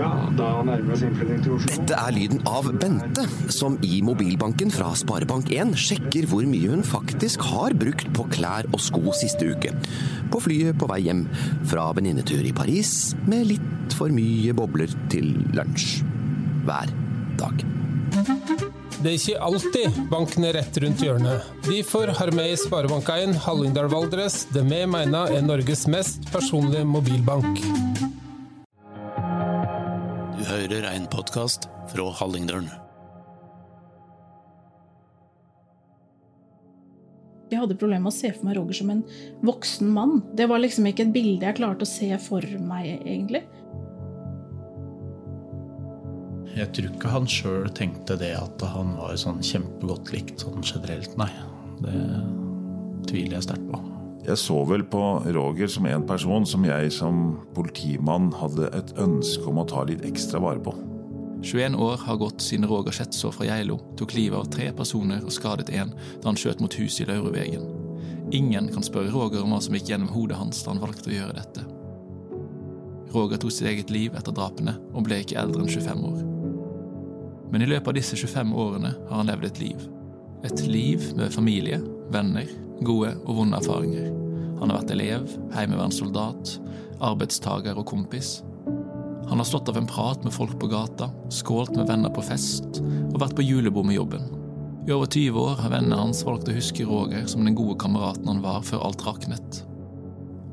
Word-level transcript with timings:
Ja, 0.00 0.08
da 0.32 0.46
nærmer 0.64 0.86
vi 0.86 0.94
oss 0.94 1.02
innflytting 1.04 1.42
til 1.44 1.54
Oslo. 1.58 1.74
Dette 1.74 1.96
er 1.98 2.14
lyden 2.16 2.38
av 2.48 2.70
Bente, 2.80 3.26
som 3.52 3.74
i 3.84 3.98
mobilbanken 4.04 4.72
fra 4.72 4.94
Sparebank1 4.96 5.74
sjekker 5.76 6.28
hvor 6.30 6.46
mye 6.48 6.70
hun 6.72 6.84
faktisk 6.86 7.44
har 7.50 7.76
brukt 7.76 8.08
på 8.16 8.24
klær 8.32 8.68
og 8.72 8.80
sko 8.80 9.12
siste 9.18 9.50
uke. 9.52 9.74
På 10.32 10.40
flyet 10.40 10.78
på 10.80 10.88
vei 10.88 11.02
hjem 11.04 11.26
fra 11.68 11.90
venninnetur 11.96 12.48
i 12.48 12.54
Paris 12.56 13.12
med 13.28 13.50
litt 13.50 13.96
for 13.98 14.08
mye 14.14 14.54
bobler 14.56 14.88
til 15.12 15.34
lunsj. 15.52 16.00
Hver 16.64 16.94
dag. 17.42 17.66
Det 19.00 19.08
er 19.10 19.18
ikke 19.18 19.44
alltid 19.44 20.00
banken 20.12 20.48
er 20.48 20.56
rett 20.60 20.80
rundt 20.80 21.04
hjørnet. 21.04 21.52
Derfor 21.68 22.12
har 22.16 22.32
vi 22.36 22.48
i 22.48 22.56
Sparebank1 22.60 23.36
Hallingdal 23.44 23.92
Valdres 23.92 24.46
det 24.52 24.64
vi 24.64 24.80
mener 24.88 25.36
er 25.36 25.44
Norges 25.44 25.84
mest 25.92 26.24
personlige 26.32 26.88
mobilbank. 26.88 27.60
Hører 30.70 30.92
en 30.94 31.06
podkast 31.10 31.64
fra 31.90 32.04
Hallingdølen. 32.14 32.68
Jeg 37.50 37.58
hadde 37.58 37.74
problemer 37.74 38.04
med 38.04 38.12
å 38.12 38.14
se 38.14 38.30
for 38.36 38.46
meg 38.46 38.54
Roger 38.54 38.78
som 38.78 38.92
en 38.94 39.00
voksen 39.42 39.90
mann. 39.90 40.20
Det 40.38 40.46
var 40.46 40.62
liksom 40.62 40.86
ikke 40.86 41.08
et 41.08 41.12
bilde 41.16 41.48
jeg 41.48 41.58
klarte 41.58 41.82
å 41.82 41.90
se 41.90 42.12
for 42.22 42.46
meg, 42.62 43.02
egentlig. 43.02 43.42
Jeg 46.54 46.70
tror 46.76 46.92
ikke 46.92 47.14
han 47.16 47.26
sjøl 47.34 47.66
tenkte 47.74 48.14
det 48.22 48.36
at 48.38 48.62
han 48.70 48.94
var 49.00 49.18
sånn 49.18 49.42
kjempegodt 49.42 50.14
likt 50.14 50.46
sånn 50.46 50.62
generelt, 50.62 51.18
nei. 51.18 51.32
Det 51.82 51.98
tviler 53.10 53.40
jeg 53.40 53.50
sterkt 53.50 53.72
på. 53.74 53.82
Jeg 54.20 54.36
så 54.36 54.58
vel 54.68 54.82
på 54.84 55.00
Roger 55.32 55.70
som 55.72 55.86
en 55.88 56.04
person 56.06 56.44
som 56.46 56.64
jeg 56.68 56.92
som 56.92 57.38
politimann 57.56 58.28
hadde 58.36 58.68
et 58.76 58.92
ønske 59.00 59.48
om 59.48 59.62
å 59.62 59.66
ta 59.68 59.86
litt 59.88 60.04
ekstra 60.04 60.42
vare 60.44 60.60
på. 60.60 60.74
21 61.40 61.78
år 61.80 61.96
har 62.04 62.18
gått 62.20 62.44
siden 62.44 62.68
Roger 62.68 62.92
Skjetså 62.92 63.30
fra 63.32 63.46
Geilo 63.48 63.78
tok 63.96 64.12
livet 64.12 64.36
av 64.36 64.50
tre 64.52 64.68
personer 64.76 65.24
og 65.24 65.32
skadet 65.32 65.72
én 65.72 65.94
da 66.20 66.28
han 66.28 66.36
skjøt 66.36 66.60
mot 66.60 66.76
huset 66.76 67.06
i 67.06 67.08
Laurevegen. 67.08 67.64
Ingen 68.36 68.68
kan 68.74 68.84
spørre 68.84 69.10
Roger 69.14 69.40
om 69.40 69.54
hva 69.54 69.62
som 69.64 69.74
gikk 69.74 69.88
gjennom 69.88 70.12
hodet 70.12 70.36
hans 70.36 70.60
da 70.62 70.74
han 70.74 70.84
valgte 70.84 71.08
å 71.08 71.16
gjøre 71.16 71.38
dette. 71.40 71.64
Roger 73.14 73.40
tok 73.40 73.56
sitt 73.56 73.72
eget 73.72 73.90
liv 73.90 74.14
etter 74.14 74.36
drapene 74.36 74.76
og 74.92 75.08
ble 75.08 75.22
ikke 75.24 75.40
eldre 75.40 75.64
enn 75.64 75.72
25 75.72 76.08
år. 76.12 76.20
Men 77.50 77.64
i 77.64 77.70
løpet 77.72 77.88
av 77.88 77.96
disse 77.96 78.20
25 78.20 78.52
årene 78.52 78.92
har 79.08 79.16
han 79.16 79.32
levd 79.32 79.48
et 79.48 79.62
liv. 79.64 79.86
Et 80.46 80.66
liv 80.68 81.08
med 81.16 81.32
familie, 81.34 81.80
venner, 82.12 82.46
gode 82.86 83.14
og 83.24 83.36
vonde 83.40 83.58
erfaringer. 83.60 84.10
Han 84.60 84.70
har 84.70 84.80
vært 84.80 84.92
elev, 84.94 85.28
heimevernssoldat, 85.54 86.56
arbeidstager 87.04 87.78
og 87.80 87.88
kompis. 87.88 88.40
Han 89.30 89.38
har 89.38 89.48
stått 89.48 89.70
av 89.70 89.78
en 89.78 89.88
prat 89.88 90.24
med 90.24 90.34
folk 90.34 90.56
på 90.60 90.68
gata, 90.72 91.10
skålt 91.32 91.72
med 91.76 91.88
venner 91.88 92.12
på 92.12 92.24
fest 92.26 92.80
og 92.82 93.20
vært 93.22 93.36
på 93.38 93.46
julebord 93.46 93.88
med 93.88 93.96
jobben. 93.96 94.28
I 94.88 94.92
over 94.96 95.06
20 95.06 95.38
år 95.38 95.58
har 95.60 95.72
vennene 95.74 95.98
hans 96.00 96.22
valgt 96.26 96.48
å 96.50 96.56
huske 96.56 96.86
Roger 96.88 97.26
som 97.30 97.44
den 97.46 97.56
gode 97.56 97.76
kameraten 97.80 98.28
han 98.28 98.42
var 98.44 98.64
før 98.66 98.88
alt 98.88 99.04
raknet. 99.06 99.62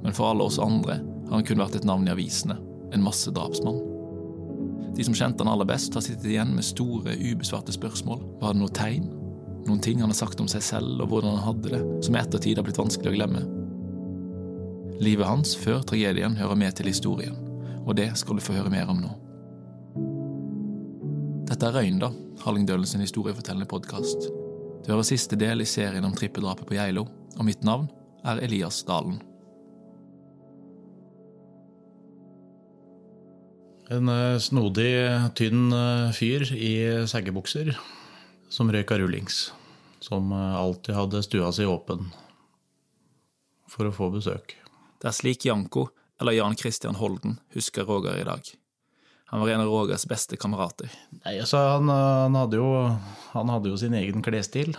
Men 0.04 0.16
for 0.16 0.30
alle 0.30 0.46
oss 0.46 0.60
andre 0.62 1.00
har 1.02 1.40
han 1.40 1.48
kun 1.48 1.64
vært 1.64 1.80
et 1.80 1.88
navn 1.88 2.08
i 2.08 2.14
avisene, 2.14 2.60
en 2.94 3.04
massedrapsmann. 3.04 3.80
De 4.98 5.06
som 5.06 5.16
kjente 5.16 5.44
han 5.44 5.52
aller 5.52 5.68
best, 5.70 5.94
har 5.94 6.04
sittet 6.06 6.30
igjen 6.32 6.56
med 6.56 6.66
store, 6.66 7.16
ubesvarte 7.18 7.74
spørsmål. 7.76 8.24
Var 8.42 8.54
det 8.54 8.62
noe 8.62 8.74
tegn? 8.74 9.10
Noen 9.68 9.84
ting 9.84 10.00
han 10.00 10.12
har 10.14 10.16
sagt 10.16 10.40
om 10.40 10.48
seg 10.48 10.64
selv 10.64 11.02
og 11.04 11.12
hvordan 11.12 11.36
han 11.36 11.48
hadde 11.50 11.72
det, 11.74 11.82
som 12.06 12.16
i 12.16 12.22
ettertid 12.22 12.60
har 12.60 12.64
blitt 12.64 12.80
vanskelig 12.80 13.12
å 13.12 13.18
glemme. 13.18 13.44
Livet 15.04 15.28
hans 15.28 15.54
før 15.60 15.84
tragedien 15.86 16.38
hører 16.40 16.58
med 16.58 16.78
til 16.78 16.88
historien, 16.90 17.36
og 17.84 17.98
det 18.00 18.08
skal 18.18 18.40
du 18.40 18.44
få 18.46 18.56
høre 18.56 18.72
mer 18.74 18.88
om 18.90 19.02
nå. 19.04 19.12
Dette 21.48 21.68
er 21.68 21.76
Røynda, 21.76 22.10
Hallingdølen 22.46 22.88
sin 22.88 23.04
historiefortellende 23.04 23.68
podkast. 23.70 24.30
Du 24.86 24.94
hører 24.94 25.08
siste 25.08 25.36
del 25.40 25.64
i 25.64 25.68
serien 25.68 26.06
om 26.08 26.16
trippeldrapet 26.16 26.68
på 26.68 26.80
Geilo, 26.80 27.04
og 27.36 27.48
mitt 27.48 27.68
navn 27.68 27.90
er 28.28 28.40
Elias 28.48 28.80
Dalen. 28.88 29.20
En 33.92 34.12
eh, 34.12 34.40
snodig, 34.44 34.92
tynn 35.40 35.70
eh, 35.76 36.10
fyr 36.16 36.44
i 36.56 36.74
seggebukser 37.08 37.76
som 38.52 38.72
røyka 38.72 38.98
rullings. 39.00 39.48
Som 40.08 40.32
eh, 40.32 40.56
alltid 40.56 40.96
hadde 40.96 41.24
stua 41.26 41.52
si 41.52 41.68
åpen 41.68 42.08
for 43.68 43.90
å 43.90 43.96
få 43.96 44.10
besøk. 44.14 44.56
Det 45.02 45.10
er 45.10 45.16
slik 45.16 45.46
Janko, 45.46 45.90
eller 46.22 46.38
Jan 46.38 46.56
Christian 46.58 46.96
Holden, 46.98 47.38
husker 47.54 47.86
Roger 47.86 48.16
i 48.18 48.26
dag. 48.26 48.48
Han 49.28 49.42
var 49.44 49.50
en 49.52 49.62
av 49.66 49.68
Rogers 49.68 50.06
beste 50.08 50.38
kamerater. 50.40 50.88
Nei, 51.26 51.34
altså, 51.42 51.60
han, 51.76 51.92
han, 51.92 52.38
hadde 52.40 52.62
jo, 52.62 52.70
han 53.34 53.52
hadde 53.52 53.74
jo 53.74 53.80
sin 53.80 53.98
egen 54.00 54.24
klesstil. 54.24 54.72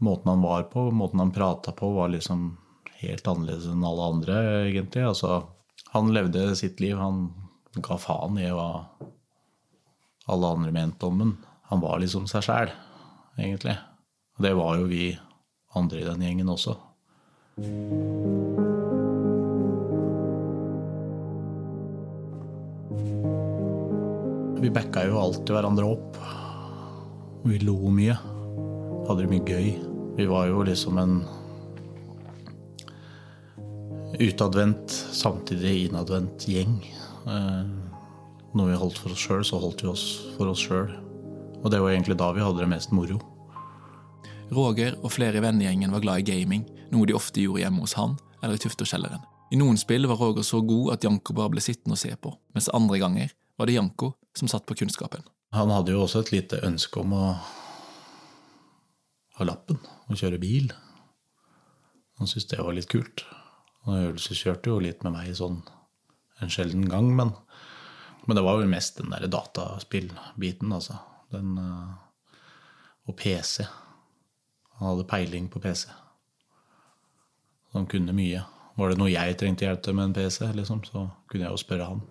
Måten 0.00 0.32
han 0.32 0.42
var 0.42 0.64
på, 0.72 0.86
måten 0.96 1.20
han 1.20 1.34
prata 1.34 1.74
på, 1.76 1.90
var 1.92 2.08
liksom 2.14 2.54
helt 3.02 3.28
annerledes 3.28 3.68
enn 3.68 3.84
alle 3.84 4.08
andre, 4.14 4.38
egentlig. 4.70 5.04
Altså, 5.10 5.42
han 5.92 6.14
levde 6.16 6.48
sitt 6.56 6.80
liv. 6.80 6.96
Han 6.96 7.28
ga 7.84 8.00
faen 8.00 8.40
i 8.40 8.48
hva 8.48 8.70
alle 10.32 10.54
andre 10.56 10.72
mente 10.72 11.06
om 11.06 11.20
ham. 11.20 11.36
Han 11.68 11.84
var 11.84 12.00
liksom 12.00 12.24
seg 12.30 12.48
sjæl, 12.48 12.72
egentlig. 13.36 13.76
Og 14.38 14.44
det 14.46 14.52
var 14.54 14.76
jo 14.78 14.84
vi 14.86 15.06
andre 15.74 15.98
i 15.98 16.06
den 16.06 16.20
gjengen 16.22 16.50
også. 16.52 16.76
Vi 24.62 24.70
backa 24.74 25.02
jo 25.08 25.18
alltid 25.18 25.50
hverandre 25.56 25.88
opp. 25.90 26.18
Vi 27.48 27.58
lo 27.64 27.74
mye. 27.90 28.14
Hadde 29.08 29.24
det 29.24 29.30
mye 29.32 29.46
gøy. 29.48 29.68
Vi 30.18 30.26
var 30.30 30.46
jo 30.50 30.62
liksom 30.66 31.00
en 31.02 31.16
utadvendt, 34.18 34.94
samtidig 35.14 35.88
innadvendt 35.88 36.46
gjeng. 36.46 36.78
Eh, 37.26 37.66
når 38.54 38.70
vi 38.70 38.78
holdt 38.84 39.02
for 39.02 39.14
oss 39.14 39.26
sjøl, 39.26 39.42
så 39.46 39.58
holdt 39.62 39.82
vi 39.82 39.90
oss 39.90 40.06
for 40.36 40.50
oss 40.50 40.62
sjøl. 40.62 40.94
Og 41.58 41.70
det 41.74 41.82
var 41.82 41.90
egentlig 41.90 42.18
da 42.22 42.30
vi 42.34 42.46
hadde 42.46 42.62
det 42.62 42.70
mest 42.70 42.94
moro. 42.94 43.18
Roger 44.54 44.94
og 45.04 45.12
flere 45.12 45.40
i 45.40 45.44
vennegjengen 45.44 45.92
var 45.92 46.00
glad 46.00 46.22
i 46.22 46.28
gaming, 46.30 46.64
noe 46.92 47.06
de 47.08 47.16
ofte 47.16 47.42
gjorde 47.42 47.60
hjemme 47.66 47.82
hos 47.84 47.96
han 47.98 48.16
eller 48.42 48.56
i 48.56 48.62
Tufterkjelleren. 48.62 49.20
I 49.52 49.58
noen 49.60 49.76
spill 49.80 50.08
var 50.08 50.20
Roger 50.20 50.44
så 50.46 50.60
god 50.64 50.94
at 50.94 51.04
Janko 51.04 51.34
bare 51.36 51.52
ble 51.52 51.62
sittende 51.64 51.96
og 51.96 52.00
se 52.00 52.12
på, 52.16 52.32
mens 52.56 52.68
andre 52.76 53.00
ganger 53.00 53.32
var 53.60 53.68
det 53.68 53.76
Janko 53.76 54.12
som 54.36 54.48
satt 54.48 54.66
på 54.68 54.76
kunnskapen. 54.78 55.24
Han 55.56 55.72
hadde 55.72 55.94
jo 55.94 56.04
også 56.04 56.22
et 56.24 56.32
lite 56.34 56.60
ønske 56.64 57.00
om 57.00 57.14
å 57.16 57.24
ha 59.38 59.46
lappen 59.48 59.80
og 60.08 60.20
kjøre 60.20 60.40
bil. 60.40 60.70
Han 62.18 62.28
syntes 62.28 62.48
det 62.50 62.60
var 62.60 62.76
litt 62.76 62.90
kult. 62.90 63.24
Han 63.86 64.00
øvelseskjørte 64.02 64.72
jo 64.72 64.80
litt 64.84 65.04
med 65.04 65.16
meg 65.16 65.36
sånn 65.36 65.60
en 66.42 66.52
sjelden 66.52 66.86
gang, 66.88 67.08
men, 67.18 67.32
men 68.26 68.38
det 68.38 68.44
var 68.46 68.60
vel 68.60 68.70
mest 68.70 69.00
den 69.00 69.12
derre 69.12 69.30
dataspillbiten, 69.32 70.72
altså. 70.72 71.00
Den, 71.32 71.56
og 73.08 73.16
PC. 73.18 73.64
Han 74.78 74.92
hadde 74.92 75.08
peiling 75.10 75.48
på 75.50 75.60
PC. 75.60 75.88
Han 77.74 77.86
kunne 77.86 78.14
mye. 78.14 78.44
Var 78.78 78.92
det 78.92 79.00
noe 79.00 79.10
jeg 79.10 79.36
trengte 79.40 79.66
hjelp 79.66 79.82
til 79.82 79.96
med 79.98 80.10
en 80.10 80.14
PC, 80.14 80.44
liksom, 80.54 80.84
så 80.86 81.08
kunne 81.30 81.48
jeg 81.48 81.50
jo 81.50 81.60
spørre 81.60 81.88
han. 81.90 82.04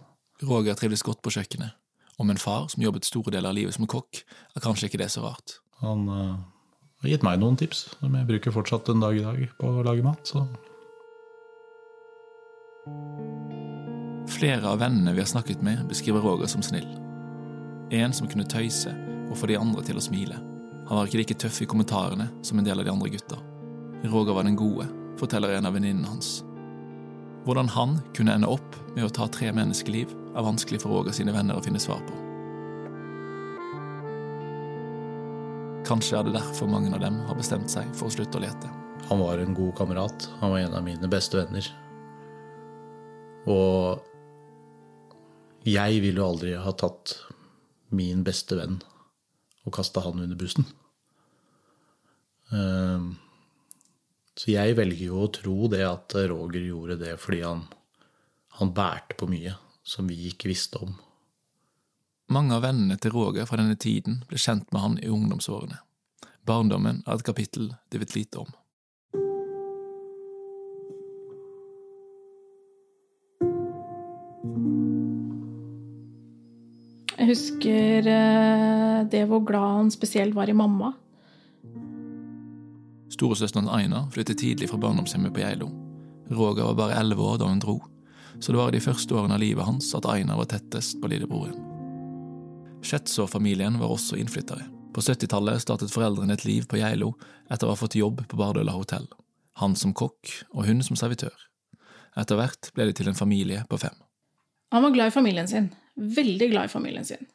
Roger 0.43 0.75
trivdes 0.77 1.03
godt 1.05 1.23
på 1.23 1.33
kjøkkenet, 1.33 1.73
Om 2.19 2.29
en 2.33 2.37
far 2.37 2.67
som 2.67 2.81
jobbet 2.81 3.05
store 3.05 3.31
deler 3.31 3.49
av 3.49 3.55
livet 3.55 3.75
som 3.75 3.85
kokk, 3.85 4.23
er 4.55 4.61
kanskje 4.61 4.87
ikke 4.89 4.97
det 4.97 5.11
så 5.13 5.21
rart. 5.21 5.59
Han 5.81 6.07
uh, 6.09 6.39
har 7.03 7.11
gitt 7.11 7.23
meg 7.23 7.37
noen 7.39 7.57
tips 7.57 7.83
som 7.99 8.15
jeg 8.17 8.25
bruker 8.25 8.55
fortsatt 8.55 8.89
en 8.89 9.03
dag 9.03 9.17
i 9.17 9.21
dag 9.21 9.43
på 9.59 9.69
å 9.69 9.85
lage 9.85 10.05
mat. 10.05 10.25
så... 10.25 10.47
Flere 14.27 14.67
av 14.67 14.81
vennene 14.81 15.13
vi 15.13 15.21
har 15.21 15.29
snakket 15.29 15.61
med, 15.63 15.85
beskriver 15.87 16.25
Roger 16.25 16.49
som 16.51 16.65
snill. 16.65 16.89
En 17.93 18.13
som 18.13 18.27
kunne 18.27 18.49
tøyse 18.49 18.91
og 19.29 19.37
få 19.37 19.47
de 19.47 19.57
andre 19.57 19.85
til 19.85 19.97
å 19.97 20.03
smile. 20.03 20.41
Han 20.87 20.97
var 20.97 21.09
ikke 21.09 21.19
like 21.19 21.35
tøff 21.35 21.61
i 21.61 21.67
kommentarene 21.67 22.29
som 22.45 22.59
en 22.59 22.67
del 22.67 22.79
av 22.79 22.85
de 22.87 22.91
andre 22.93 23.09
gutta. 23.11 23.37
Roger 24.07 24.37
var 24.37 24.45
den 24.47 24.55
gode, 24.55 24.85
forteller 25.19 25.57
en 25.57 25.67
av 25.67 25.75
venninnene 25.75 26.07
hans. 26.07 26.45
Hvordan 27.43 27.67
han 27.73 27.97
kunne 28.15 28.35
ende 28.37 28.47
opp 28.47 28.77
med 28.95 29.03
å 29.03 29.11
ta 29.11 29.27
tre 29.31 29.51
menneskeliv, 29.55 30.13
er 30.37 30.45
vanskelig 30.47 30.79
for 30.83 30.95
Roger 30.95 31.15
sine 31.15 31.35
venner 31.35 31.59
å 31.59 31.63
finne 31.65 31.81
svar 31.81 31.99
på. 32.07 32.23
Kanskje 35.87 36.19
er 36.19 36.27
det 36.27 36.35
derfor 36.37 36.71
mange 36.71 36.91
av 36.95 37.03
dem 37.03 37.19
har 37.27 37.39
bestemt 37.39 37.71
seg 37.71 37.87
for 37.95 38.07
å 38.07 38.13
slutte 38.13 38.39
å 38.39 38.43
lete. 38.43 38.71
Han 39.07 39.23
var 39.23 39.39
en 39.39 39.55
god 39.55 39.75
kamerat. 39.75 40.29
Han 40.39 40.51
var 40.51 40.59
en 40.59 40.75
av 40.75 40.83
mine 40.83 41.07
beste 41.11 41.39
venner. 41.39 41.67
Og 43.47 44.03
jeg 45.67 46.03
ville 46.03 46.19
jo 46.19 46.27
aldri 46.27 46.55
ha 46.59 46.73
tatt 46.75 47.15
min 47.95 48.23
beste 48.27 48.55
venn 48.59 48.81
og 49.67 49.73
kasta 49.75 50.03
han 50.05 50.23
under 50.23 50.39
bussen. 50.39 50.67
Uh, 52.47 53.11
så 54.37 54.53
jeg 54.53 54.77
velger 54.77 55.09
jo 55.09 55.23
å 55.25 55.31
tro 55.33 55.67
det 55.71 55.83
at 55.83 56.15
Roger 56.31 56.63
gjorde 56.63 56.99
det 57.01 57.17
fordi 57.19 57.41
han, 57.43 57.65
han 58.61 58.71
bærte 58.75 59.17
på 59.19 59.27
mye 59.31 59.57
som 59.87 60.07
vi 60.07 60.29
ikke 60.29 60.51
visste 60.51 60.79
om. 60.83 60.93
Mange 62.31 62.57
av 62.57 62.65
vennene 62.65 62.97
til 62.99 63.13
Roger 63.15 63.47
fra 63.47 63.59
denne 63.59 63.77
tiden 63.79 64.21
ble 64.27 64.39
kjent 64.41 64.67
med 64.75 64.83
han 64.83 64.97
i 64.99 65.11
ungdomsårene. 65.11 65.79
Barndommen 66.47 67.01
er 67.05 67.15
et 67.15 67.27
kapittel 67.27 67.71
de 67.91 68.01
vet 68.01 68.15
lite 68.15 68.43
om. 68.43 68.51
Jeg 77.27 77.35
husker 77.35 78.05
eh, 78.07 78.99
det 79.11 79.25
hvor 79.27 79.41
glad 79.43 79.81
han 79.81 79.89
spesielt 79.91 80.31
var 80.31 80.47
i 80.47 80.53
mamma. 80.55 80.93
Storesøsteren 83.11 83.67
Aina 83.67 84.05
flyttet 84.13 84.39
tidlig 84.39 84.69
fra 84.71 84.77
barndomshjemmet 84.79 85.33
på 85.35 85.41
Geilo. 85.41 85.67
Roger 86.31 86.69
var 86.69 86.77
bare 86.77 86.99
elleve 87.01 87.25
år 87.27 87.41
da 87.41 87.49
hun 87.49 87.59
dro, 87.59 87.81
så 88.39 88.53
det 88.53 88.61
var 88.61 88.71
i 88.71 88.77
de 88.77 88.79
første 88.85 89.11
årene 89.11 89.35
av 89.35 89.41
livet 89.43 89.67
hans 89.67 89.89
at 89.99 90.07
Aina 90.07 90.37
var 90.39 90.47
tettest 90.53 91.01
på 91.01 91.09
lillebroren. 91.11 91.57
Schätzow-familien 92.79 93.75
var 93.81 93.91
også 93.91 94.15
innflyttere. 94.15 94.63
På 94.95 95.03
70-tallet 95.03 95.65
startet 95.65 95.91
foreldrene 95.91 96.37
et 96.37 96.45
liv 96.47 96.63
på 96.63 96.79
Geilo 96.79 97.09
etter 97.51 97.67
å 97.67 97.73
ha 97.73 97.81
fått 97.81 97.97
jobb 97.99 98.21
på 98.23 98.39
Bardøla 98.39 98.77
hotell. 98.77 99.09
Han 99.59 99.75
som 99.75 99.91
kokk 99.91 100.31
og 100.53 100.63
hun 100.69 100.79
som 100.79 100.95
servitør. 100.95 101.35
Etter 102.15 102.39
hvert 102.39 102.71
ble 102.71 102.87
de 102.87 102.95
til 103.01 103.11
en 103.11 103.19
familie 103.19 103.65
på 103.67 103.81
fem. 103.83 103.99
Han 104.71 104.87
var 104.87 104.95
glad 104.95 105.11
i 105.11 105.15
familien 105.17 105.51
sin. 105.51 105.67
Veldig 105.97 106.51
glad 106.51 106.69
i 106.69 106.71
familien 106.71 107.05
sin. 107.05 107.25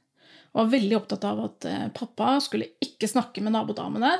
Og 0.52 0.60
var 0.60 0.72
veldig 0.74 0.96
opptatt 0.98 1.24
av 1.24 1.40
at 1.46 1.66
eh, 1.68 1.84
pappa 1.96 2.36
skulle 2.44 2.74
ikke 2.84 3.08
snakke 3.08 3.42
med 3.44 3.54
nabodamene, 3.54 4.12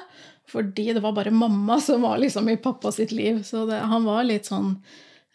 fordi 0.48 0.88
det 0.96 1.02
var 1.04 1.14
bare 1.16 1.32
mamma 1.34 1.78
som 1.80 2.02
var 2.02 2.18
liksom 2.18 2.48
i 2.48 2.58
pappa 2.60 2.92
sitt 2.92 3.12
liv. 3.12 3.42
Så 3.46 3.66
det, 3.68 3.82
han 3.88 4.06
var 4.08 4.24
litt 4.24 4.48
sånn 4.48 4.74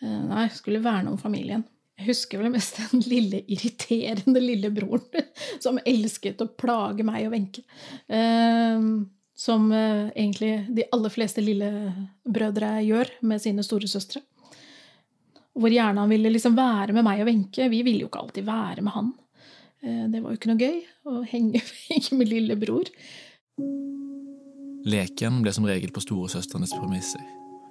eh, 0.01 0.21
Nei, 0.27 0.48
skulle 0.54 0.81
verne 0.83 1.13
om 1.13 1.19
familien. 1.21 1.63
Jeg 1.98 2.12
husker 2.12 2.42
vel 2.42 2.51
mest 2.54 2.81
den 2.92 3.06
lille 3.09 3.44
irriterende 3.50 4.42
lillebroren 4.42 5.30
som 5.63 5.80
elsket 5.86 6.42
å 6.42 6.50
plage 6.50 7.06
meg 7.06 7.30
og 7.30 7.38
Wenche. 7.38 7.63
Eh, 8.09 8.89
som 9.38 9.68
egentlig 9.69 10.63
de 10.74 10.88
aller 10.95 11.12
fleste 11.13 11.44
lillebrødre 11.45 12.71
gjør 12.88 13.12
med 13.30 13.44
sine 13.44 13.62
storesøstre. 13.62 14.24
Hvor 15.57 15.74
gjerne 15.74 16.04
han 16.04 16.12
ville 16.12 16.30
liksom 16.33 16.57
være 16.57 16.94
med 16.94 17.06
meg 17.07 17.24
og 17.24 17.31
Wenche. 17.31 17.69
Vi 17.71 17.81
ville 17.86 18.06
jo 18.06 18.12
ikke 18.12 18.21
alltid 18.21 18.45
være 18.45 18.83
med 18.86 18.94
han. 18.94 19.13
Det 19.81 20.19
var 20.21 20.33
jo 20.33 20.38
ikke 20.38 20.51
noe 20.51 20.62
gøy 20.62 20.77
å 21.09 21.24
henge, 21.31 21.62
henge 21.89 22.19
med 22.19 22.30
lillebror. 22.30 22.92
Leken 24.88 25.42
ble 25.44 25.51
som 25.56 25.65
regel 25.68 25.92
på 25.94 26.04
storesøstrenes 26.04 26.75
premisser. 26.77 27.24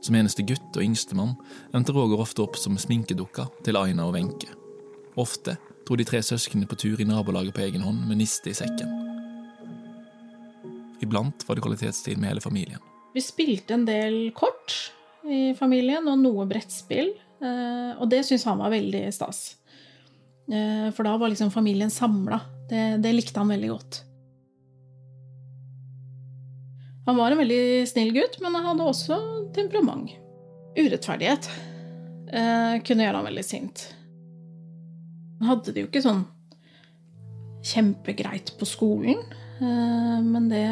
Som 0.04 0.18
eneste 0.18 0.44
gutt 0.46 0.76
og 0.76 0.84
yngstemann 0.84 1.34
endte 1.74 1.94
Roger 1.96 2.20
ofte 2.22 2.44
opp 2.44 2.58
som 2.60 2.76
sminkedukka 2.78 3.48
til 3.66 3.78
Aina 3.80 4.04
og 4.06 4.14
Wenche. 4.18 4.50
Ofte 5.16 5.56
dro 5.86 5.96
de 5.96 6.04
tre 6.06 6.20
søsknene 6.24 6.68
på 6.68 6.78
tur 6.78 7.00
i 7.00 7.06
nabolaget 7.08 7.56
på 7.56 7.64
egen 7.64 7.84
hånd 7.86 8.04
med 8.08 8.20
niste 8.20 8.52
i 8.52 8.58
sekken. 8.58 8.90
Iblant 11.04 11.44
var 11.48 11.56
det 11.56 11.64
kvalitetstid 11.64 12.20
med 12.20 12.34
hele 12.34 12.44
familien. 12.44 12.82
Vi 13.16 13.22
spilte 13.24 13.76
en 13.76 13.86
del 13.88 14.18
kort 14.36 14.74
i 15.24 15.54
familien, 15.56 16.04
og 16.08 16.20
noe 16.20 16.46
brettspill. 16.48 17.14
Og 17.40 18.06
det 18.08 18.22
syntes 18.24 18.46
han 18.48 18.60
var 18.60 18.72
veldig 18.72 19.02
stas. 19.12 19.40
For 20.46 21.04
da 21.04 21.16
var 21.20 21.28
liksom 21.32 21.50
familien 21.52 21.92
samla. 21.92 22.38
Det, 22.70 22.82
det 23.04 23.12
likte 23.12 23.42
han 23.42 23.52
veldig 23.52 23.70
godt. 23.74 23.98
Han 27.06 27.16
var 27.16 27.30
en 27.30 27.38
veldig 27.38 27.86
snill 27.88 28.10
gutt, 28.16 28.40
men 28.42 28.54
han 28.54 28.64
hadde 28.66 28.86
også 28.90 29.16
temperament. 29.54 30.10
Urettferdighet 30.76 31.46
eh, 32.34 32.78
kunne 32.82 33.06
gjøre 33.06 33.20
han 33.20 33.28
veldig 33.28 33.44
sint. 33.46 33.84
Han 35.38 35.52
hadde 35.52 35.74
det 35.74 35.84
jo 35.84 35.90
ikke 35.90 36.02
sånn 36.02 36.24
kjempegreit 37.66 38.50
på 38.58 38.66
skolen, 38.68 39.22
eh, 39.60 40.18
men 40.24 40.50
det 40.50 40.66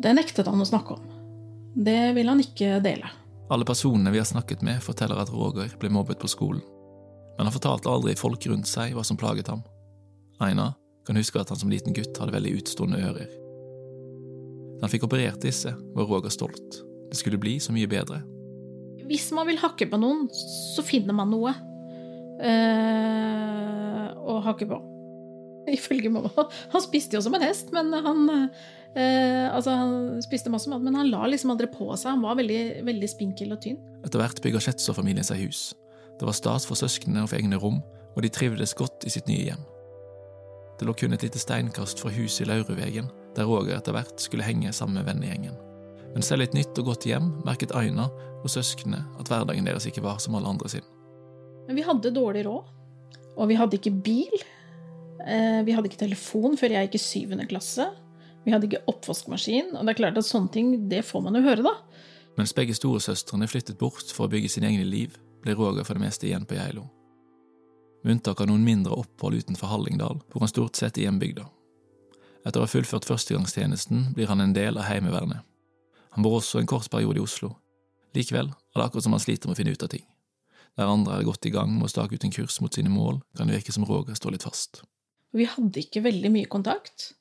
Det 0.00 0.14
nektet 0.16 0.48
han 0.48 0.62
å 0.62 0.64
snakke 0.64 0.94
om. 0.96 1.08
Det 1.76 2.14
ville 2.16 2.32
han 2.32 2.40
ikke 2.40 2.78
dele. 2.80 3.10
Alle 3.50 3.66
personene 3.66 4.12
vi 4.14 4.18
har 4.18 4.28
snakket 4.28 4.62
med, 4.62 4.78
forteller 4.82 5.18
at 5.18 5.32
Roger 5.34 5.72
ble 5.80 5.90
mobbet 5.90 6.20
på 6.22 6.28
skolen. 6.30 6.62
Men 7.36 7.48
han 7.48 7.54
fortalte 7.54 7.90
aldri 7.90 8.14
folk 8.18 8.46
rundt 8.46 8.68
seg 8.70 8.94
hva 8.94 9.02
som 9.06 9.18
plaget 9.18 9.50
ham. 9.50 9.64
Aina 10.38 10.68
kan 11.06 11.18
huske 11.18 11.40
at 11.40 11.50
han 11.50 11.58
som 11.58 11.72
liten 11.72 11.96
gutt 11.96 12.18
hadde 12.20 12.34
veldig 12.36 12.52
utstående 12.60 13.00
ører. 13.08 13.32
Da 14.78 14.86
han 14.86 14.92
fikk 14.92 15.08
operert 15.08 15.42
disse, 15.42 15.72
var 15.96 16.06
Roger 16.06 16.30
stolt. 16.30 16.78
Det 17.10 17.18
skulle 17.18 17.40
bli 17.42 17.56
så 17.60 17.74
mye 17.74 17.90
bedre. 17.90 18.22
Hvis 19.10 19.32
man 19.34 19.48
vil 19.50 19.58
hakke 19.58 19.88
på 19.90 19.98
noen, 19.98 20.28
så 20.76 20.84
finner 20.86 21.16
man 21.16 21.32
noe 21.34 21.50
eh, 22.46 24.06
å 24.14 24.38
hakke 24.46 24.68
på. 24.70 24.78
Ifølge 25.76 26.10
mamma. 26.12 26.46
Han 26.72 26.84
spiste 26.84 27.18
jo 27.18 27.24
som 27.24 27.36
en 27.36 27.44
hest, 27.44 27.72
men 27.74 27.92
han 27.92 28.26
eh, 28.34 29.46
Altså, 29.50 29.70
han 29.70 30.22
spiste 30.24 30.50
masse 30.50 30.70
mat, 30.70 30.82
men 30.82 30.96
han 30.98 31.12
la 31.12 31.22
liksom 31.30 31.52
aldri 31.52 31.68
på 31.70 31.86
seg. 31.94 32.16
Han 32.16 32.24
var 32.24 32.38
veldig, 32.40 32.82
veldig 32.88 33.10
spinkel 33.12 33.54
og 33.54 33.60
tynn. 33.62 33.78
Etter 34.02 34.18
hvert 34.18 34.42
bygger 34.42 34.64
Schätzow-familien 34.64 35.26
seg 35.26 35.44
hus. 35.44 35.68
Det 36.18 36.26
var 36.26 36.34
stas 36.36 36.66
for 36.68 36.76
søsknene 36.76 37.22
å 37.22 37.30
få 37.30 37.38
egne 37.38 37.60
rom, 37.60 37.78
og 38.16 38.24
de 38.24 38.32
trivdes 38.34 38.74
godt 38.76 39.06
i 39.06 39.12
sitt 39.14 39.30
nye 39.30 39.46
hjem. 39.46 39.62
Det 40.80 40.88
lå 40.88 40.94
kun 40.96 41.14
et 41.14 41.22
lite 41.22 41.40
steinkast 41.40 42.00
fra 42.02 42.10
huset 42.12 42.46
i 42.46 42.50
Lauruvegen, 42.50 43.08
der 43.36 43.46
Roger 43.48 43.76
etter 43.76 43.94
hvert 43.94 44.20
skulle 44.20 44.44
henge 44.46 44.72
sammen 44.74 44.98
med 44.98 45.06
vennegjengen. 45.10 45.54
Men 46.14 46.24
selv 46.26 46.42
i 46.42 46.48
et 46.48 46.56
nytt 46.56 46.78
og 46.82 46.90
godt 46.90 47.06
hjem 47.06 47.30
merket 47.46 47.74
Aina 47.76 48.08
og 48.40 48.48
søsknene 48.50 49.04
at 49.20 49.30
hverdagen 49.30 49.68
deres 49.68 49.86
ikke 49.86 50.02
var 50.04 50.18
som 50.22 50.34
alle 50.38 50.50
andre 50.50 50.70
sin. 50.72 50.86
Men 51.68 51.78
vi 51.78 51.84
hadde 51.86 52.14
dårlig 52.16 52.46
råd, 52.48 52.72
og 53.36 53.50
vi 53.50 53.58
hadde 53.60 53.78
ikke 53.78 53.92
bil. 54.04 54.40
Eh, 55.26 55.60
vi 55.66 55.74
hadde 55.76 55.90
ikke 55.90 56.04
telefon 56.04 56.56
før 56.60 56.76
jeg 56.76 56.88
gikk 56.88 56.96
i 56.96 57.02
syvende 57.02 57.48
klasse. 57.50 57.88
Vi 58.44 58.54
hadde 58.54 58.68
ikke 58.70 58.84
oppvaskmaskin, 58.88 59.74
og 59.76 59.84
det 59.84 59.92
er 59.92 59.98
klart 59.98 60.18
at 60.20 60.28
sånne 60.28 60.52
ting, 60.54 60.72
det 60.88 61.02
får 61.04 61.24
man 61.26 61.36
jo 61.36 61.44
høre, 61.44 61.64
da. 61.66 61.74
Mens 62.38 62.54
begge 62.56 62.76
storesøstrene 62.76 63.48
flyttet 63.50 63.78
bort 63.80 64.14
for 64.14 64.26
å 64.26 64.32
bygge 64.32 64.48
sine 64.54 64.70
egne 64.70 64.86
liv, 64.88 65.18
ble 65.44 65.56
Roger 65.58 65.84
for 65.84 65.98
det 65.98 66.04
meste 66.06 66.28
igjen 66.28 66.46
på 66.48 66.56
Geilo. 66.56 66.86
Med 68.00 68.16
unntak 68.16 68.40
av 68.40 68.48
noen 68.48 68.64
mindre 68.64 68.96
opphold 68.96 69.42
utenfor 69.42 69.68
Hallingdal, 69.68 70.22
hvor 70.32 70.44
han 70.44 70.52
stort 70.52 70.78
sett 70.78 70.96
er 70.96 71.08
hjembygda. 71.08 71.44
Etter 72.46 72.62
å 72.62 72.64
ha 72.64 72.70
fullført 72.72 73.04
førstegangstjenesten 73.04 74.14
blir 74.16 74.30
han 74.32 74.40
en 74.40 74.54
del 74.56 74.80
av 74.80 74.88
Heimevernet. 74.88 75.44
Han 76.16 76.24
bor 76.24 76.38
også 76.38 76.62
en 76.62 76.70
kort 76.70 76.88
periode 76.90 77.20
i 77.20 77.24
Oslo. 77.24 77.52
Likevel 78.16 78.48
er 78.48 78.80
det 78.80 78.86
akkurat 78.86 79.04
som 79.04 79.14
han 79.14 79.22
sliter 79.22 79.50
med 79.50 79.58
å 79.58 79.60
finne 79.60 79.74
ut 79.76 79.84
av 79.84 79.92
ting. 79.92 80.06
Der 80.78 80.88
andre 80.88 81.18
er 81.18 81.28
godt 81.28 81.44
i 81.46 81.52
gang 81.52 81.74
med 81.74 81.90
å 81.90 81.92
stake 81.92 82.16
ut 82.16 82.24
en 82.24 82.32
kurs 82.32 82.56
mot 82.64 82.74
sine 82.74 82.90
mål, 82.90 83.20
kan 83.36 83.50
det 83.50 83.58
virke 83.58 83.74
som 83.74 83.84
Roger 83.84 84.16
står 84.16 84.38
litt 84.38 84.46
fast. 84.46 84.80
Vi 85.36 85.46
hadde 85.46 85.82
ikke 85.82 86.02
veldig 86.04 86.30
mye 86.34 86.50
kontakt. 86.50 87.12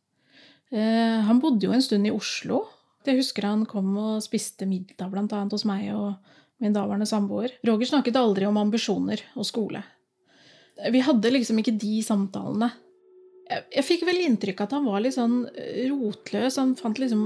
Eh, 0.74 1.20
han 1.26 1.42
bodde 1.42 1.68
jo 1.68 1.76
en 1.76 1.84
stund 1.84 2.08
i 2.10 2.14
Oslo. 2.14 2.64
Jeg 3.06 3.22
husker 3.22 3.48
han 3.48 3.64
kom 3.70 3.94
og 3.98 4.24
spiste 4.26 4.68
middag 4.70 5.10
blant 5.14 5.34
annet 5.34 5.54
hos 5.56 5.66
meg 5.66 5.88
og 5.96 6.18
min 6.62 6.76
daværende 6.76 7.08
samboer. 7.10 7.56
Roger 7.66 7.90
snakket 7.90 8.20
aldri 8.20 8.48
om 8.50 8.60
ambisjoner 8.60 9.24
og 9.40 9.48
skole. 9.48 9.82
Vi 10.92 11.02
hadde 11.04 11.32
liksom 11.34 11.60
ikke 11.62 11.78
de 11.80 12.00
samtalene. 12.06 12.70
Jeg, 13.50 13.66
jeg 13.78 13.88
fikk 13.88 14.06
vel 14.08 14.22
inntrykk 14.26 14.62
av 14.62 14.68
at 14.68 14.76
han 14.78 14.88
var 14.88 15.04
litt 15.04 15.18
sånn 15.18 15.40
rotløs. 15.90 16.60
Han 16.62 16.76
fant 16.80 17.02
liksom, 17.02 17.24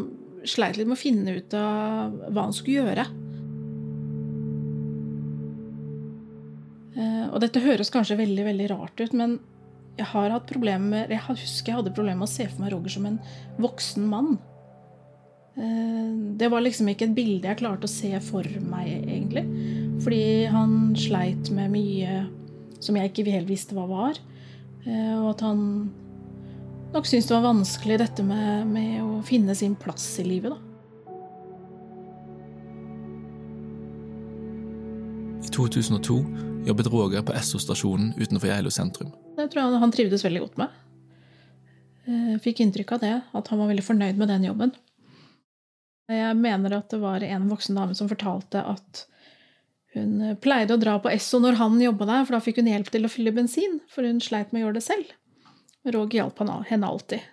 sleit 0.47 0.79
litt 0.79 0.89
med 0.89 0.97
å 0.97 1.03
finne 1.03 1.37
ut 1.39 1.57
av 1.57 2.15
hva 2.29 2.47
han 2.47 2.55
skulle 2.55 2.83
gjøre. 2.83 3.07
Eh, 6.93 7.25
og 7.31 7.41
dette 7.43 7.63
høres 7.63 7.91
kanskje 7.93 8.19
veldig 8.19 8.47
veldig 8.51 8.69
rart 8.75 9.03
ut, 9.03 9.17
men 9.17 9.39
jeg 9.93 10.09
har 10.09 10.31
hatt 10.33 10.49
problemer 10.49 11.11
Jeg 11.11 11.21
husker 11.27 11.71
jeg 11.71 11.77
hadde 11.77 11.93
problemer 11.93 12.23
med 12.23 12.29
å 12.29 12.33
se 12.33 12.47
for 12.49 12.63
meg 12.63 12.73
Roger 12.73 12.95
som 12.95 13.05
en 13.09 13.19
voksen 13.61 14.07
mann. 14.09 14.35
Det 15.53 16.49
var 16.49 16.63
liksom 16.65 16.89
ikke 16.89 17.05
et 17.11 17.17
bilde 17.17 17.49
jeg 17.49 17.59
klarte 17.59 17.85
å 17.85 17.91
se 17.91 18.09
for 18.25 18.47
meg, 18.65 18.89
egentlig. 19.05 19.43
Fordi 20.01 20.23
han 20.49 20.95
sleit 20.97 21.51
med 21.53 21.73
mye 21.75 22.23
som 22.83 22.97
jeg 22.97 23.11
ikke 23.11 23.27
helt 23.29 23.51
visste 23.51 23.77
hva 23.77 23.85
var. 23.89 24.17
Og 24.87 25.27
at 25.29 25.43
han 25.45 25.61
nok 26.93 27.09
syntes 27.09 27.29
det 27.29 27.37
var 27.37 27.45
vanskelig 27.51 27.99
dette 28.01 28.25
med, 28.25 28.67
med 28.73 29.01
å 29.05 29.21
finne 29.25 29.55
sin 29.57 29.77
plass 29.77 30.07
i 30.21 30.27
livet, 30.27 30.53
da. 30.53 30.69
I 35.43 35.51
2002 35.53 36.17
jobbet 36.65 36.87
Roger 36.89 37.21
på 37.21 37.35
Esso-stasjonen 37.37 38.13
utenfor 38.17 38.49
Geilo 38.49 38.71
sentrum. 38.73 39.11
Det 39.43 39.51
tror 39.51 39.65
jeg 39.65 39.83
han 39.83 39.91
trivdes 39.91 40.23
veldig 40.23 40.41
godt 40.45 40.59
med. 40.61 40.79
Fikk 42.43 42.61
inntrykk 42.63 42.93
av 42.95 43.01
det, 43.03 43.13
at 43.35 43.49
han 43.51 43.59
var 43.59 43.69
veldig 43.71 43.83
fornøyd 43.83 44.19
med 44.19 44.29
den 44.31 44.45
jobben. 44.47 44.71
Jeg 46.11 46.35
mener 46.39 46.77
at 46.77 46.91
det 46.91 46.99
var 46.99 47.23
en 47.23 47.49
voksen 47.51 47.75
dame 47.79 47.95
som 47.95 48.09
fortalte 48.11 48.63
at 48.73 49.03
hun 49.93 50.37
pleide 50.41 50.73
å 50.75 50.81
dra 50.81 50.95
på 50.99 51.11
Esso 51.13 51.39
når 51.39 51.59
han 51.59 51.77
jobba 51.81 52.07
der, 52.09 52.23
for 52.25 52.35
da 52.35 52.41
fikk 52.43 52.59
hun 52.61 52.71
hjelp 52.71 52.89
til 52.91 53.05
å 53.05 53.11
fylle 53.11 53.33
bensin, 53.35 53.77
for 53.91 54.07
hun 54.07 54.19
sleit 54.23 54.51
med 54.51 54.63
å 54.63 54.65
gjøre 54.65 54.79
det 54.79 54.85
selv. 54.87 55.11
Roger 55.93 56.21
hjalp 56.21 56.39
henne 56.39 56.87
alltid. 56.87 57.27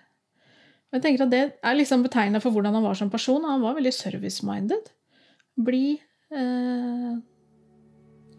Og 0.91 0.97
jeg 0.99 1.03
tenker 1.05 1.23
at 1.25 1.31
Det 1.31 1.43
er 1.63 1.77
liksom 1.79 2.03
betegnet 2.03 2.43
for 2.43 2.51
hvordan 2.51 2.75
han 2.75 2.83
var 2.83 2.97
som 2.99 3.09
person. 3.09 3.47
Han 3.47 3.63
var 3.63 3.77
veldig 3.77 3.93
service-minded. 3.95 4.91
Blid. 5.55 6.03
Eh, 6.35 7.15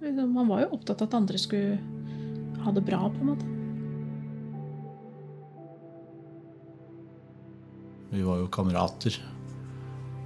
liksom, 0.05 0.37
han 0.37 0.52
var 0.52 0.67
jo 0.67 0.75
opptatt 0.76 1.00
av 1.00 1.09
at 1.09 1.19
andre 1.23 1.41
skulle 1.41 1.81
ha 2.62 2.76
det 2.76 2.85
bra, 2.85 3.09
på 3.09 3.25
en 3.25 3.33
måte. 3.33 3.62
Vi 8.12 8.23
var 8.23 8.42
jo 8.42 8.49
kamerater. 8.52 9.16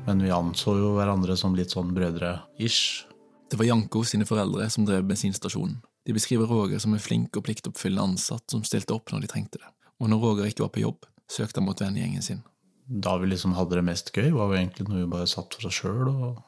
Men 0.07 0.23
vi 0.23 0.31
anså 0.35 0.75
jo 0.79 0.95
hverandre 0.97 1.37
som 1.39 1.55
litt 1.55 1.71
sånn 1.71 1.93
brødre-ish. 1.95 3.07
Det 3.47 3.59
var 3.61 3.69
Janko 3.69 4.03
sine 4.03 4.27
foreldre 4.27 4.67
som 4.75 4.87
drev 4.87 5.07
bensinstasjonen. 5.07 5.79
De 6.07 6.15
beskriver 6.15 6.51
Roger 6.51 6.83
som 6.83 6.95
en 6.95 7.03
flink 7.03 7.39
og 7.39 7.45
pliktoppfyllende 7.47 8.13
ansatt 8.15 8.51
som 8.51 8.65
stilte 8.67 8.95
opp 8.95 9.11
når 9.15 9.23
de 9.23 9.31
trengte 9.31 9.63
det. 9.63 9.71
Og 10.03 10.11
når 10.11 10.23
Roger 10.23 10.51
ikke 10.51 10.67
var 10.67 10.75
på 10.75 10.83
jobb, 10.83 11.07
søkte 11.31 11.63
han 11.63 11.67
mot 11.67 11.83
vennegjengen 11.83 12.27
sin. 12.27 12.43
Da 12.87 13.17
vi 13.19 13.31
liksom 13.31 13.55
hadde 13.59 13.79
det 13.79 13.87
mest 13.87 14.13
gøy, 14.15 14.33
var 14.35 14.51
jo 14.51 14.59
egentlig 14.59 14.87
når 14.89 15.01
vi 15.01 15.09
bare 15.15 15.31
satt 15.31 15.55
for 15.55 15.71
oss 15.71 15.81
sjøl 15.81 16.11
og 16.11 16.43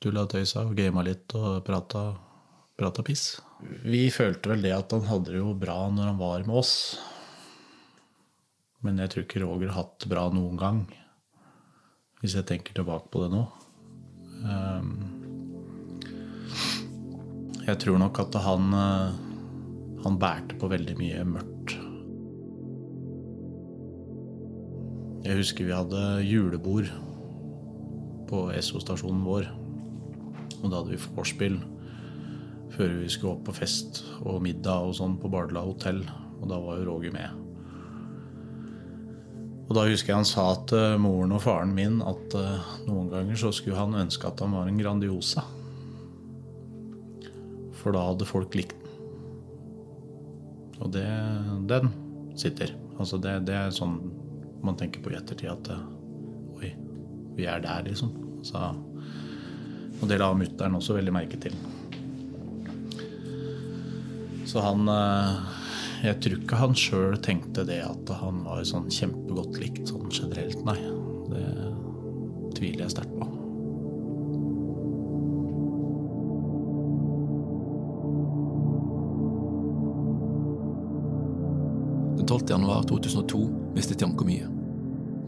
tulla 0.00 0.24
og 0.24 0.32
tøysa 0.32 0.64
og 0.64 0.76
gama 0.80 1.04
litt 1.04 1.36
og 1.36 1.62
prata, 1.64 2.08
prata 2.80 3.04
piss. 3.04 3.34
Vi 3.84 4.06
følte 4.12 4.52
vel 4.54 4.64
det 4.64 4.76
at 4.76 4.92
han 4.96 5.08
hadde 5.08 5.32
det 5.32 5.40
jo 5.40 5.52
bra 5.56 5.82
når 5.92 6.12
han 6.14 6.20
var 6.20 6.44
med 6.48 6.60
oss. 6.64 6.74
Men 8.84 9.00
jeg 9.02 9.12
tror 9.12 9.26
ikke 9.26 9.42
Roger 9.44 9.72
har 9.72 9.82
hatt 9.82 9.96
det 10.02 10.10
bra 10.12 10.26
noen 10.32 10.56
gang, 10.60 10.84
hvis 12.20 12.36
jeg 12.38 12.48
tenker 12.48 12.76
tilbake 12.76 13.10
på 13.12 13.24
det 13.24 13.32
nå. 13.34 13.42
Um, 14.40 14.94
jeg 17.66 17.76
tror 17.84 18.00
nok 18.00 18.18
at 18.22 18.38
han, 18.40 18.72
eh, 18.74 19.18
han 20.04 20.16
bærte 20.18 20.56
på 20.58 20.70
veldig 20.72 20.96
mye 20.98 21.24
mørkt. 21.28 21.76
Jeg 25.26 25.36
husker 25.36 25.68
vi 25.68 25.76
hadde 25.76 26.00
julebord 26.24 26.88
på 28.30 28.46
Esso-stasjonen 28.56 29.20
vår. 29.26 29.50
Og 30.62 30.70
da 30.70 30.80
hadde 30.80 30.94
vi 30.94 31.12
vorspiel 31.16 31.60
før 32.70 32.96
vi 33.02 33.10
skulle 33.12 33.36
opp 33.36 33.44
på 33.50 33.56
fest 33.60 34.02
og 34.22 34.40
middag 34.44 34.88
og 34.88 34.96
sånn 34.96 35.18
på 35.20 35.30
Bardla 35.30 35.66
hotell. 35.66 36.02
Og 36.40 36.48
da 36.50 36.58
var 36.64 36.80
jo 36.80 36.88
Roger 36.88 37.14
med. 37.14 37.39
Og 39.70 39.76
da 39.78 39.84
husker 39.86 40.10
jeg 40.10 40.18
han 40.18 40.26
sa 40.26 40.48
til 40.66 40.96
moren 40.98 41.30
og 41.36 41.44
faren 41.44 41.70
min 41.76 42.00
at 42.02 42.34
uh, 42.34 42.70
noen 42.88 43.06
ganger 43.12 43.38
så 43.38 43.52
skulle 43.54 43.78
han 43.78 43.94
ønske 44.00 44.26
at 44.26 44.40
han 44.42 44.56
var 44.56 44.66
en 44.66 44.80
Grandiosa. 44.80 45.44
For 47.78 47.94
da 47.94 48.02
hadde 48.08 48.26
folk 48.26 48.56
likt 48.58 48.74
den. 48.74 48.88
Og 50.80 50.90
det, 50.90 51.06
den 51.70 51.92
sitter. 52.34 52.74
Altså 52.98 53.20
det, 53.22 53.36
det, 53.46 53.54
er 53.54 53.70
sånn 53.76 53.94
man 54.64 54.74
tenker 54.80 55.04
på 55.04 55.12
i 55.12 55.16
ettertid 55.20 55.52
at 55.52 55.70
Oi, 56.58 56.72
vi 57.38 57.46
er 57.48 57.62
der, 57.62 57.86
liksom. 57.86 58.10
Så, 58.44 58.58
og 60.00 60.04
det 60.10 60.18
la 60.18 60.32
mutter'n 60.34 60.76
også 60.76 60.98
veldig 60.98 61.14
merke 61.14 61.38
til. 61.40 61.54
Så 64.50 64.64
han 64.64 64.88
Jeg 66.00 66.16
tror 66.24 66.38
ikke 66.38 66.56
han 66.56 66.74
sjøl 66.78 67.18
tenkte 67.20 67.66
det 67.68 67.82
at 67.84 68.10
han 68.22 68.40
var 68.46 68.62
sånn 68.64 68.88
kjempegodt 68.88 69.58
likt 69.60 69.90
sånn 69.90 70.08
generelt, 70.08 70.62
nei. 70.64 70.78
Det 71.28 71.42
tviler 72.56 72.86
jeg 72.86 72.94
sterkt 72.94 73.12
på. 73.20 73.28
Den 82.16 82.24
12. 82.24 82.48
januar 82.54 82.88
2002 82.88 83.44
mistet 83.76 84.00
Janko 84.00 84.24
mye. 84.24 84.48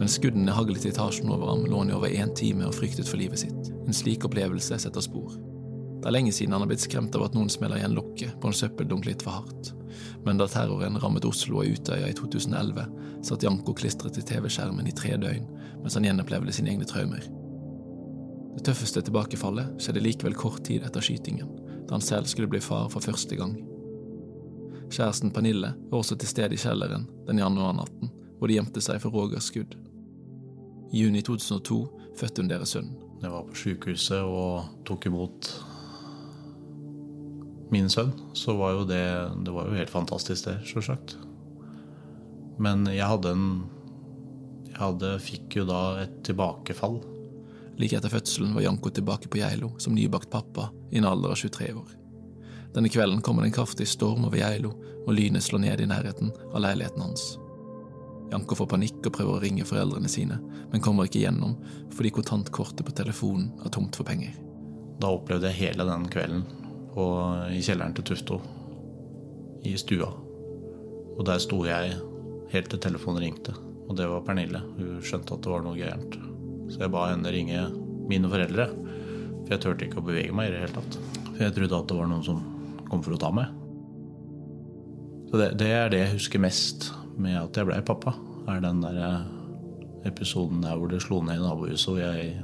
Mens 0.00 0.16
skuddene 0.16 0.56
haglet 0.56 0.88
i 0.88 0.90
etasjen 0.90 1.28
over 1.30 1.52
ham, 1.52 1.68
lå 1.68 1.84
han 1.84 1.92
i 1.92 1.98
over 2.00 2.16
én 2.16 2.32
time 2.34 2.64
og 2.66 2.78
fryktet 2.80 3.06
for 3.06 3.20
livet 3.20 3.44
sitt. 3.44 3.74
En 3.84 3.96
slik 3.96 4.24
opplevelse 4.24 4.80
setter 4.80 5.04
spor. 5.04 5.36
Det 6.02 6.08
er 6.10 6.16
lenge 6.16 6.32
siden 6.34 6.56
han 6.56 6.64
har 6.64 6.66
blitt 6.66 6.82
skremt 6.82 7.14
av 7.14 7.28
at 7.28 7.36
noen 7.36 7.50
smeller 7.52 7.78
igjen 7.78 7.94
lokket 7.94 8.34
på 8.42 8.50
en 8.50 8.56
søppeldunk 8.58 9.06
litt 9.06 9.22
for 9.22 9.38
hardt. 9.38 9.68
Men 10.26 10.40
da 10.40 10.48
terroren 10.50 10.98
rammet 10.98 11.26
Oslo 11.28 11.60
og 11.62 11.76
Utøya 11.76 12.08
i 12.10 12.16
2011, 12.18 12.88
satt 13.22 13.46
Janko 13.46 13.74
klistret 13.78 14.16
til 14.18 14.26
TV-skjermen 14.26 14.88
i 14.90 14.94
tre 14.98 15.14
døgn 15.14 15.46
mens 15.82 15.94
han 15.94 16.08
gjenopplevde 16.08 16.54
sine 16.56 16.72
egne 16.74 16.88
traumer. 16.90 17.22
Det 18.56 18.64
tøffeste 18.66 19.04
tilbakefallet 19.06 19.78
skjedde 19.78 20.02
likevel 20.02 20.34
kort 20.38 20.64
tid 20.66 20.82
etter 20.86 21.06
skytingen, 21.06 21.54
da 21.86 21.94
han 21.94 22.04
selv 22.04 22.26
skulle 22.30 22.50
bli 22.50 22.60
far 22.62 22.90
for 22.90 23.04
første 23.04 23.38
gang. 23.38 23.54
Kjæresten 24.90 25.30
Pernille 25.30 25.70
var 25.88 26.02
også 26.02 26.18
til 26.18 26.34
stede 26.34 26.58
i 26.58 26.60
kjelleren 26.60 27.06
den 27.28 27.40
januarnatten, 27.40 28.10
hvor 28.38 28.50
de 28.50 28.58
gjemte 28.58 28.82
seg 28.82 28.98
for 29.02 29.14
Rogers 29.14 29.52
skudd. 29.54 29.78
I 30.92 31.06
juni 31.06 31.22
2002 31.22 31.78
fødte 32.18 32.42
hun 32.42 32.50
deres 32.50 32.74
sønn. 32.74 32.90
Jeg 33.22 33.30
var 33.30 33.46
på 33.46 33.54
sykehuset 33.56 34.26
og 34.26 34.82
tok 34.84 35.06
imot 35.08 35.54
min 37.72 37.88
sønn, 37.90 38.12
så 38.36 38.54
var 38.56 38.76
jo 38.76 38.84
det 38.88 39.04
Det 39.44 39.52
var 39.52 39.68
jo 39.68 39.76
helt 39.76 39.90
fantastisk, 39.90 40.44
det, 40.46 40.58
sjølsagt. 40.68 41.16
Men 42.60 42.86
jeg 42.86 43.08
hadde 43.08 43.32
en 43.32 43.46
Jeg 44.68 44.78
hadde, 44.80 45.16
fikk 45.20 45.56
jo 45.56 45.64
da 45.68 45.80
et 46.02 46.22
tilbakefall. 46.24 47.02
Like 47.78 47.96
etter 47.96 48.12
fødselen 48.12 48.54
var 48.56 48.64
Janko 48.64 48.90
tilbake 48.90 49.28
på 49.28 49.38
Geilo 49.40 49.72
som 49.78 49.94
nybakt 49.94 50.30
pappa 50.30 50.70
i 50.90 50.98
en 50.98 51.08
alder 51.08 51.34
av 51.34 51.36
23 51.36 51.68
år. 51.76 51.90
Denne 52.72 52.88
kvelden 52.88 53.20
kommer 53.20 53.42
det 53.42 53.50
en 53.50 53.58
kraftig 53.58 53.86
storm 53.88 54.24
over 54.24 54.40
Geilo, 54.40 54.72
og 55.04 55.12
lynet 55.12 55.44
slår 55.44 55.60
ned 55.64 55.80
i 55.80 55.88
nærheten 55.90 56.32
av 56.54 56.64
leiligheten 56.64 57.04
hans. 57.04 57.36
Janko 58.32 58.56
får 58.56 58.70
panikk 58.72 59.04
og 59.04 59.12
prøver 59.12 59.36
å 59.36 59.42
ringe 59.44 59.68
foreldrene 59.68 60.08
sine, 60.08 60.38
men 60.72 60.80
kommer 60.80 61.08
ikke 61.08 61.20
gjennom 61.26 61.58
fordi 61.92 62.14
kontantkortet 62.16 62.86
på 62.86 62.96
telefonen 62.96 63.50
er 63.60 63.72
tomt 63.76 63.98
for 63.98 64.08
penger. 64.08 64.32
Da 65.04 65.12
opplevde 65.12 65.52
jeg 65.52 65.66
hele 65.66 65.84
den 65.88 66.08
kvelden 66.08 66.46
på, 66.92 67.04
i 67.52 67.60
kjelleren 67.64 67.94
til 67.96 68.06
Tufto, 68.10 68.38
i 69.64 69.74
stua. 69.80 70.08
Og 71.16 71.24
der 71.28 71.40
sto 71.42 71.60
jeg 71.66 71.96
helt 72.52 72.70
til 72.72 72.82
telefonen 72.82 73.22
ringte, 73.24 73.54
og 73.88 73.96
det 73.98 74.08
var 74.10 74.24
Pernille. 74.26 74.60
Hun 74.76 75.00
skjønte 75.04 75.36
at 75.36 75.44
det 75.44 75.52
var 75.52 75.64
noe 75.64 75.78
gærent. 75.78 76.18
Så 76.72 76.84
jeg 76.84 76.92
ba 76.92 77.08
henne 77.10 77.32
ringe 77.32 77.64
mine 78.08 78.30
foreldre, 78.32 78.68
for 79.42 79.54
jeg 79.54 79.62
turte 79.64 79.86
ikke 79.86 80.00
å 80.00 80.06
bevege 80.06 80.36
meg 80.36 80.50
i 80.50 80.54
det 80.54 80.62
hele 80.64 80.76
tatt. 80.78 80.98
For 81.32 81.44
jeg 81.44 81.56
trodde 81.56 81.80
at 81.80 81.90
det 81.90 81.98
var 81.98 82.10
noen 82.10 82.26
som 82.26 82.42
kom 82.88 83.04
for 83.04 83.16
å 83.16 83.20
ta 83.20 83.32
meg. 83.34 83.52
Så 85.30 85.40
det, 85.40 85.52
det 85.60 85.70
er 85.72 85.92
det 85.92 86.02
jeg 86.02 86.16
husker 86.18 86.44
mest 86.44 86.90
med 87.20 87.38
at 87.40 87.56
jeg 87.56 87.68
blei 87.68 87.80
pappa. 87.86 88.14
Er 88.50 88.60
den 88.64 88.82
der 88.84 88.98
episoden 90.08 90.64
der 90.64 90.76
hvor 90.76 90.90
det 90.90 91.00
slo 91.04 91.22
ned 91.24 91.40
i 91.40 91.44
nabohuset, 91.44 91.94
og 91.94 92.00
jeg 92.02 92.34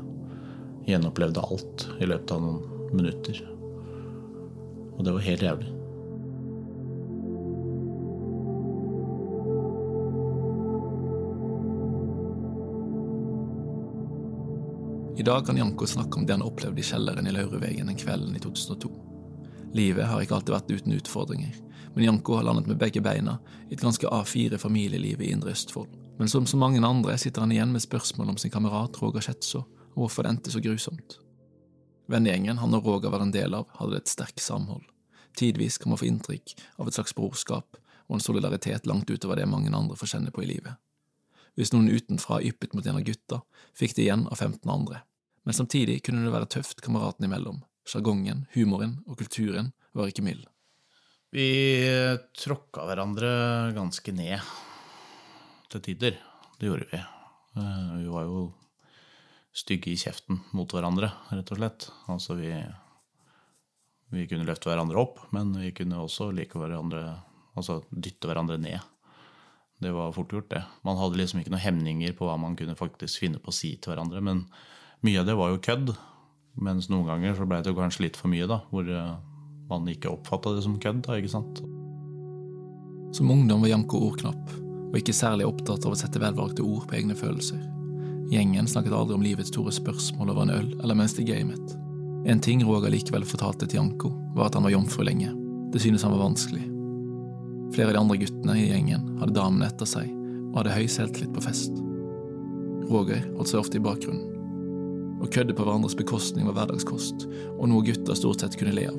gjenopplevde 0.89 1.45
alt 1.45 1.89
i 2.01 2.09
løpet 2.09 2.33
av 2.33 2.45
noen 2.45 2.95
minutter. 2.95 3.58
Og 4.99 5.05
det 5.05 5.13
var 5.15 5.27
helt 5.27 5.43
jævlig. 5.43 5.75
I 15.19 15.23
dag 15.23 15.47
kan 15.47 15.57
Janko 15.57 15.87
snakke 15.87 16.19
om 16.19 16.27
det 16.27 16.35
han 16.37 16.43
opplevde 16.47 16.79
i 16.79 16.87
kjelleren 16.87 17.27
i 17.27 17.33
Laurevegen 17.35 17.91
den 17.91 17.99
kvelden 17.99 18.37
i 18.39 18.43
2002. 18.43 18.91
Livet 19.75 20.07
har 20.07 20.23
ikke 20.23 20.37
alltid 20.37 20.55
vært 20.55 20.71
uten 20.71 20.95
utfordringer, 20.95 21.57
men 21.95 22.05
Janko 22.05 22.39
har 22.39 22.47
landet 22.47 22.71
med 22.71 22.79
begge 22.79 23.03
beina 23.03 23.37
i 23.69 23.75
et 23.75 23.83
ganske 23.83 24.07
A4-familieliv 24.07 25.23
i 25.23 25.33
Indre 25.35 25.53
Østfold. 25.57 25.91
Men 26.19 26.31
som 26.31 26.47
så 26.47 26.57
mange 26.57 26.83
andre 26.87 27.19
sitter 27.19 27.43
han 27.43 27.53
igjen 27.53 27.75
med 27.75 27.83
spørsmål 27.83 28.31
om 28.31 28.39
sin 28.39 28.55
kamerat 28.55 29.03
Roger 29.03 29.27
Schetzo, 29.27 29.65
og 29.95 30.05
hvorfor 30.05 30.23
det 30.23 30.37
endte 30.37 30.55
så 30.55 30.63
grusomt. 30.63 31.19
Vennegjengen 32.09 32.61
han 32.63 32.77
og 32.77 32.87
Roger 32.89 33.13
var 33.13 33.23
en 33.25 33.35
del 33.35 33.55
av, 33.55 33.69
hadde 33.77 34.01
et 34.01 34.09
sterkt 34.09 34.41
samhold. 34.41 34.85
Tidvis 35.37 35.77
kan 35.79 35.93
man 35.93 36.01
få 36.01 36.09
inntrykk 36.09 36.55
av 36.81 36.89
et 36.89 36.97
slags 36.97 37.15
brorskap 37.15 37.79
og 38.09 38.17
en 38.17 38.25
solidaritet 38.25 38.89
langt 38.89 39.11
utover 39.11 39.37
det 39.37 39.49
mange 39.51 39.71
andre 39.77 39.97
får 39.99 40.15
kjenne 40.15 40.33
på 40.35 40.43
i 40.43 40.49
livet. 40.49 40.79
Hvis 41.59 41.75
noen 41.75 41.91
utenfra 41.91 42.41
yppet 42.47 42.75
mot 42.75 42.87
en 42.87 43.01
av 43.01 43.05
gutta, 43.05 43.43
fikk 43.77 43.97
de 43.97 44.07
igjen 44.07 44.25
av 44.31 44.39
15 44.41 44.71
andre. 44.73 45.03
Men 45.45 45.57
samtidig 45.57 46.01
kunne 46.07 46.25
det 46.25 46.33
være 46.33 46.49
tøft 46.55 46.81
kameratene 46.85 47.29
imellom. 47.29 47.61
Sjargongen, 47.89 48.47
humoren 48.55 48.99
og 49.09 49.19
kulturen 49.21 49.73
var 49.97 50.11
ikke 50.11 50.25
mild. 50.25 50.47
Vi 51.35 51.49
tråkka 52.41 52.87
hverandre 52.89 53.31
ganske 53.77 54.15
ned 54.17 54.41
til 55.69 55.85
tider. 55.85 56.17
Det 56.57 56.71
gjorde 56.71 56.89
vi. 56.93 57.03
Vi 57.59 58.09
var 58.13 58.29
jo 58.29 58.47
stygge 59.59 59.93
i 59.93 59.99
kjeften 59.99 60.43
mot 60.55 60.71
hverandre, 60.71 61.11
rett 61.33 61.51
og 61.55 61.59
slett. 61.59 61.89
Altså 62.11 62.37
vi, 62.39 62.53
vi 64.15 64.27
kunne 64.31 64.47
løfte 64.47 64.71
hverandre 64.71 65.01
opp, 65.03 65.25
men 65.35 65.51
vi 65.59 65.73
kunne 65.77 66.05
også 66.05 66.31
like 66.35 66.59
hverandre 66.61 67.25
Altså 67.59 67.81
dytte 67.91 68.29
hverandre 68.31 68.55
ned. 68.63 68.79
Det 69.83 69.91
var 69.91 70.13
fort 70.15 70.31
gjort, 70.31 70.51
det. 70.53 70.61
Man 70.87 70.99
hadde 71.01 71.19
liksom 71.19 71.41
ikke 71.41 71.51
noen 71.51 71.65
hemninger 71.65 72.13
på 72.15 72.27
hva 72.29 72.37
man 72.39 72.57
kunne 72.59 72.77
faktisk 72.79 73.23
finne 73.25 73.41
på 73.43 73.51
å 73.51 73.57
si 73.57 73.73
til 73.75 73.91
hverandre. 73.91 74.23
Men 74.23 74.45
mye 75.07 75.19
av 75.19 75.27
det 75.27 75.35
var 75.39 75.51
jo 75.51 75.59
kødd. 75.67 75.91
Mens 76.63 76.87
noen 76.91 77.09
ganger 77.11 77.35
så 77.35 77.47
ble 77.51 77.59
det 77.67 77.75
kanskje 77.75 78.05
litt 78.05 78.19
for 78.19 78.31
mye, 78.31 78.47
da. 78.47 78.61
Hvor 78.71 78.87
man 79.71 79.91
ikke 79.91 80.13
oppfatta 80.13 80.55
det 80.55 80.63
som 80.67 80.79
kødd, 80.83 81.03
da, 81.07 81.19
ikke 81.19 81.35
sant. 81.35 81.63
Som 83.15 83.35
ungdom 83.35 83.67
var 83.67 83.73
Janko 83.73 84.03
ordknapp, 84.13 84.55
og 84.93 85.01
ikke 85.03 85.17
særlig 85.17 85.49
opptatt 85.49 85.87
av 85.87 85.95
å 85.95 85.99
sette 85.99 86.23
velvalgte 86.23 86.67
ord 86.67 86.87
på 86.87 86.99
egne 86.99 87.19
følelser. 87.19 87.78
Gjengen 88.29 88.67
snakket 88.69 88.93
aldri 88.93 89.17
om 89.17 89.23
livets 89.25 89.49
store 89.49 89.73
spørsmål 89.73 90.35
over 90.35 90.45
en 90.45 90.53
øl 90.53 90.73
eller 90.83 90.97
mens 90.99 91.15
de 91.17 91.25
gamet. 91.25 91.77
En 92.29 92.41
ting 92.45 92.61
Roger 92.67 92.93
likevel 92.93 93.25
fortalte 93.25 93.65
til 93.67 93.81
Janko, 93.81 94.11
var 94.37 94.51
at 94.51 94.59
han 94.59 94.67
var 94.67 94.75
jomfru 94.75 95.05
lenge. 95.07 95.31
Det 95.73 95.81
synes 95.81 96.05
han 96.05 96.13
var 96.13 96.27
vanskelig. 96.27 96.65
Flere 97.73 97.89
av 97.89 97.95
de 97.95 98.03
andre 98.03 98.19
guttene 98.21 98.57
i 98.59 98.69
gjengen 98.69 99.15
hadde 99.21 99.37
damene 99.37 99.69
etter 99.69 99.89
seg 99.89 100.13
og 100.51 100.61
hadde 100.61 100.77
høy 100.77 100.87
selvtillit 100.93 101.33
på 101.33 101.45
fest. 101.45 101.73
Roger 102.89 103.25
holdt 103.37 103.53
seg 103.53 103.63
ofte 103.63 103.81
i 103.81 103.85
bakgrunnen. 103.85 104.37
Å 105.25 105.29
kødde 105.33 105.57
på 105.57 105.65
hverandres 105.65 105.97
bekostning 105.99 106.47
var 106.49 106.61
hverdagskost, 106.61 107.27
og 107.57 107.67
noe 107.69 107.85
gutter 107.85 108.17
stort 108.17 108.45
sett 108.45 108.61
kunne 108.61 108.77
le 108.77 108.87
av. 108.93 108.99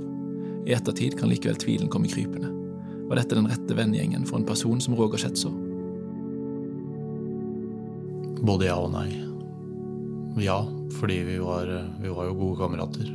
I 0.67 0.75
ettertid 0.75 1.15
kan 1.19 1.29
likevel 1.31 1.57
tvilen 1.62 1.89
komme 1.89 2.09
krypende. 2.12 2.50
Var 3.09 3.21
dette 3.21 3.38
den 3.38 3.50
rette 3.50 3.77
vennegjengen 3.77 4.25
for 4.29 4.41
en 4.41 4.50
person 4.50 4.81
som 4.83 4.98
Roger 4.98 5.21
Schätzer? 5.21 5.68
Både 8.39 8.69
ja 8.69 8.77
og 8.79 8.91
nei. 8.93 9.10
Ja, 10.39 10.62
fordi 10.96 11.17
vi 11.27 11.38
var, 11.43 11.67
vi 12.00 12.12
var 12.13 12.29
jo 12.29 12.38
gode 12.39 12.60
kamerater. 12.62 13.10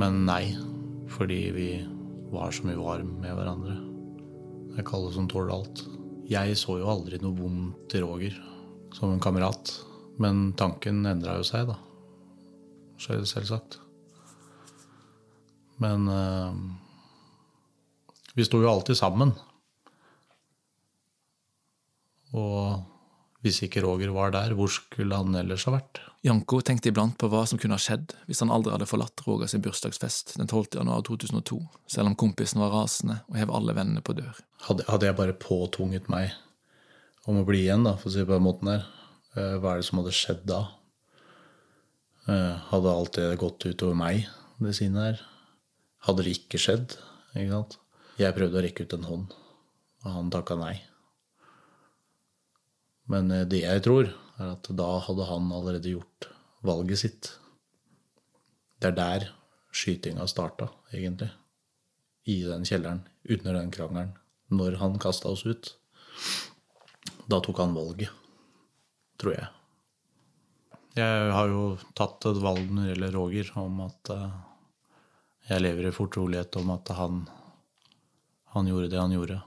Men 0.00 0.24
nei, 0.26 0.56
fordi 1.12 1.40
vi 1.54 1.68
var 2.32 2.50
så 2.50 2.66
mye 2.66 2.80
var 2.80 3.04
med 3.06 3.36
hverandre. 3.36 3.76
Det 4.72 4.80
er 4.80 4.86
ikke 4.86 5.02
som 5.14 5.28
tåler 5.30 5.54
alt. 5.54 5.84
Jeg 6.32 6.56
så 6.58 6.78
jo 6.80 6.90
aldri 6.90 7.20
noe 7.22 7.36
vondt 7.36 7.94
i 7.94 8.02
Roger 8.02 8.36
som 8.96 9.12
en 9.12 9.22
kamerat. 9.22 9.70
Men 10.22 10.52
tanken 10.58 11.04
endra 11.06 11.38
jo 11.38 11.46
seg, 11.46 11.70
da. 11.70 11.78
Selvsagt. 13.02 13.78
Men 15.82 16.08
uh, 16.08 16.54
vi 18.34 18.46
sto 18.46 18.62
jo 18.62 18.70
alltid 18.70 18.98
sammen. 18.98 19.34
Og 22.32 22.91
hvis 23.42 23.58
ikke 23.66 23.82
Roger 23.82 24.12
var 24.14 24.32
der, 24.34 24.54
hvor 24.54 24.70
skulle 24.70 25.18
han 25.18 25.34
ellers 25.38 25.66
ha 25.66 25.74
vært? 25.74 26.00
Janko 26.22 26.60
tenkte 26.62 26.92
iblant 26.92 27.16
på 27.18 27.26
hva 27.30 27.42
som 27.50 27.58
kunne 27.58 27.74
ha 27.74 27.82
skjedd 27.82 28.14
hvis 28.28 28.40
han 28.44 28.52
aldri 28.54 28.74
hadde 28.76 28.86
forlatt 28.86 29.24
Roger 29.26 29.50
sin 29.50 29.64
bursdagsfest 29.64 30.36
den 30.38 30.46
12. 30.46 30.78
januar 30.78 31.02
2002, 31.08 31.58
selv 31.90 32.12
om 32.12 32.18
kompisen 32.18 32.62
var 32.62 32.74
rasende 32.76 33.20
og 33.26 33.38
hev 33.40 33.50
alle 33.50 33.74
vennene 33.76 34.04
på 34.06 34.14
dør. 34.18 34.38
Hadde, 34.68 34.86
hadde 34.86 35.10
jeg 35.10 35.18
bare 35.18 35.38
påtvunget 35.42 36.10
meg 36.12 36.30
om 37.26 37.38
å 37.38 37.46
bli 37.46 37.64
igjen, 37.66 37.84
da, 37.86 37.96
for 37.98 38.10
å 38.10 38.14
si 38.14 38.22
det 38.22 38.30
på 38.30 38.38
den 38.38 38.46
måten 38.46 38.70
der, 38.70 38.86
Eh, 39.32 39.56
hva 39.56 39.72
er 39.72 39.80
det 39.80 39.88
som 39.88 40.02
hadde 40.02 40.12
skjedd 40.12 40.42
da? 40.48 40.60
Eh, 42.28 42.56
hadde 42.68 42.92
alt 42.92 43.16
det 43.16 43.30
gått 43.40 43.64
utover 43.64 43.96
meg, 43.96 44.26
det 44.60 44.74
sine 44.76 45.06
her? 45.06 45.22
Hadde 46.04 46.26
det 46.26 46.34
ikke 46.36 46.60
skjedd? 46.60 46.98
Ikke 47.32 47.54
sant? 47.54 47.78
Jeg 48.20 48.36
prøvde 48.36 48.60
å 48.60 48.64
rekke 48.66 48.84
ut 48.84 48.96
en 48.98 49.08
hånd, 49.08 49.36
og 50.04 50.10
han 50.18 50.28
takka 50.34 50.58
nei. 50.60 50.74
Men 53.12 53.30
eh, 53.30 53.46
det 53.48 53.62
jeg 53.64 53.84
tror, 53.84 54.10
er 54.38 54.54
at 54.54 54.72
da 54.78 54.88
hadde 55.06 55.28
han 55.28 55.52
allerede 55.52 55.94
gjort 55.94 56.30
valget 56.66 57.02
sitt. 57.04 57.30
Det 58.80 58.90
er 58.92 58.98
der 58.98 59.28
skytinga 59.72 60.26
starta, 60.30 60.70
egentlig. 60.92 61.30
I 62.28 62.42
den 62.46 62.66
kjelleren, 62.66 63.04
under 63.28 63.60
den 63.60 63.70
krangelen. 63.74 64.16
Når 64.52 64.80
han 64.82 64.98
kasta 65.00 65.30
oss 65.32 65.46
ut. 65.46 65.74
Da 67.30 67.38
tok 67.40 67.62
han 67.62 67.76
valget 67.76 68.10
tror 69.22 69.36
jeg. 69.36 69.50
Jeg 70.98 71.28
har 71.32 71.48
jo 71.48 71.62
tatt 71.96 72.26
et 72.28 72.40
valg 72.42 72.66
når 72.68 72.82
det 72.82 72.90
gjelder 72.92 73.14
Roger, 73.16 73.52
om 73.62 73.78
at 73.86 74.12
eh, 74.12 74.34
jeg 75.48 75.64
lever 75.64 75.88
i 75.88 75.94
fortrolighet 75.94 76.58
om 76.60 76.74
at 76.74 76.92
han, 76.98 77.22
han 78.56 78.68
gjorde 78.68 78.90
det 78.92 79.00
han 79.00 79.14
gjorde. 79.14 79.38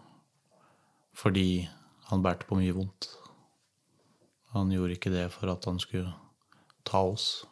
Fordi 1.16 1.48
han 2.10 2.26
bærte 2.26 2.48
på 2.50 2.58
mye 2.60 2.74
vondt. 2.76 3.12
Han 4.56 4.72
gjorde 4.72 4.96
ikke 4.96 5.12
det 5.12 5.26
for 5.34 5.52
at 5.52 5.66
han 5.68 5.76
skulle 5.84 6.14
ta 6.88 7.02
oss. 7.04 7.44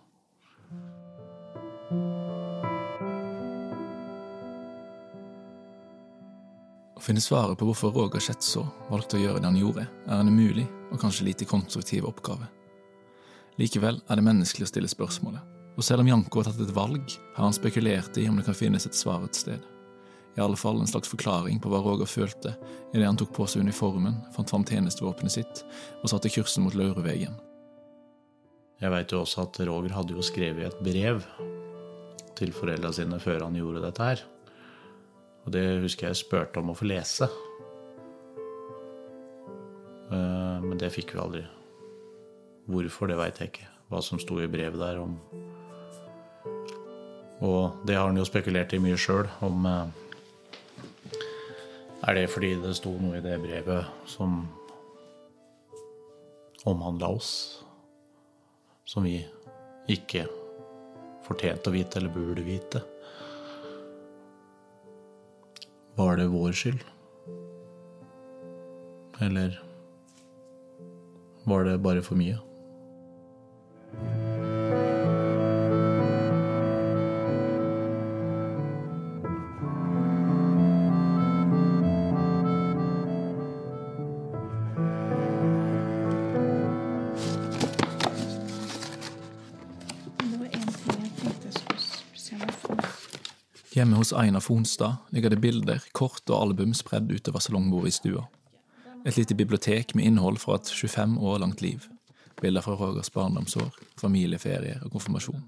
Å 6.95 7.03
finne 7.03 7.19
svaret 7.19 7.59
på 7.59 7.67
hvorfor 7.67 7.91
Roger 7.91 8.23
Schetzo 8.23 8.63
valgte 8.87 9.19
å 9.19 9.23
gjøre 9.25 9.41
det 9.43 9.49
han 9.49 9.59
gjorde, 9.59 9.83
er 10.07 10.21
en 10.21 10.31
umulig 10.31 10.63
og 10.93 11.01
kanskje 11.01 11.27
lite 11.27 11.49
konstruktiv 11.49 12.07
oppgave. 12.07 12.47
Likevel 13.59 13.99
er 14.07 14.15
det 14.15 14.23
menneskelig 14.23 14.69
å 14.69 14.71
stille 14.71 14.87
spørsmålet, 14.87 15.43
og 15.75 15.83
selv 15.83 16.05
om 16.05 16.13
Janko 16.13 16.39
har 16.39 16.53
tatt 16.53 16.63
et 16.63 16.71
valg, 16.73 17.19
har 17.35 17.43
han 17.43 17.59
spekulert 17.59 18.15
i 18.15 18.29
om 18.31 18.39
det 18.39 18.47
kan 18.47 18.55
finnes 18.55 18.87
et 18.87 18.95
svar 18.95 19.27
et 19.27 19.43
sted. 19.43 19.72
I 20.33 20.41
alle 20.41 20.57
fall 20.57 20.79
en 20.81 20.89
slags 20.89 21.11
forklaring 21.11 21.59
på 21.61 21.69
hva 21.69 21.81
Roger 21.83 22.09
følte 22.09 22.55
idet 22.93 23.05
han 23.05 23.17
tok 23.19 23.33
på 23.35 23.45
seg 23.49 23.65
uniformen, 23.65 24.17
fant 24.33 24.49
fram 24.49 24.65
tjenestevåpenet 24.65 25.35
sitt 25.35 25.63
og 26.01 26.09
satte 26.09 26.31
kursen 26.33 26.65
mot 26.65 26.77
Laurevegen. 26.77 27.35
Jeg 28.81 28.91
veit 28.91 29.13
jo 29.13 29.21
også 29.21 29.45
at 29.45 29.59
Roger 29.63 29.93
hadde 29.95 30.15
jo 30.17 30.25
skrevet 30.25 30.67
et 30.67 30.81
brev 30.83 31.21
til 32.35 32.53
foreldra 32.55 32.91
sine 32.95 33.19
før 33.21 33.45
han 33.45 33.55
gjorde 33.55 33.83
dette 33.85 34.09
her. 34.09 34.23
Og 35.45 35.53
det 35.53 35.63
husker 35.83 36.09
jeg 36.09 36.19
spurte 36.19 36.59
om 36.59 36.71
å 36.73 36.77
få 36.77 36.87
lese. 36.89 37.29
Eh, 40.11 40.57
men 40.63 40.79
det 40.81 40.91
fikk 40.95 41.13
vi 41.15 41.21
aldri. 41.23 41.43
Hvorfor, 42.67 43.11
det 43.11 43.19
veit 43.19 43.39
jeg 43.39 43.51
ikke. 43.53 43.69
Hva 43.91 44.01
som 44.03 44.21
sto 44.21 44.39
i 44.41 44.49
brevet 44.49 44.79
der 44.79 45.01
om 45.03 45.17
Og 47.43 47.83
det 47.83 47.97
har 47.97 48.07
han 48.07 48.17
jo 48.17 48.23
spekulert 48.23 48.71
i 48.71 48.79
mye 48.79 48.95
sjøl, 48.99 49.27
om 49.43 49.65
eh, 49.67 50.02
Er 52.03 52.17
det 52.17 52.25
fordi 52.33 52.49
det 52.59 52.73
sto 52.75 52.91
noe 52.99 53.15
i 53.15 53.23
det 53.23 53.37
brevet 53.39 54.09
som 54.11 54.41
omhandla 56.67 57.13
oss? 57.15 57.29
Som 58.83 59.07
vi 59.07 59.21
ikke 59.87 60.25
fortjente 61.23 61.71
å 61.71 61.75
vite, 61.75 62.01
eller 62.01 62.11
burde 62.11 62.43
vite? 62.43 62.83
Var 65.95 66.19
det 66.19 66.27
vår 66.33 66.51
skyld? 66.59 66.83
Eller 69.23 69.55
var 71.47 71.63
det 71.69 71.77
bare 71.87 72.03
for 72.03 72.19
mye. 72.19 72.35
Hjemme 93.83 93.95
hos 93.95 94.13
Einar 94.13 94.39
Fonstad 94.39 94.95
ligger 95.09 95.29
det 95.29 95.41
bilder, 95.43 95.81
kort 95.91 96.29
og 96.29 96.37
album 96.37 96.71
spredd 96.71 97.09
utover 97.11 97.41
salongbordet 97.43 97.89
i 97.89 97.95
stua. 97.97 98.21
Et 99.03 99.17
lite 99.17 99.35
bibliotek 99.35 99.91
med 99.91 100.05
innhold 100.07 100.37
fra 100.39 100.55
et 100.55 100.69
25 100.71 101.17
år 101.19 101.41
langt 101.43 101.59
liv. 101.61 101.89
Bilder 102.39 102.63
fra 102.63 102.77
Rogers 102.79 103.11
barndomsår, 103.11 103.73
familieferier 103.99 104.85
og 104.85 104.93
konfirmasjon. 104.93 105.41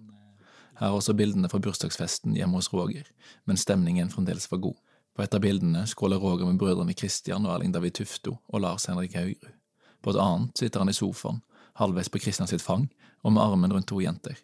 Her 0.82 0.90
er 0.90 0.98
også 0.98 1.16
bildene 1.16 1.48
fra 1.48 1.62
bursdagsfesten 1.64 2.36
hjemme 2.36 2.60
hos 2.60 2.68
Roger, 2.74 3.08
men 3.48 3.56
stemningen 3.56 4.12
fremdeles 4.12 4.50
var 4.52 4.60
god. 4.66 4.76
På 5.16 5.24
et 5.24 5.38
av 5.38 5.40
bildene 5.46 5.86
skåler 5.88 6.20
Roger 6.20 6.50
med 6.50 6.60
brødrene 6.60 6.98
Christian 7.00 7.48
og 7.48 7.54
Erling 7.54 7.72
David 7.72 7.96
Tufto 8.02 8.34
og 8.50 8.66
Lars 8.66 8.90
Henrik 8.92 9.16
Haugerud. 9.16 9.56
På 10.04 10.12
et 10.12 10.20
annet 10.20 10.60
sitter 10.60 10.84
han 10.84 10.92
i 10.92 10.98
sofaen, 11.00 11.40
halvveis 11.80 12.12
på 12.12 12.20
Christian 12.20 12.52
sitt 12.52 12.68
fang 12.68 12.90
og 13.24 13.32
med 13.32 13.46
armen 13.46 13.78
rundt 13.80 13.88
to 13.94 14.04
jenter. 14.04 14.36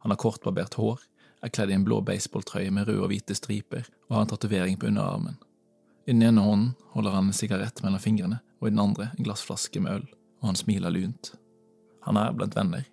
Han 0.00 0.16
har 0.16 0.22
kortbarbert 0.24 0.80
hår, 0.80 1.04
er 1.46 1.54
kledd 1.54 1.70
i 1.72 1.76
en 1.76 1.84
blå 1.86 2.00
baseballtrøye 2.04 2.72
med 2.74 2.88
røde 2.88 3.04
og 3.04 3.12
hvite 3.12 3.36
striper 3.38 3.86
og 4.08 4.16
har 4.16 4.26
en 4.26 4.32
tatovering 4.32 4.78
på 4.80 4.90
underarmen. 4.90 5.38
I 6.06 6.14
den 6.14 6.22
ene 6.22 6.42
hånden 6.42 6.74
holder 6.94 7.16
han 7.16 7.30
en 7.30 7.34
sigarett 7.36 7.82
mellom 7.82 8.02
fingrene, 8.02 8.38
og 8.60 8.68
i 8.68 8.72
den 8.72 8.82
andre 8.82 9.08
en 9.12 9.26
glassflaske 9.26 9.80
med 9.82 9.98
øl, 9.98 10.04
og 10.40 10.52
han 10.52 10.58
smiler 10.58 10.94
lunt. 10.94 11.32
Han 12.06 12.18
er 12.20 12.34
blant 12.36 12.54
venner. 12.54 12.84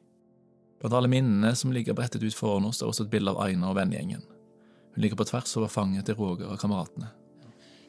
Blant 0.82 0.96
alle 0.98 1.12
minnene 1.12 1.54
som 1.56 1.72
ligger 1.72 1.94
brettet 1.98 2.24
ut 2.26 2.36
foran 2.36 2.66
oss, 2.66 2.82
er 2.82 2.90
også 2.90 3.06
et 3.06 3.12
bilde 3.14 3.32
av 3.32 3.44
Aina 3.46 3.70
og 3.70 3.78
vennegjengen. 3.78 4.24
Hun 4.94 5.06
ligger 5.06 5.20
på 5.22 5.28
tvers 5.30 5.54
over 5.60 5.70
fanget 5.70 6.10
til 6.10 6.18
Roger 6.18 6.50
og 6.50 6.60
kameratene. 6.62 7.12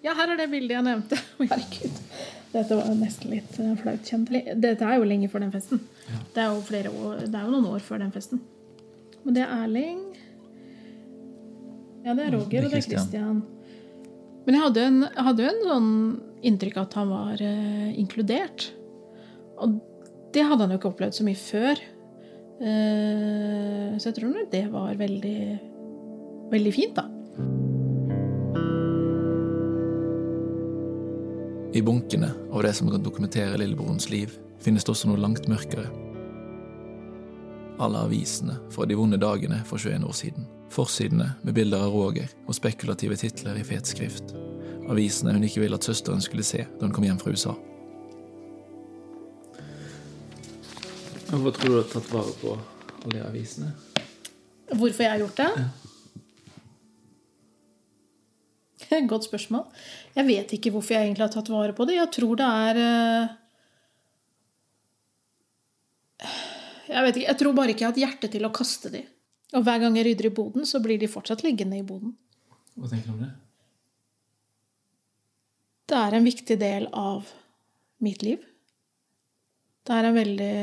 Ja, 0.04 0.12
her 0.12 0.34
er 0.34 0.36
det 0.36 0.50
bildet 0.52 0.76
jeg 0.76 0.84
nevnte. 0.84 1.16
Herregud. 1.40 2.00
Dette 2.52 2.76
var 2.76 2.90
nesten 2.98 3.32
litt 3.32 3.56
eh, 3.58 3.72
flaut 3.80 4.04
kjent. 4.04 4.28
Dette 4.60 4.84
er 4.84 5.00
jo 5.00 5.08
lenge 5.08 5.30
før 5.32 5.46
den 5.46 5.54
festen. 5.54 5.80
Ja. 6.04 6.20
Det, 6.34 6.44
er 6.44 6.52
jo 6.52 7.00
år, 7.08 7.24
det 7.24 7.40
er 7.40 7.46
jo 7.48 7.54
noen 7.56 7.70
år 7.72 7.80
før 7.82 8.04
den 8.04 8.12
festen. 8.12 8.44
Men 9.24 9.38
det 9.38 9.46
er 9.46 9.54
Erling 9.64 10.02
Ja, 12.04 12.12
det 12.12 12.26
er 12.26 12.34
Roger, 12.36 12.66
og 12.66 12.72
det 12.72 12.78
er 12.82 12.84
Christian. 12.84 13.40
Men 14.44 14.58
jeg 14.58 14.60
hadde, 14.60 14.86
en, 14.90 15.00
jeg 15.08 15.24
hadde 15.24 15.44
jo 15.44 15.50
en 15.50 15.62
sånn 15.70 15.92
inntrykk 16.44 16.76
av 16.76 16.88
at 16.88 16.96
han 16.98 17.12
var 17.14 17.40
eh, 17.40 17.92
inkludert. 17.96 18.66
Og 19.64 19.78
det 20.34 20.44
hadde 20.44 20.66
han 20.66 20.74
jo 20.74 20.80
ikke 20.80 20.90
opplevd 20.90 21.16
så 21.16 21.24
mye 21.24 21.40
før. 21.40 21.80
Eh, 22.60 23.94
så 23.96 24.10
jeg 24.10 24.18
tror 24.18 24.34
nok 24.34 24.50
det 24.52 24.64
var 24.74 24.98
veldig, 25.00 25.38
veldig 26.52 26.74
fint, 26.76 27.00
da. 27.00 27.08
I 31.74 31.82
bunkene 31.82 32.28
av 32.52 32.62
det 32.62 32.74
som 32.76 32.92
kan 32.92 33.02
dokumentere 33.02 33.56
lillebrorens 33.58 34.10
liv, 34.12 34.36
finnes 34.62 34.84
det 34.84 34.92
også 34.92 35.08
noe 35.08 35.24
langt 35.24 35.48
mørkere. 35.50 35.88
Alle 37.82 38.04
avisene 38.06 38.60
fra 38.70 38.84
de 38.86 38.94
vonde 38.94 39.18
dagene 39.18 39.64
for 39.66 39.80
21 39.80 40.04
år 40.06 40.14
siden. 40.20 40.46
Forsidene 40.74 41.28
med 41.46 41.54
bilder 41.54 41.84
av 41.86 41.94
Roger 41.94 42.32
og 42.48 42.56
spekulative 42.56 43.14
titler 43.20 43.60
i 43.60 43.66
fet 43.66 43.86
skrift. 43.86 44.32
Avisene 44.90 45.36
hun 45.36 45.46
ikke 45.46 45.62
ville 45.62 45.78
at 45.78 45.86
søsteren 45.86 46.22
skulle 46.24 46.42
se 46.46 46.64
da 46.66 46.82
hun 46.82 46.94
kom 46.94 47.06
hjem 47.06 47.20
fra 47.20 47.30
USA. 47.30 47.54
Hvorfor 51.30 51.54
tror 51.54 51.68
du 51.68 51.74
du 51.74 51.78
har 51.78 51.88
tatt 51.92 52.10
vare 52.10 52.34
på 52.40 52.56
alle 52.56 53.14
de 53.14 53.22
avisene? 53.22 53.70
Hvorfor 54.74 55.02
jeg 55.06 55.12
har 55.14 55.22
gjort 55.22 55.40
det? 55.44 55.52
Godt 59.14 59.30
spørsmål. 59.30 59.64
Jeg 60.18 60.26
vet 60.26 60.58
ikke 60.58 60.74
hvorfor 60.74 60.94
jeg 60.96 61.06
egentlig 61.06 61.26
har 61.28 61.34
tatt 61.34 61.54
vare 61.54 61.74
på 61.76 61.86
det. 61.88 62.00
Jeg 62.00 62.10
tror 62.18 62.34
det 62.42 62.50
er 62.66 62.74
eh, 62.82 63.26
Jeg 66.94 67.00
vet 67.06 67.16
ikke, 67.16 67.28
jeg 67.30 67.38
tror 67.40 67.52
bare 67.56 67.70
ikke 67.72 67.82
jeg 67.82 67.88
har 67.88 67.94
hatt 67.94 68.04
hjerte 68.04 68.28
til 68.34 68.44
å 68.46 68.54
kaste 68.54 68.90
de. 68.92 69.06
Og 69.54 69.62
hver 69.62 69.80
gang 69.82 69.96
jeg 69.96 70.08
rydder 70.08 70.28
i 70.28 70.34
boden, 70.34 70.66
så 70.66 70.80
blir 70.82 70.98
de 70.98 71.10
fortsatt 71.10 71.44
liggende 71.46 71.78
i 71.78 71.86
boden. 71.86 72.16
Hva 72.74 72.90
tenker 72.90 73.10
du 73.10 73.14
om 73.14 73.22
det? 73.22 73.30
Det 75.84 75.98
er 76.00 76.16
en 76.16 76.26
viktig 76.26 76.56
del 76.58 76.88
av 76.96 77.28
mitt 78.02 78.24
liv. 78.26 78.42
Det 79.84 79.94
er 79.94 80.08
en 80.08 80.16
veldig 80.16 80.54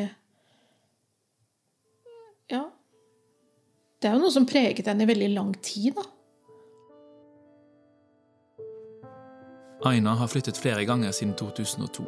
Ja. 2.51 2.65
Det 4.01 4.09
er 4.09 4.17
jo 4.17 4.23
noe 4.25 4.33
som 4.33 4.45
preget 4.49 4.87
henne 4.89 5.05
i 5.05 5.07
veldig 5.07 5.29
lang 5.35 5.53
tid, 5.61 5.95
da. 5.95 6.03
Aina 9.85 10.13
har 10.15 10.27
flyttet 10.27 10.57
flere 10.57 10.83
ganger 10.85 11.13
siden 11.15 11.33
2002. 11.37 12.03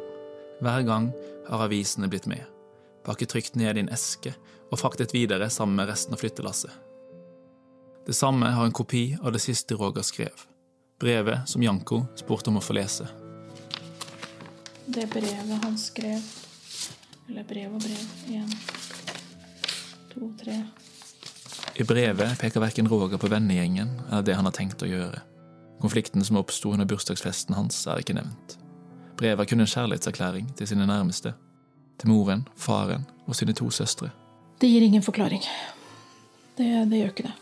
Hver 0.60 0.84
gang 0.86 1.08
har 1.48 1.64
avisene 1.64 2.10
blitt 2.10 2.26
med. 2.30 2.53
Pakket 3.04 3.28
trygt 3.28 3.54
ned 3.54 3.76
i 3.76 3.84
en 3.84 3.92
eske 3.92 4.32
og 4.70 4.80
fraktet 4.80 5.14
videre 5.14 5.50
sammen 5.52 5.76
med 5.76 5.90
resten 5.90 6.16
av 6.16 6.22
flyttelasset. 6.22 6.72
Det 8.06 8.12
samme 8.12 8.50
har 8.52 8.64
en 8.64 8.72
kopi 8.72 9.16
av 9.22 9.32
det 9.32 9.40
siste 9.40 9.74
Roger 9.74 10.02
skrev. 10.02 10.46
Brevet 11.00 11.48
som 11.48 11.62
Janko 11.62 12.04
spurte 12.16 12.50
om 12.50 12.60
å 12.60 12.64
få 12.64 12.76
lese. 12.76 13.06
Det 14.86 15.06
brevet 15.08 15.64
han 15.64 15.78
skrev 15.80 16.20
Eller 17.28 17.44
brev 17.48 17.72
og 17.72 17.80
brev. 17.80 18.02
Én, 18.28 18.50
to, 20.12 20.28
tre. 20.42 20.58
I 21.80 21.86
brevet 21.88 22.36
peker 22.38 22.60
verken 22.60 22.88
Roger 22.88 23.18
på 23.18 23.30
vennegjengen 23.32 23.94
eller 24.10 24.26
det 24.26 24.36
han 24.36 24.44
har 24.44 24.52
tenkt 24.52 24.84
å 24.84 24.90
gjøre. 24.90 25.22
Konflikten 25.80 26.24
som 26.24 26.36
oppsto 26.36 26.74
under 26.76 26.86
bursdagsfesten 26.88 27.56
hans, 27.56 27.80
er 27.88 28.04
ikke 28.04 28.16
nevnt. 28.16 28.58
Brevet 29.16 29.46
er 29.46 29.48
kun 29.48 29.64
en 29.64 29.72
kjærlighetserklæring 29.72 30.52
til 30.58 30.68
sine 30.68 30.86
nærmeste. 30.86 31.32
Til 32.00 32.10
moren, 32.10 32.44
faren 32.56 33.06
og 33.26 33.36
sine 33.38 33.54
to 33.56 33.70
søstre. 33.70 34.10
Det 34.60 34.68
gir 34.70 34.84
ingen 34.86 35.02
forklaring. 35.02 35.42
Det, 36.56 36.66
det 36.90 37.00
gjør 37.00 37.12
ikke 37.12 37.26
det. 37.28 37.36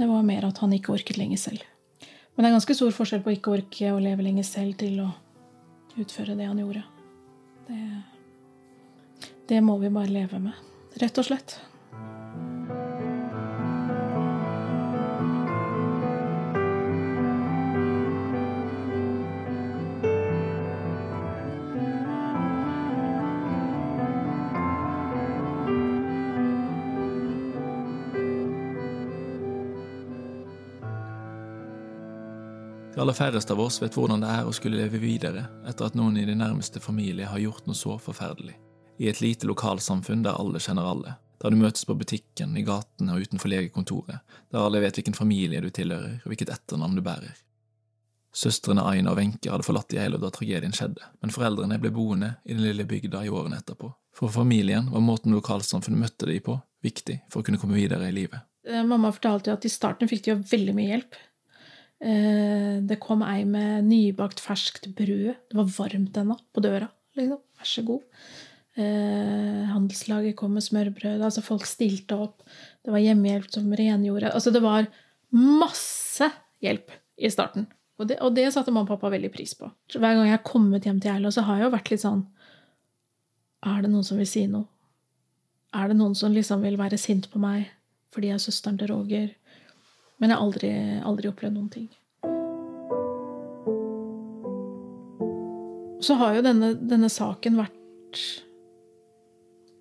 Det 0.00 0.08
var 0.08 0.24
mer 0.24 0.46
at 0.48 0.58
han 0.62 0.72
ikke 0.72 0.94
orket 0.94 1.18
lenger 1.20 1.38
selv. 1.38 1.64
Men 2.34 2.44
det 2.44 2.50
er 2.50 2.56
ganske 2.56 2.74
stor 2.78 2.94
forskjell 2.96 3.24
på 3.24 3.34
ikke 3.34 3.52
orke 3.52 3.90
å 3.92 4.00
leve 4.00 4.24
lenger 4.24 4.46
selv 4.48 4.78
til 4.80 5.02
å 5.04 5.10
utføre 6.00 6.36
det 6.38 6.46
han 6.48 6.62
gjorde. 6.62 6.82
Det, 7.68 7.80
det 9.50 9.60
må 9.66 9.76
vi 9.82 9.92
bare 9.92 10.14
leve 10.14 10.40
med. 10.40 10.56
Rett 11.02 11.20
og 11.20 11.28
slett. 11.28 11.58
De 33.00 33.02
aller 33.02 33.16
færreste 33.16 33.52
av 33.52 33.60
oss 33.64 33.78
vet 33.80 33.94
hvordan 33.96 34.20
det 34.20 34.28
er 34.28 34.44
å 34.44 34.50
skulle 34.52 34.76
leve 34.76 34.98
videre 35.00 35.46
etter 35.64 35.86
at 35.86 35.94
noen 35.96 36.18
i 36.20 36.24
din 36.28 36.36
nærmeste 36.42 36.82
familie 36.84 37.30
har 37.30 37.40
gjort 37.40 37.64
noe 37.64 37.78
så 37.78 37.94
forferdelig. 37.96 38.58
I 39.00 39.06
et 39.08 39.22
lite 39.24 39.48
lokalsamfunn 39.48 40.26
der 40.26 40.36
alle 40.36 40.60
kjenner 40.60 40.84
alle, 40.84 41.14
der 41.40 41.48
du 41.48 41.56
møtes 41.56 41.86
på 41.88 41.96
butikken, 41.96 42.52
i 42.60 42.64
gatene 42.66 43.14
og 43.14 43.24
utenfor 43.24 43.48
legekontoret, 43.54 44.20
der 44.52 44.60
alle 44.60 44.82
vet 44.84 45.00
hvilken 45.00 45.16
familie 45.16 45.62
du 45.64 45.70
tilhører 45.72 46.18
og 46.18 46.28
hvilket 46.28 46.52
etternavn 46.52 47.00
du 47.00 47.02
bærer. 47.06 47.40
Søstrene 48.36 48.84
Aina 48.84 49.14
og 49.14 49.22
Wenche 49.22 49.48
hadde 49.48 49.64
forlatt 49.64 49.96
Geilo 49.96 50.20
da 50.20 50.28
tragedien 50.36 50.76
skjedde, 50.76 51.08
men 51.24 51.32
foreldrene 51.32 51.80
ble 51.80 51.94
boende 51.96 52.34
i 52.44 52.52
den 52.52 52.66
lille 52.68 52.84
bygda 52.84 53.24
i 53.24 53.32
årene 53.32 53.62
etterpå. 53.64 53.94
For 54.12 54.28
familien 54.36 54.92
var 54.92 55.08
måten 55.08 55.32
lokalsamfunnet 55.40 56.04
møtte 56.04 56.28
de 56.28 56.36
på, 56.44 56.60
viktig 56.84 57.22
for 57.32 57.40
å 57.40 57.48
kunne 57.48 57.64
komme 57.64 57.80
videre 57.80 58.12
i 58.12 58.18
livet. 58.20 58.44
Eh, 58.68 58.84
Mamma 58.84 59.08
fortalte 59.08 59.56
at 59.56 59.64
i 59.64 59.72
starten 59.72 60.12
fikk 60.12 60.26
de 60.26 60.34
jo 60.34 60.40
veldig 60.52 60.76
mye 60.76 60.92
hjelp. 60.92 61.20
Eh, 62.00 62.80
Det 62.82 63.00
kom 63.00 63.22
ei 63.22 63.44
med 63.44 63.84
nybakt 63.84 64.40
ferskt 64.40 64.88
brød. 64.96 65.34
Det 65.50 65.56
var 65.58 65.64
varmt 65.64 66.16
ennå, 66.16 66.38
på 66.54 66.62
døra. 66.64 66.88
Liksom. 67.16 67.40
Vær 67.58 67.68
så 67.68 67.84
god. 67.84 68.02
Eh, 68.76 69.64
handelslaget 69.68 70.36
kom 70.36 70.54
med 70.54 70.62
smørbrød. 70.64 71.20
Altså 71.22 71.42
folk 71.42 71.66
stilte 71.66 72.16
opp. 72.16 72.42
Det 72.84 72.92
var 72.94 73.02
hjemmehjelp 73.02 73.50
som 73.52 73.72
rengjorde. 73.72 74.32
Altså 74.32 74.52
det 74.52 74.62
var 74.62 74.86
masse 75.32 76.30
hjelp 76.62 76.90
i 77.18 77.28
starten. 77.30 77.66
Og 78.00 78.08
det, 78.08 78.16
og 78.24 78.34
det 78.34 78.46
satte 78.54 78.72
mamma 78.72 78.88
og 78.88 78.94
pappa 78.96 79.10
veldig 79.12 79.30
pris 79.34 79.52
på. 79.54 79.68
Hver 79.92 80.14
gang 80.16 80.24
jeg 80.24 80.38
har 80.38 80.46
kommet 80.46 80.86
hjem 80.88 81.00
til 81.02 81.10
Geilo, 81.12 81.28
så 81.30 81.42
har 81.44 81.58
jeg 81.58 81.66
jo 81.68 81.74
vært 81.76 81.90
litt 81.92 82.00
sånn 82.00 82.22
Er 83.62 83.82
det 83.82 83.90
noen 83.90 84.06
som 84.06 84.16
vil 84.16 84.26
si 84.30 84.46
noe? 84.48 84.64
Er 85.76 85.88
det 85.90 85.98
noen 85.98 86.14
som 86.16 86.32
liksom 86.32 86.62
vil 86.64 86.78
være 86.80 86.96
sint 86.98 87.28
på 87.30 87.38
meg 87.42 87.68
fordi 88.10 88.26
jeg 88.32 88.38
er 88.40 88.42
søsteren 88.42 88.78
til 88.80 88.88
Roger? 88.90 89.28
Men 90.20 90.30
jeg 90.30 90.36
har 90.36 90.44
aldri, 90.44 90.70
aldri 91.10 91.30
opplevd 91.30 91.56
noen 91.56 91.72
ting. 91.72 91.88
Så 96.00 96.16
har 96.20 96.36
jo 96.36 96.44
denne, 96.44 96.72
denne 96.80 97.10
saken 97.12 97.58
vært 97.60 98.20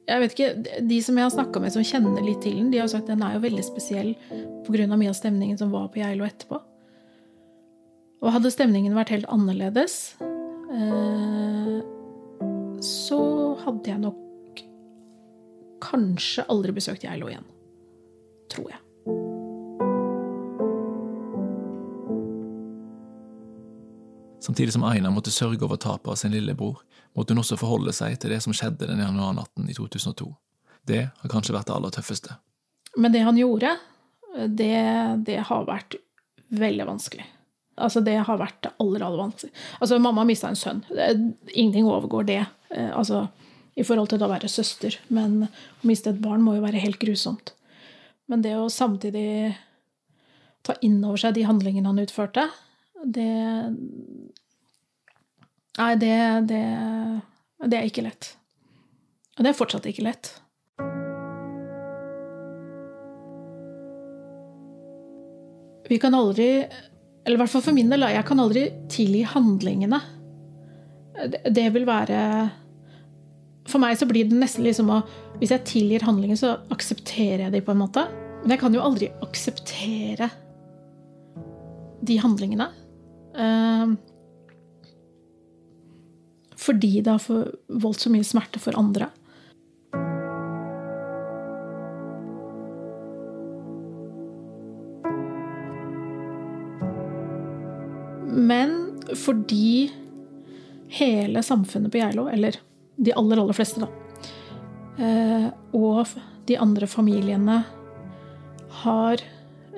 Jeg 0.10 0.20
vet 0.24 0.34
ikke, 0.36 0.80
De 0.88 0.98
som 1.04 1.18
jeg 1.18 1.26
har 1.26 1.32
snakka 1.32 1.62
med 1.64 1.74
som 1.76 1.86
kjenner 1.86 2.24
litt 2.26 2.42
til 2.44 2.58
den, 2.58 2.72
de 2.74 2.82
har 2.82 2.90
sagt 2.92 3.08
at 3.08 3.14
den 3.14 3.24
er 3.24 3.38
jo 3.38 3.44
veldig 3.46 3.66
spesiell 3.68 4.16
pga. 4.68 4.88
mye 4.96 5.12
av 5.12 5.18
stemningen 5.20 5.60
som 5.60 5.72
var 5.72 5.88
på 5.94 6.02
Geilo 6.02 6.28
etterpå. 6.28 6.60
Og 8.20 8.34
hadde 8.36 8.52
stemningen 8.52 8.98
vært 8.98 9.14
helt 9.14 9.30
annerledes, 9.32 10.18
eh, 10.20 11.80
så 12.84 13.22
hadde 13.64 13.94
jeg 13.94 14.04
nok 14.04 14.64
kanskje 15.80 16.44
aldri 16.52 16.76
besøkt 16.76 17.08
Geilo 17.08 17.32
igjen. 17.32 17.48
Tror 18.52 18.74
jeg. 18.74 18.89
Samtidig 24.50 24.74
som 24.74 24.84
Aina 24.84 25.12
måtte 25.14 25.30
sørge 25.30 25.62
over 25.62 25.78
tapet 25.78 26.10
av 26.10 26.16
sin 26.18 26.32
lillebror, 26.34 26.80
måtte 27.14 27.36
hun 27.36 27.42
også 27.44 27.58
forholde 27.60 27.92
seg 27.94 28.16
til 28.18 28.32
det 28.34 28.40
som 28.42 28.54
skjedde 28.58 28.88
den 28.90 28.98
januarnatten 29.04 29.68
i 29.70 29.76
2002. 29.78 30.26
Det 30.90 31.04
har 31.06 31.30
kanskje 31.30 31.54
vært 31.54 31.68
det 31.70 31.76
aller 31.76 31.92
tøffeste. 31.94 32.34
Men 32.98 33.14
det 33.14 33.20
han 33.28 33.38
gjorde, 33.38 33.76
det, 34.50 34.72
det 35.28 35.36
har 35.46 35.68
vært 35.68 36.00
veldig 36.50 36.88
vanskelig. 36.90 37.28
Altså, 37.78 38.02
det 38.02 38.16
har 38.26 38.40
vært 38.42 38.58
det 38.66 38.72
aller, 38.82 39.04
aller 39.06 39.22
vanskelig. 39.22 39.54
Altså, 39.78 40.00
mamma 40.02 40.24
mista 40.26 40.50
en 40.50 40.58
sønn. 40.58 40.82
Ingenting 41.54 41.86
overgår 41.86 42.26
det. 42.32 42.40
eh, 42.74 42.90
Altså, 42.98 43.28
I 43.78 43.86
forhold 43.86 44.10
til 44.10 44.24
å 44.26 44.32
være 44.32 44.50
søster. 44.50 44.98
Men 45.14 45.44
å 45.46 45.86
miste 45.88 46.10
et 46.10 46.24
barn 46.24 46.42
må 46.42 46.56
jo 46.58 46.64
være 46.66 46.82
helt 46.82 46.98
grusomt. 47.00 47.54
Men 48.26 48.42
det 48.42 48.56
å 48.58 48.66
samtidig 48.74 49.54
ta 50.66 50.74
inn 50.82 50.98
over 51.06 51.22
seg 51.22 51.38
de 51.38 51.46
handlingene 51.46 51.88
han 51.94 52.02
utførte, 52.02 52.48
det 53.06 53.32
Nei, 55.80 55.94
det, 55.96 56.16
det, 56.50 56.64
det 57.72 57.78
er 57.78 57.86
ikke 57.88 58.04
lett. 58.04 58.34
Og 59.38 59.46
det 59.46 59.54
er 59.54 59.56
fortsatt 59.56 59.86
ikke 59.88 60.04
lett. 60.04 60.34
Vi 65.90 65.98
kan 65.98 66.14
aldri, 66.14 66.50
eller 67.24 67.38
i 67.38 67.40
hvert 67.40 67.54
fall 67.54 67.64
for 67.66 67.78
min 67.78 67.90
del, 67.90 68.04
jeg 68.12 68.26
kan 68.28 68.42
aldri 68.44 68.66
tilgi 68.92 69.24
handlingene. 69.26 70.02
Det, 71.48 71.66
vil 71.74 71.84
være 71.84 72.20
For 73.68 73.82
meg 73.82 73.98
så 74.00 74.06
blir 74.08 74.30
det 74.30 74.38
nesten 74.40 74.64
liksom 74.64 74.88
å 74.94 75.02
Hvis 75.42 75.52
jeg 75.52 75.66
tilgir 75.68 76.06
handlingene 76.08 76.40
så 76.40 76.54
aksepterer 76.72 77.48
jeg 77.48 77.56
dem 77.58 77.66
på 77.66 77.74
en 77.74 77.82
måte. 77.82 78.06
Men 78.44 78.54
jeg 78.54 78.62
kan 78.62 78.76
jo 78.76 78.84
aldri 78.84 79.10
akseptere 79.24 80.30
de 82.06 82.16
handlingene. 82.22 82.70
Eh, 83.36 83.88
fordi 86.60 87.02
det 87.02 87.12
har 87.12 87.52
voldt 87.68 88.00
så 88.00 88.12
mye 88.12 88.26
smerte 88.28 88.60
for 88.60 88.78
andre. 88.78 89.10
Men 98.50 98.76
fordi 99.16 99.92
hele 100.90 101.44
samfunnet 101.44 101.92
på 101.92 101.98
Geilo, 101.98 102.28
eller 102.30 102.56
de 102.96 103.14
aller, 103.14 103.40
aller 103.42 103.54
fleste, 103.54 103.82
da, 103.82 103.90
eh, 104.98 105.48
og 105.74 106.08
de 106.50 106.58
andre 106.58 106.88
familiene 106.90 107.60
har 108.84 109.22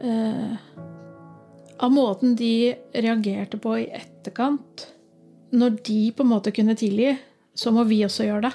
eh, 0.02 0.56
Av 1.82 1.92
måten 1.92 2.36
de 2.36 2.76
reagerte 2.94 3.58
på 3.58 3.78
i 3.80 3.88
etterkant 3.90 4.88
Når 5.50 5.78
de 5.84 6.12
på 6.14 6.24
en 6.24 6.30
måte 6.30 6.52
kunne 6.54 6.76
tilgi, 6.78 7.16
så 7.58 7.72
må 7.74 7.84
vi 7.90 8.04
også 8.06 8.28
gjøre 8.28 8.42
det. 8.46 8.52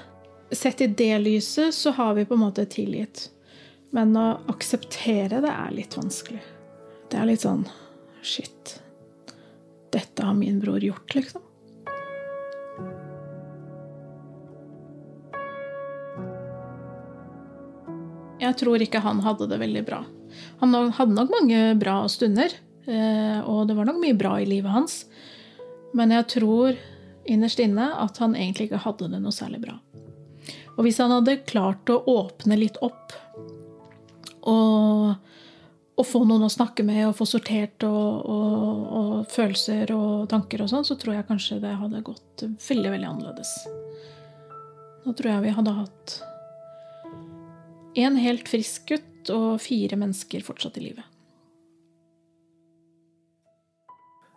sett 0.54 0.80
i 0.80 0.86
det 0.86 1.18
lyset 1.18 1.74
så 1.74 1.90
har 1.90 2.14
vi 2.14 2.24
på 2.24 2.34
en 2.34 2.40
måte 2.40 2.64
tilgitt. 2.70 3.30
Men 3.90 4.14
å 4.16 4.38
akseptere 4.48 5.40
det 5.42 5.50
er 5.50 5.74
litt 5.74 5.96
vanskelig. 5.96 6.40
Det 7.10 7.18
er 7.18 7.26
litt 7.26 7.42
sånn 7.42 7.66
Shit. 8.22 8.80
Dette 9.92 10.22
har 10.22 10.34
min 10.34 10.60
bror 10.62 10.82
gjort, 10.82 11.14
liksom. 11.14 11.42
Jeg 18.40 18.54
tror 18.62 18.82
ikke 18.82 19.02
han 19.02 19.20
hadde 19.26 19.50
det 19.50 19.58
veldig 19.58 19.84
bra. 19.86 20.00
Han 20.62 20.74
hadde 20.94 21.14
nok 21.14 21.34
mange 21.34 21.74
bra 21.78 22.00
stunder, 22.10 22.54
og 22.86 23.64
det 23.66 23.74
var 23.74 23.88
nok 23.88 23.98
mye 23.98 24.14
bra 24.18 24.36
i 24.38 24.46
livet 24.46 24.70
hans. 24.70 25.00
Men 25.96 26.12
jeg 26.14 26.28
tror 26.36 26.76
innerst 27.26 27.60
inne 27.62 27.88
at 27.98 28.18
han 28.22 28.36
egentlig 28.36 28.68
ikke 28.68 28.84
hadde 28.84 29.10
det 29.10 29.20
noe 29.22 29.34
særlig 29.34 29.62
bra. 29.64 29.78
Og 30.76 30.84
hvis 30.84 31.00
han 31.00 31.14
hadde 31.14 31.40
klart 31.48 31.88
å 31.90 32.02
åpne 32.12 32.58
litt 32.60 32.76
opp 32.84 33.14
og, 34.46 35.16
og 35.96 36.06
få 36.06 36.22
noen 36.28 36.46
å 36.46 36.52
snakke 36.52 36.84
med 36.86 37.06
og 37.08 37.16
få 37.18 37.26
sortert 37.28 37.82
og, 37.88 38.28
og, 38.28 38.84
og 39.00 39.32
følelser 39.32 39.90
og 39.96 40.28
tanker 40.30 40.62
og 40.62 40.70
sånn, 40.70 40.86
så 40.86 40.98
tror 41.00 41.16
jeg 41.16 41.28
kanskje 41.30 41.60
det 41.64 41.74
hadde 41.80 42.04
gått 42.06 42.46
veldig, 42.68 42.92
veldig 42.92 43.10
annerledes. 43.10 43.56
Da 45.06 45.14
tror 45.16 45.32
jeg 45.32 45.46
vi 45.48 45.56
hadde 45.56 45.76
hatt 45.80 46.16
en 47.96 48.20
helt 48.20 48.48
frisk 48.52 48.90
gutt 48.92 49.32
og 49.32 49.56
fire 49.64 49.96
mennesker 49.98 50.44
fortsatt 50.44 50.76
i 50.78 50.90
live. 50.90 51.06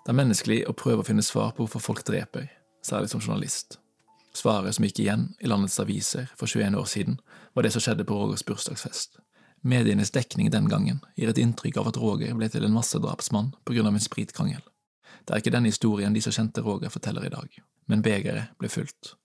Det 0.06 0.14
er 0.14 0.18
menneskelig 0.18 0.64
å 0.70 0.76
prøve 0.78 1.04
å 1.04 1.08
finne 1.08 1.24
svar 1.26 1.52
på 1.54 1.66
hvorfor 1.66 1.84
folk 1.84 2.06
dreper, 2.08 2.48
særlig 2.86 3.12
som 3.12 3.22
journalist. 3.22 3.78
Svaret 4.34 4.76
som 4.76 4.86
gikk 4.86 5.02
igjen 5.04 5.26
i 5.44 5.50
landets 5.50 5.80
aviser 5.82 6.30
for 6.38 6.48
21 6.48 6.78
år 6.80 6.88
siden, 6.88 7.18
var 7.54 7.66
det 7.66 7.74
som 7.74 7.84
skjedde 7.84 8.06
på 8.08 8.16
Rogers 8.16 8.46
bursdagsfest. 8.48 9.20
Medienes 9.62 10.14
dekning 10.16 10.52
den 10.54 10.70
gangen 10.72 11.02
gir 11.20 11.32
et 11.32 11.40
inntrykk 11.42 11.82
av 11.82 11.90
at 11.90 11.98
Roger 12.00 12.36
ble 12.38 12.48
til 12.52 12.64
en 12.64 12.76
massedrapsmann 12.76 13.52
på 13.68 13.76
grunn 13.76 13.90
av 13.90 13.98
en 13.98 14.06
spritkrangel. 14.06 14.62
Det 15.26 15.36
er 15.36 15.42
ikke 15.44 15.54
denne 15.54 15.72
historien 15.74 16.16
de 16.16 16.22
som 16.24 16.34
kjente 16.34 16.64
Roger 16.64 16.94
forteller 16.94 17.28
i 17.28 17.34
dag, 17.34 17.58
men 17.92 18.06
begeret 18.06 18.54
ble 18.62 18.72
fulgt. 18.72 19.16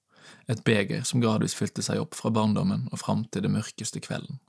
Et 0.50 0.60
beger 0.66 1.04
som 1.06 1.22
gradvis 1.22 1.54
fylte 1.54 1.84
seg 1.84 2.00
opp 2.02 2.16
fra 2.18 2.32
barndommen 2.34 2.88
og 2.90 3.00
fram 3.00 3.22
til 3.30 3.44
det 3.44 3.52
mørkeste 3.52 4.02
kvelden. 4.02 4.40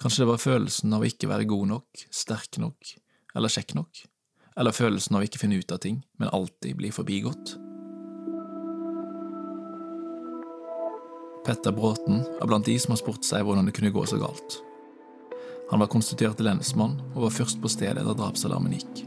Kanskje 0.00 0.24
det 0.24 0.30
var 0.32 0.42
følelsen 0.42 0.94
av 0.96 1.04
å 1.04 1.08
ikke 1.08 1.28
være 1.30 1.46
god 1.50 1.70
nok, 1.70 2.06
sterk 2.10 2.58
nok 2.62 2.94
eller 3.34 3.50
kjekk 3.50 3.74
nok, 3.76 4.04
eller 4.58 4.74
følelsen 4.74 5.16
av 5.18 5.24
ikke 5.26 5.40
finne 5.42 5.58
ut 5.58 5.72
av 5.74 5.80
ting, 5.82 6.02
men 6.18 6.30
alltid 6.32 6.76
bli 6.78 6.90
forbigått. 6.94 7.56
Petter 11.44 11.74
Bråten 11.76 12.22
er 12.40 12.48
blant 12.48 12.66
de 12.66 12.76
som 12.80 12.94
har 12.94 13.02
spurt 13.02 13.26
seg 13.26 13.44
hvordan 13.44 13.68
det 13.68 13.74
kunne 13.76 13.92
gå 13.92 14.06
så 14.08 14.16
galt. 14.20 14.60
Han 15.70 15.82
var 15.82 15.90
konstituert 15.92 16.40
lensmann 16.40 16.96
og 17.14 17.26
var 17.26 17.34
først 17.34 17.60
på 17.60 17.68
stedet 17.72 18.04
da 18.06 18.16
drapsalarmen 18.16 18.76
gikk. 18.76 19.04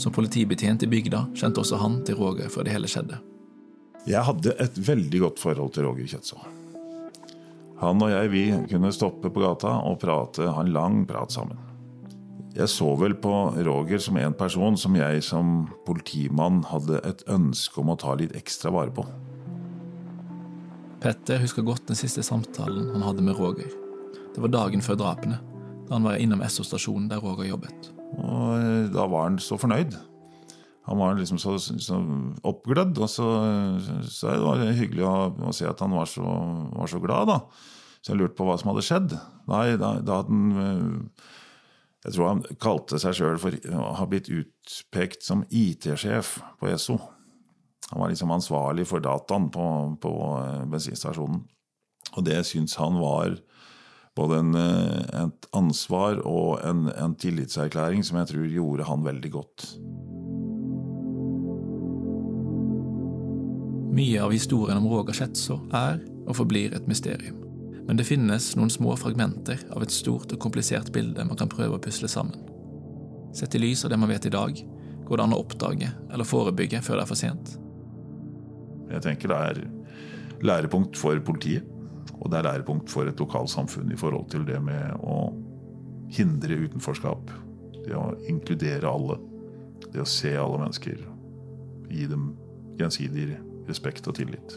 Som 0.00 0.14
politibetjent 0.14 0.84
i 0.86 0.90
bygda 0.90 1.26
kjente 1.36 1.62
også 1.62 1.78
han 1.80 2.00
til 2.06 2.18
Roger 2.18 2.50
før 2.52 2.66
det 2.66 2.74
hele 2.74 2.90
skjedde. 2.90 3.20
Jeg 4.08 4.24
hadde 4.26 4.56
et 4.60 4.80
veldig 4.86 5.20
godt 5.22 5.40
forhold 5.40 5.72
til 5.74 5.86
Roger 5.88 6.08
Kjøtså. 6.14 6.40
Han 7.80 8.02
og 8.04 8.12
jeg 8.12 8.32
vi 8.32 8.42
kunne 8.70 8.92
stoppe 8.94 9.30
på 9.32 9.44
gata 9.44 9.78
og 9.88 9.98
prate, 10.00 10.48
ha 10.48 10.64
en 10.64 10.72
lang 10.76 11.02
prat 11.08 11.32
sammen. 11.32 11.58
Jeg 12.54 12.70
så 12.70 12.92
vel 13.00 13.16
på 13.18 13.32
Roger 13.66 13.98
som 13.98 14.18
en 14.20 14.36
person 14.38 14.76
som 14.78 14.94
jeg 14.94 15.24
som 15.26 15.66
politimann 15.86 16.62
hadde 16.70 17.00
et 17.02 17.24
ønske 17.30 17.80
om 17.82 17.90
å 17.90 17.98
ta 17.98 18.14
litt 18.18 18.36
ekstra 18.38 18.70
vare 18.74 18.94
på. 18.94 19.02
Petter 21.02 21.42
husker 21.42 21.66
godt 21.66 21.88
den 21.90 21.98
siste 21.98 22.22
samtalen 22.24 22.92
han 22.94 23.04
hadde 23.04 23.26
med 23.26 23.36
Roger. 23.40 23.74
Det 24.34 24.42
var 24.42 24.54
dagen 24.54 24.82
før 24.86 25.00
drapene, 25.02 25.40
da 25.88 25.98
han 25.98 26.06
var 26.06 26.22
innom 26.22 26.42
Esso-stasjonen 26.46 27.10
der 27.10 27.22
Roger 27.22 27.50
jobbet. 27.50 27.90
Og 28.22 28.90
da 28.94 29.06
var 29.10 29.28
han 29.28 29.42
så 29.42 29.58
fornøyd 29.58 29.98
han 30.84 30.98
var 31.00 31.14
liksom 31.16 31.38
så, 31.40 31.56
så 31.58 31.98
oppglødd. 32.44 32.98
Og 33.00 33.08
så, 33.08 33.28
så 34.04 34.34
det 34.34 34.42
var 34.44 34.60
det 34.60 34.74
hyggelig 34.76 35.06
å, 35.08 35.14
å, 35.48 35.54
se 35.56 35.68
at 35.68 35.80
han 35.80 35.94
var 35.96 36.10
så, 36.10 36.24
var 36.74 36.90
så, 36.90 37.00
glad, 37.00 37.30
da. 37.32 37.38
Så 38.04 38.12
jeg 38.12 38.20
lurte 38.20 38.36
på 38.36 38.44
hva 38.48 38.58
som 38.60 38.72
hadde 38.72 38.84
skjedd. 38.84 39.14
Nei, 39.48 39.64
da, 39.80 39.94
da 40.04 40.20
hadde 40.20 40.36
han 40.36 40.60
eh, 40.64 41.30
Jeg 42.04 42.12
tror 42.12 42.28
han 42.28 42.42
kalte 42.60 43.00
seg 43.00 43.16
sjøl 43.16 43.38
for 43.40 43.56
å 43.72 43.84
ha 43.96 44.06
blitt 44.08 44.28
utpekt 44.28 45.24
som 45.24 45.44
IT-sjef 45.48 46.36
på 46.60 46.68
Esso. 46.68 46.98
Han 47.90 48.02
var 48.02 48.12
liksom 48.12 48.32
ansvarlig 48.34 48.84
for 48.88 49.04
dataen 49.04 49.48
på, 49.52 49.64
på 50.00 50.12
eh, 50.40 50.64
bensinstasjonen. 50.68 51.42
Og 52.14 52.26
det 52.26 52.42
syns 52.48 52.76
han 52.80 52.98
var 53.00 53.38
både 54.16 54.40
en, 54.42 54.54
eh, 54.54 55.22
et 55.24 55.48
ansvar 55.56 56.20
og 56.28 56.60
en, 56.64 56.86
en 56.92 57.16
tillitserklæring 57.16 58.04
som 58.04 58.20
jeg 58.20 58.32
tror 58.34 58.52
gjorde 58.52 58.88
han 58.88 59.06
veldig 59.08 59.32
godt. 59.34 59.68
Mye 63.94 64.20
av 64.20 64.34
historien 64.34 64.80
om 64.80 64.90
Roger 64.90 65.16
Schetzo 65.16 65.60
er 65.72 66.02
og 66.24 66.36
forblir 66.36 66.74
et 66.74 66.88
mysterium. 66.90 67.43
Men 67.84 67.98
det 68.00 68.06
finnes 68.08 68.54
noen 68.56 68.72
små 68.72 68.94
fragmenter 68.96 69.60
av 69.74 69.84
et 69.84 69.92
stort 69.92 70.32
og 70.32 70.40
komplisert 70.40 70.92
bilde 70.92 71.26
man 71.28 71.38
kan 71.38 71.50
prøve 71.52 71.76
å 71.76 71.82
pusle 71.82 72.08
sammen. 72.08 72.38
Sett 73.34 73.54
i 73.54 73.60
lys 73.60 73.84
av 73.84 73.92
det 73.92 73.98
man 74.00 74.08
vet 74.08 74.26
i 74.26 74.32
dag, 74.32 74.56
går 75.04 75.20
det 75.20 75.24
an 75.24 75.36
å 75.36 75.40
oppdage 75.42 75.90
eller 76.12 76.28
forebygge 76.28 76.80
før 76.86 77.00
det 77.00 77.04
er 77.04 77.10
for 77.10 77.20
sent. 77.20 77.54
Jeg 78.88 79.04
tenker 79.04 79.32
det 79.32 79.40
er 79.50 79.62
lærepunkt 80.44 80.96
for 80.98 81.18
politiet, 81.26 81.66
og 82.20 82.30
det 82.30 82.38
er 82.38 82.48
lærepunkt 82.48 82.92
for 82.92 83.08
et 83.08 83.20
lokalsamfunn 83.20 83.92
i 83.92 83.98
forhold 83.98 84.30
til 84.32 84.46
det 84.48 84.60
med 84.62 84.94
å 85.02 85.32
hindre 86.14 86.60
utenforskap. 86.66 87.32
Det 87.84 87.96
å 87.96 88.14
inkludere 88.30 88.88
alle. 88.88 89.18
Det 89.90 90.00
å 90.00 90.08
se 90.08 90.32
alle 90.38 90.60
mennesker. 90.62 91.00
Gi 91.90 92.06
dem 92.08 92.30
gjensidig 92.78 93.34
respekt 93.68 94.08
og 94.08 94.16
tillit. 94.18 94.56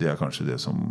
Det 0.00 0.10
er 0.10 0.18
kanskje 0.20 0.48
det 0.48 0.58
som, 0.62 0.90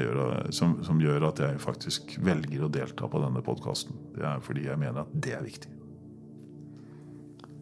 gjør, 0.00 0.50
som, 0.54 0.76
som 0.86 1.00
gjør, 1.02 1.28
at 1.28 1.42
jeg 1.42 1.60
faktisk 1.62 2.16
velger 2.24 2.66
å 2.66 2.70
delta 2.72 3.08
på 3.10 3.20
denne 3.22 3.42
podkasten. 3.44 3.96
Det 4.16 4.24
er 4.28 4.42
fordi 4.44 4.66
jeg 4.68 4.80
mener 4.80 5.04
at 5.04 5.12
det 5.12 5.34
er 5.36 5.44
viktig. 5.44 5.72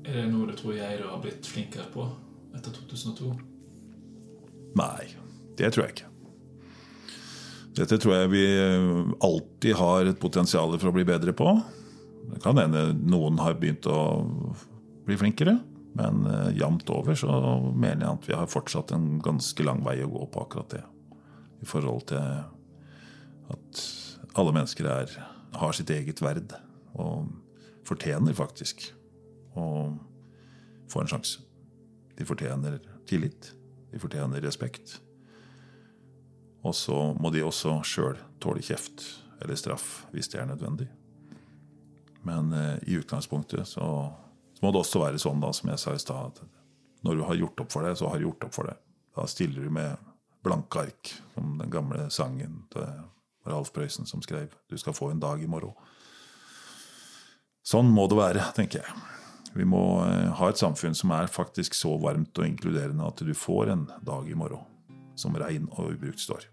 Er 0.06 0.22
det 0.22 0.28
noe 0.32 0.48
du 0.48 0.54
tror 0.58 0.76
jeg 0.78 1.02
har 1.02 1.18
blitt 1.22 1.46
flinkere 1.46 1.88
på 1.92 2.06
etter 2.56 2.72
2002? 2.76 3.32
Nei, 4.78 5.10
det 5.58 5.72
tror 5.74 5.86
jeg 5.86 5.96
ikke. 5.96 6.08
Dette 7.80 7.98
tror 8.02 8.16
jeg 8.16 8.30
vi 8.32 8.44
alltid 9.22 9.76
har 9.78 10.08
et 10.10 10.20
potensial 10.20 10.72
for 10.78 10.90
å 10.90 10.94
bli 10.94 11.04
bedre 11.06 11.34
på. 11.36 11.52
Det 12.30 12.40
kan 12.44 12.58
hende 12.58 12.90
noen 12.98 13.38
har 13.42 13.58
begynt 13.58 13.86
å 13.90 14.00
bli 15.06 15.18
flinkere. 15.18 15.58
Men 15.98 16.22
uh, 16.26 16.50
jevnt 16.54 16.90
over 16.94 17.16
så 17.18 17.30
mener 17.74 18.04
jeg 18.04 18.12
at 18.12 18.28
vi 18.28 18.36
har 18.38 18.50
fortsatt 18.50 18.92
en 18.94 19.18
ganske 19.22 19.64
lang 19.66 19.82
vei 19.86 19.98
å 20.04 20.10
gå 20.10 20.26
på 20.30 20.44
akkurat 20.44 20.76
det. 20.76 20.82
I 21.60 21.68
forhold 21.68 22.06
til 22.10 22.20
at 23.50 23.82
alle 24.38 24.54
mennesker 24.54 24.86
er, 24.88 25.12
har 25.58 25.76
sitt 25.76 25.90
eget 25.90 26.22
verd 26.22 26.54
og 26.94 27.28
fortjener 27.88 28.36
faktisk 28.36 28.86
å 29.58 29.66
få 30.90 31.02
en 31.02 31.10
sjanse. 31.10 31.42
De 32.18 32.26
fortjener 32.26 32.78
tillit. 33.08 33.52
De 33.90 33.98
fortjener 33.98 34.42
respekt. 34.44 34.98
Og 36.62 36.74
så 36.76 36.96
må 37.18 37.32
de 37.34 37.42
også 37.44 37.80
sjøl 37.86 38.18
tåle 38.42 38.62
kjeft 38.64 39.04
eller 39.40 39.56
straff 39.56 40.04
hvis 40.14 40.28
det 40.30 40.42
er 40.42 40.50
nødvendig. 40.50 40.88
Men 42.28 42.52
eh, 42.52 42.76
i 42.92 42.98
utgangspunktet 43.00 43.64
så 43.68 43.86
så 44.60 44.66
må 44.66 44.74
det 44.74 44.82
også 44.82 45.00
være 45.00 45.18
sånn, 45.20 45.40
da, 45.40 45.54
som 45.56 45.70
jeg 45.72 45.80
sa 45.80 45.92
i 45.96 46.00
stad, 46.02 46.36
at 46.36 47.04
når 47.06 47.16
du 47.16 47.22
har 47.24 47.38
gjort 47.38 47.62
opp 47.64 47.70
for 47.72 47.86
deg, 47.86 47.94
så 47.96 48.10
har 48.12 48.20
du 48.20 48.26
gjort 48.26 48.44
opp 48.44 48.52
for 48.52 48.68
deg. 48.68 48.80
Da 49.16 49.24
stiller 49.24 49.64
du 49.64 49.72
med 49.72 50.09
blanke 50.42 50.86
ark, 50.86 51.14
som 51.34 51.58
den 51.58 51.70
gamle 51.70 52.08
sangen 52.10 52.64
til 52.72 52.86
Ralf 53.46 53.72
Prøysen 53.72 54.06
som 54.06 54.22
skrev 54.22 54.48
'Du 54.68 54.76
skal 54.78 54.92
få 54.92 55.10
en 55.10 55.20
dag 55.20 55.42
i 55.42 55.46
morgen'. 55.46 55.74
Sånn 57.62 57.90
må 57.90 58.08
det 58.08 58.16
være, 58.16 58.52
tenker 58.54 58.80
jeg. 58.80 58.94
Vi 59.54 59.64
må 59.64 60.04
eh, 60.06 60.30
ha 60.38 60.48
et 60.48 60.58
samfunn 60.58 60.94
som 60.94 61.10
er 61.10 61.26
faktisk 61.26 61.74
så 61.74 61.96
varmt 61.98 62.38
og 62.38 62.46
inkluderende 62.46 63.06
at 63.06 63.16
du 63.16 63.34
får 63.34 63.72
en 63.72 63.88
dag 64.06 64.30
i 64.30 64.34
morgen 64.34 64.62
som 65.18 65.34
rein 65.36 65.68
og 65.76 65.92
ubrukt 65.94 66.20
står. 66.20 66.46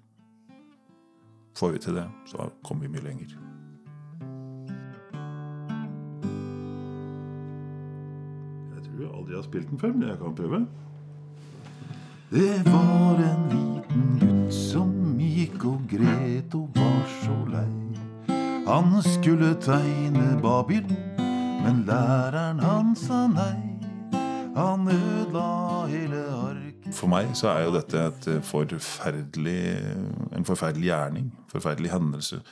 Får 1.58 1.72
vi 1.72 1.80
til 1.80 1.96
det, 1.96 2.08
så 2.26 2.50
kommer 2.66 2.86
vi 2.86 2.94
mye 2.94 3.06
lenger. 3.06 3.38
Jeg 8.76 8.84
tror 8.90 9.16
aldri 9.16 9.38
har 9.38 9.46
spilt 9.46 9.70
den 9.70 9.82
før, 9.82 9.94
men 9.96 10.10
jeg 10.10 10.20
kan 10.22 10.36
prøve. 10.36 10.62
Det 12.30 12.62
var 12.66 13.16
en 13.16 13.44
liten 13.50 14.20
gutt 14.20 14.54
som 14.54 14.90
gikk 15.16 15.62
og 15.64 15.86
gret 15.88 16.56
og 16.60 16.76
var 16.76 17.06
så 17.22 17.36
lei. 17.48 17.70
Han 18.68 18.98
skulle 19.06 19.54
tegne 19.64 20.34
Babil, 20.44 20.92
men 21.64 21.86
læreren 21.88 22.60
han 22.60 22.92
sa 23.00 23.22
nei. 23.32 23.56
Han 24.60 24.92
ødela 24.92 25.88
hele 25.88 26.22
arket. 26.36 26.92
For 27.00 27.08
meg 27.16 27.32
så 27.32 27.54
er 27.54 27.64
jo 27.70 27.76
dette 27.80 28.06
et 28.10 28.30
forferdelig, 28.44 29.60
en 30.36 30.52
forferdelig 30.52 30.92
gjerning. 30.92 31.32
Forferdelig 31.48 31.96
hendelse. 31.96 32.44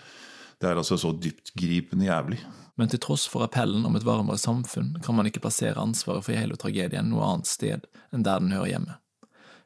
Det 0.56 0.72
er 0.72 0.80
altså 0.80 0.96
så 0.96 1.12
dyptgripende 1.12 2.08
jævlig. 2.08 2.40
Men 2.80 2.88
til 2.88 3.04
tross 3.04 3.28
for 3.28 3.44
appellen 3.44 3.84
om 3.84 4.00
et 4.00 4.08
varmere 4.08 4.40
samfunn, 4.40 4.96
kan 5.04 5.20
man 5.20 5.28
ikke 5.28 5.44
plassere 5.44 5.82
ansvaret 5.84 6.24
for 6.24 6.32
hele 6.32 6.56
tragedien 6.56 7.12
noe 7.12 7.28
annet 7.28 7.52
sted 7.52 7.84
enn 8.16 8.24
der 8.24 8.40
den 8.40 8.56
hører 8.56 8.72
hjemme. 8.78 9.04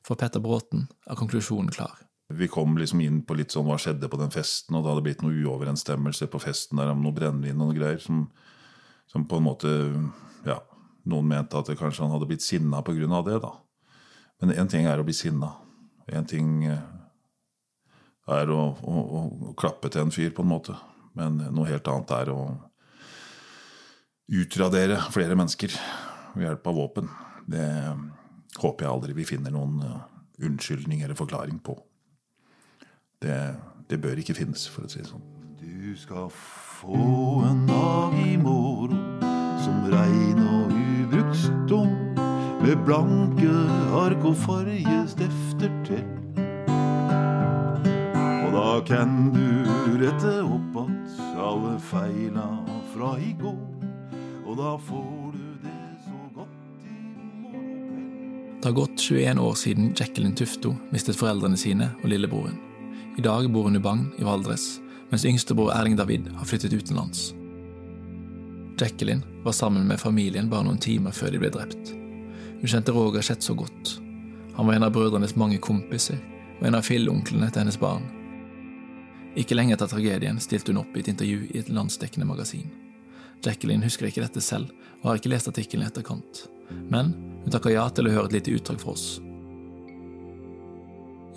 For 0.10 0.18
Petter 0.18 0.42
Bråten 0.42 0.88
er 1.06 1.18
konklusjonen 1.20 1.70
klar. 1.70 1.94
Vi 2.34 2.48
kom 2.50 2.78
liksom 2.78 3.02
inn 3.02 3.22
på 3.26 3.36
litt 3.38 3.54
sånn 3.54 3.68
hva 3.68 3.78
skjedde 3.82 4.10
på 4.10 4.18
den 4.18 4.34
festen, 4.34 4.76
og 4.78 4.84
det 4.84 4.92
hadde 4.92 5.04
blitt 5.06 5.22
noe 5.26 5.38
uoverensstemmelse 5.38 6.28
på 6.34 6.42
festen 6.42 6.82
der 6.82 6.92
om 6.94 7.02
noe 7.02 7.14
brennevin 7.14 7.62
og 7.62 7.70
noe 7.70 7.78
greier, 7.78 8.02
som, 8.02 8.28
som 9.10 9.28
på 9.30 9.40
en 9.40 9.48
måte 9.50 9.74
Ja, 10.48 10.62
noen 11.10 11.28
mente 11.30 11.60
at 11.60 11.70
kanskje 11.78 12.06
han 12.06 12.14
hadde 12.14 12.30
blitt 12.30 12.46
sinna 12.46 12.82
på 12.86 12.94
grunn 12.98 13.14
av 13.14 13.26
det, 13.28 13.38
da. 13.44 13.52
Men 14.42 14.54
én 14.56 14.70
ting 14.72 14.88
er 14.88 15.02
å 15.02 15.06
bli 15.06 15.14
sinna. 15.14 15.52
Én 16.10 16.26
ting 16.30 16.64
eh, 16.70 16.86
er 18.34 18.54
å, 18.54 18.62
å, 18.72 19.02
å, 19.20 19.54
klappe 19.60 19.92
til 19.92 20.06
en 20.06 20.14
fyr, 20.16 20.32
på 20.34 20.46
en 20.46 20.54
måte. 20.54 20.78
Men 21.18 21.42
noe 21.52 21.68
helt 21.68 21.90
annet 21.92 22.14
er 22.16 22.32
å 22.32 22.40
utradere 24.30 25.02
flere 25.12 25.36
mennesker 25.36 25.74
ved 26.38 26.46
hjelp 26.48 26.72
av 26.72 26.80
våpen. 26.80 27.12
Det 27.50 27.68
håper 28.62 28.86
jeg 28.86 28.94
aldri 28.94 29.16
vi 29.18 29.28
finner 29.28 29.54
noen 29.54 29.82
eh, 29.86 30.00
unnskyldning 30.46 31.04
eller 31.04 31.18
forklaring 31.20 31.60
på. 31.64 31.76
Det, 33.20 33.40
det 33.90 34.00
bør 34.02 34.22
ikke 34.22 34.38
finnes, 34.38 34.68
for 34.72 34.88
å 34.88 34.92
si 34.92 35.02
det 35.02 35.10
sånn. 35.10 35.26
Du 35.60 35.96
skal 36.00 36.30
få 36.32 37.44
en 37.50 37.66
dag 37.68 38.16
i 38.24 38.38
morgen 38.40 39.20
som 39.60 39.84
rein 39.92 40.40
og 40.40 40.72
ubrukt 40.72 41.36
stum 41.42 41.92
med 42.60 42.80
blanke 42.88 43.52
ark 44.00 44.24
og 44.28 44.38
fargestifter 44.46 45.74
til. 45.88 46.06
Og 48.46 48.56
da 48.56 48.70
kan 48.88 49.30
du 49.36 50.00
rette 50.00 50.42
opp 50.44 50.78
att 50.78 51.20
alle 51.38 51.80
feila 51.80 52.66
fra 52.94 53.20
i 53.20 53.36
går, 53.42 53.68
og 54.46 54.58
da 54.58 54.78
får 54.78 55.19
Det 58.60 58.68
har 58.68 58.72
gått 58.72 59.00
21 59.00 59.40
år 59.40 59.54
siden 59.56 59.94
Jacqueline 59.96 60.36
Tufto 60.36 60.74
mistet 60.92 61.16
foreldrene 61.16 61.56
sine 61.58 61.94
og 62.02 62.10
lillebroren. 62.12 62.58
I 63.18 63.24
dag 63.24 63.46
bor 63.54 63.70
hun 63.70 63.80
i 63.80 63.80
Bagn 63.80 64.10
i 64.20 64.26
Valdres, 64.28 64.82
mens 65.08 65.24
yngstebror 65.26 65.72
Erling 65.72 65.96
David 65.96 66.28
har 66.36 66.48
flyttet 66.48 66.76
utenlands. 66.76 67.30
Jacqueline 68.80 69.24
var 69.46 69.56
sammen 69.56 69.88
med 69.88 70.02
familien 70.04 70.52
bare 70.52 70.68
noen 70.68 70.82
timer 70.84 71.16
før 71.16 71.32
de 71.32 71.40
ble 71.40 71.54
drept. 71.56 71.94
Hun 72.60 72.68
kjente 72.68 72.92
Roger 72.92 73.24
Schett 73.24 73.48
så 73.48 73.56
godt. 73.56 73.96
Han 74.60 74.68
var 74.68 74.76
en 74.76 74.90
av 74.90 74.92
brødrenes 74.92 75.38
mange 75.40 75.64
kompiser, 75.64 76.20
og 76.60 76.68
en 76.68 76.82
av 76.82 76.84
filleonklene 76.84 77.48
til 77.48 77.64
hennes 77.64 77.80
barn. 77.80 78.12
Ikke 79.40 79.56
lenge 79.56 79.80
etter 79.80 79.88
tragedien 79.88 80.44
stilte 80.44 80.74
hun 80.74 80.84
opp 80.84 81.00
i 81.00 81.06
et 81.06 81.14
intervju 81.16 81.48
i 81.48 81.64
et 81.64 81.72
landsdekkende 81.72 82.28
magasin. 82.28 82.68
Jacqueline 83.40 83.88
husker 83.88 84.12
ikke 84.12 84.28
dette 84.28 84.44
selv, 84.44 84.76
og 85.00 85.14
har 85.14 85.24
ikke 85.24 85.32
lest 85.32 85.48
artikkelen 85.48 85.88
i 85.88 85.94
etterkant, 85.94 86.50
men 86.90 87.14
hun 87.44 87.52
takker 87.54 87.74
ja 87.74 87.88
til 87.90 88.10
å 88.10 88.14
høre 88.14 88.30
et 88.30 88.40
lite 88.40 88.56
utdrag 88.58 88.80
fra 88.82 88.94
oss. 88.94 89.20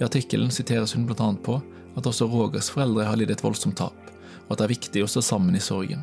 I 0.00 0.04
artikkelen 0.04 0.50
siteres 0.50 0.94
hun 0.96 1.06
annet 1.08 1.42
på 1.44 1.60
at 1.96 2.06
også 2.08 2.26
Rogers 2.26 2.70
foreldre 2.72 3.04
har 3.06 3.18
lidd 3.20 3.30
et 3.30 3.44
voldsomt 3.44 3.76
tap, 3.78 3.98
og 4.46 4.54
at 4.54 4.58
det 4.58 4.66
er 4.66 4.74
viktig 4.74 5.04
å 5.04 5.10
stå 5.10 5.22
sammen 5.22 5.56
i 5.56 5.62
sorgen. 5.62 6.02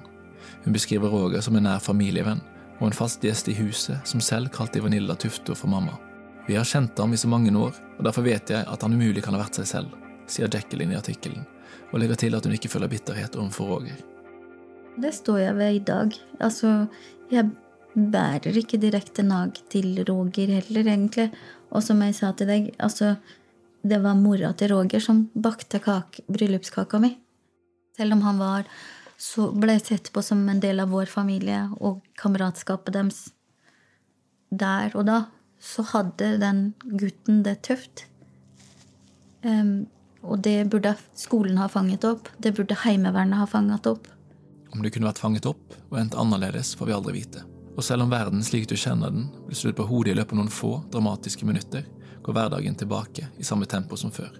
Hun 0.63 0.75
beskriver 0.75 1.09
Roger 1.09 1.41
som 1.41 1.57
en 1.57 1.65
nær 1.67 1.81
familievenn 1.83 2.41
og 2.79 2.87
en 2.87 2.95
fast 2.95 3.23
gjest 3.23 3.49
i 3.51 3.57
huset, 3.57 3.99
som 4.07 4.21
selv 4.23 4.53
kalte 4.55 4.81
Vanilla 4.81 5.15
Tufto 5.19 5.55
for 5.55 5.71
mamma. 5.71 5.97
Vi 6.47 6.55
har 6.55 6.65
kjent 6.65 6.97
ham 6.97 7.13
i 7.13 7.19
så 7.19 7.27
mange 7.27 7.51
år, 7.51 7.75
og 7.97 8.05
derfor 8.07 8.25
vet 8.25 8.49
jeg 8.49 8.65
at 8.65 8.81
han 8.85 8.95
umulig 8.95 9.23
kan 9.25 9.35
ha 9.35 9.41
vært 9.41 9.59
seg 9.59 9.67
selv, 9.69 9.97
sier 10.31 10.49
Jacqueline 10.49 10.95
i 10.95 10.99
artikkelen, 10.99 11.43
og 11.91 11.99
legger 11.99 12.23
til 12.23 12.37
at 12.37 12.45
hun 12.45 12.55
ikke 12.55 12.71
føler 12.71 12.89
bitterhet 12.89 13.35
overfor 13.35 13.75
Roger. 13.75 13.99
Det 14.99 15.11
står 15.15 15.43
jeg 15.43 15.57
ved 15.59 15.75
i 15.75 15.83
dag. 15.85 16.15
Altså, 16.39 16.71
jeg 17.31 17.51
bærer 17.95 18.57
ikke 18.61 18.79
direkte 18.81 19.25
nag 19.25 19.57
til 19.71 20.03
Roger 20.07 20.53
heller, 20.59 20.85
egentlig. 20.85 21.29
Og 21.71 21.83
som 21.85 22.01
jeg 22.05 22.15
sa 22.17 22.31
til 22.37 22.49
deg, 22.49 22.69
altså, 22.79 23.15
det 23.81 23.99
var 24.03 24.17
mora 24.19 24.53
til 24.57 24.73
Roger 24.73 25.03
som 25.03 25.27
bakte 25.33 25.81
kake, 25.83 26.25
bryllupskaka 26.29 27.01
mi. 27.01 27.15
Selv 27.97 28.15
om 28.15 28.23
han 28.23 28.39
var 28.39 28.69
så 29.19 29.49
ble 29.51 29.75
sett 29.83 30.13
på 30.15 30.21
som 30.23 30.45
en 30.47 30.61
del 30.63 30.79
av 30.79 30.93
vår 30.95 31.09
familie 31.11 31.65
og 31.83 31.99
kameratskapet 32.21 32.95
deres 32.95 33.25
der 34.49 34.95
og 34.95 35.05
da, 35.09 35.17
så 35.59 35.83
hadde 35.91 36.37
den 36.41 36.61
gutten 36.87 37.43
det 37.43 37.59
tøft. 37.67 38.05
Um, 39.43 39.91
og 40.23 40.39
det 40.47 40.69
burde 40.71 40.95
skolen 41.19 41.59
ha 41.59 41.67
fanget 41.71 42.07
opp. 42.07 42.31
Det 42.39 42.55
burde 42.57 42.79
Heimevernet 42.85 43.39
ha 43.39 43.45
fanget 43.47 43.87
opp. 43.91 44.07
Om 44.71 44.83
det 44.83 44.95
kunne 44.95 45.11
vært 45.11 45.21
fanget 45.21 45.47
opp 45.49 45.77
og 45.89 45.99
endt 45.99 46.17
annerledes, 46.19 46.73
får 46.79 46.89
vi 46.89 46.95
aldri 46.95 47.19
vite. 47.19 47.45
Og 47.79 47.83
selv 47.85 48.03
om 48.03 48.09
verden 48.11 48.41
slik 48.43 48.65
du 48.67 48.73
kjenner 48.75 49.13
den, 49.13 49.29
blir 49.47 49.55
slutt 49.55 49.77
på 49.77 49.85
hodet 49.87 50.11
i 50.11 50.17
løpet 50.17 50.35
av 50.35 50.39
noen 50.41 50.51
få 50.51 50.73
dramatiske 50.91 51.45
minutter, 51.47 51.85
går 52.25 52.35
hverdagen 52.35 52.75
tilbake 52.75 53.29
i 53.39 53.45
samme 53.47 53.69
tempo 53.71 53.95
som 53.95 54.11
før. 54.11 54.33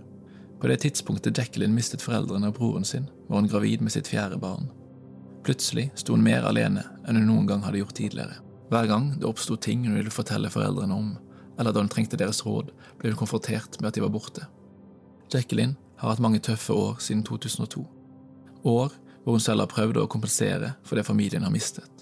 På 0.59 0.67
det 0.67 0.81
tidspunktet 0.83 1.39
Jacqueline 1.39 1.71
mistet 1.71 2.03
foreldrene 2.03 2.49
og 2.51 2.57
broren 2.57 2.83
sin, 2.83 3.05
var 3.29 3.39
hun 3.39 3.47
gravid 3.47 3.85
med 3.85 3.93
sitt 3.95 4.09
fjerde 4.11 4.35
barn. 4.41 4.67
Plutselig 5.47 5.85
sto 6.01 6.17
hun 6.17 6.25
mer 6.25 6.43
alene 6.49 6.83
enn 7.07 7.21
hun 7.21 7.29
noen 7.29 7.47
gang 7.47 7.63
hadde 7.63 7.79
gjort 7.79 7.95
tidligere. 8.01 8.41
Hver 8.73 8.89
gang 8.91 9.07
det 9.21 9.29
oppsto 9.29 9.55
ting 9.55 9.87
hun 9.87 9.95
ville 9.95 10.11
fortelle 10.11 10.51
foreldrene 10.51 10.99
om, 10.99 11.13
eller 11.55 11.71
da 11.71 11.79
hun 11.79 11.93
trengte 11.93 12.19
deres 12.19 12.43
råd, 12.43 12.73
ble 12.99 13.13
hun 13.13 13.21
konfrontert 13.23 13.79
med 13.79 13.93
at 13.93 13.95
de 13.95 14.03
var 14.03 14.11
borte. 14.17 14.49
Jacqueline 15.31 15.79
har 16.03 16.11
hatt 16.11 16.25
mange 16.27 16.43
tøffe 16.43 16.75
år 16.75 16.99
siden 16.99 17.23
2002. 17.23 17.87
År 18.67 18.99
hvor 19.23 19.39
hun 19.39 19.47
selv 19.47 19.63
har 19.63 19.71
prøvd 19.71 20.03
å 20.03 20.09
kompensere 20.11 20.75
for 20.83 20.99
det 20.99 21.07
familien 21.07 21.47
har 21.47 21.55
mistet. 21.55 21.98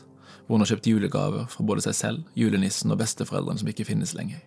Hvor 0.48 0.56
hun 0.56 0.64
har 0.64 0.72
kjøpt 0.72 0.88
julegaver 0.88 1.48
fra 1.52 1.64
både 1.68 1.84
seg 1.84 1.96
selv, 1.98 2.24
julenissen 2.40 2.92
og 2.94 3.02
besteforeldrene 3.02 3.60
som 3.60 3.68
ikke 3.68 3.86
finnes 3.88 4.14
lenger. 4.16 4.40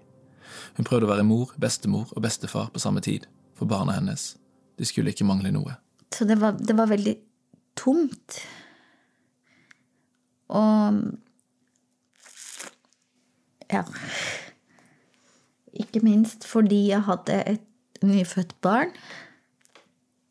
Hun 0.79 0.87
prøvde 0.89 1.05
å 1.05 1.11
være 1.13 1.27
mor, 1.29 1.53
bestemor 1.61 2.09
og 2.17 2.23
bestefar 2.25 2.71
på 2.73 2.81
samme 2.81 3.03
tid, 3.05 3.27
for 3.59 3.69
barna 3.69 3.99
hennes. 3.99 4.35
De 4.81 4.89
skulle 4.89 5.13
ikke 5.13 5.27
mangle 5.29 5.53
noe. 5.53 5.77
Så 6.15 6.25
det 6.25 6.39
var, 6.41 6.57
det 6.57 6.77
var 6.79 6.89
veldig 6.91 7.17
tomt. 7.79 8.41
Og 10.49 11.03
Ja. 13.71 13.85
Ikke 15.81 16.01
minst 16.03 16.43
fordi 16.49 16.89
jeg 16.89 17.05
hadde 17.07 17.37
et 17.47 18.01
nyfødt 18.03 18.57
barn. 18.65 18.91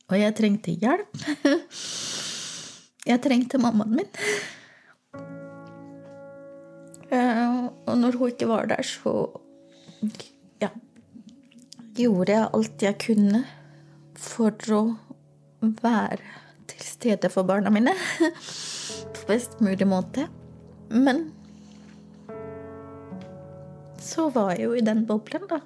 Og 0.10 0.18
jeg 0.20 0.36
trengte 0.36 0.74
hjelp. 0.74 1.14
Jeg 3.10 3.22
trengte 3.24 3.58
mammaen 3.58 3.94
min. 3.96 4.10
Og 7.90 7.98
når 7.98 8.18
hun 8.20 8.34
ikke 8.34 8.48
var 8.50 8.70
der, 8.70 8.86
så 8.86 9.14
ja, 10.62 10.70
gjorde 11.98 12.36
jeg 12.36 12.50
alt 12.54 12.86
jeg 12.86 12.98
kunne 13.02 13.44
for 14.20 14.76
å 14.76 14.84
være 15.60 16.22
til 16.70 16.86
stede 16.86 17.32
for 17.34 17.48
barna 17.50 17.72
mine 17.74 17.96
på 19.16 19.28
best 19.28 19.58
mulig 19.64 19.88
måte. 19.90 20.28
Men 20.90 21.30
så 24.02 24.30
var 24.34 24.54
jeg 24.56 24.68
jo 24.68 24.76
i 24.78 24.86
den 24.86 25.06
boblen, 25.10 25.46
da. 25.50 25.62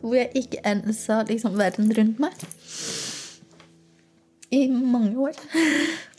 Hvor 0.00 0.16
jeg 0.16 0.32
ikke 0.40 0.64
ensa 0.64 1.22
liksom 1.28 1.58
verden 1.60 1.92
rundt 1.96 2.20
meg. 2.22 2.46
I 4.50 4.66
mange 4.72 5.28
år. 5.28 5.36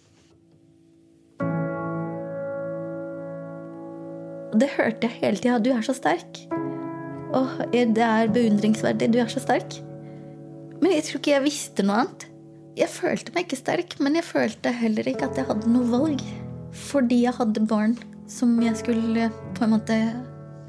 Og 4.51 4.59
det 4.59 4.73
hørte 4.75 5.07
jeg 5.07 5.19
hele 5.21 5.39
tida. 5.39 5.59
Du 5.63 5.71
er 5.73 5.85
så 5.85 5.95
sterk. 5.95 6.43
Åh, 7.35 7.61
det 7.71 8.03
er 8.03 8.31
beundringsverdig. 8.33 9.13
Du 9.13 9.19
er 9.23 9.31
så 9.31 9.39
sterk. 9.43 9.79
Men 10.81 10.95
jeg 10.95 11.07
tror 11.07 11.21
ikke 11.21 11.35
jeg 11.35 11.45
visste 11.45 11.85
noe 11.87 12.03
annet. 12.03 12.27
Jeg 12.79 12.91
følte 12.91 13.33
meg 13.35 13.45
ikke 13.45 13.59
sterk, 13.59 13.97
men 13.99 14.15
jeg 14.15 14.25
følte 14.27 14.71
heller 14.73 15.07
ikke 15.07 15.27
at 15.27 15.39
jeg 15.39 15.47
hadde 15.47 15.71
noe 15.71 15.87
valg. 15.91 16.23
Fordi 16.87 17.23
jeg 17.25 17.35
hadde 17.35 17.63
barn 17.67 17.97
som 18.31 18.53
jeg 18.63 18.77
skulle 18.79 19.27
på 19.57 19.65
en 19.65 19.73
måte 19.73 19.97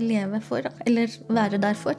leve 0.02 0.40
for, 0.42 0.66
eller 0.86 1.10
være 1.30 1.60
der 1.62 1.78
for. 1.78 1.98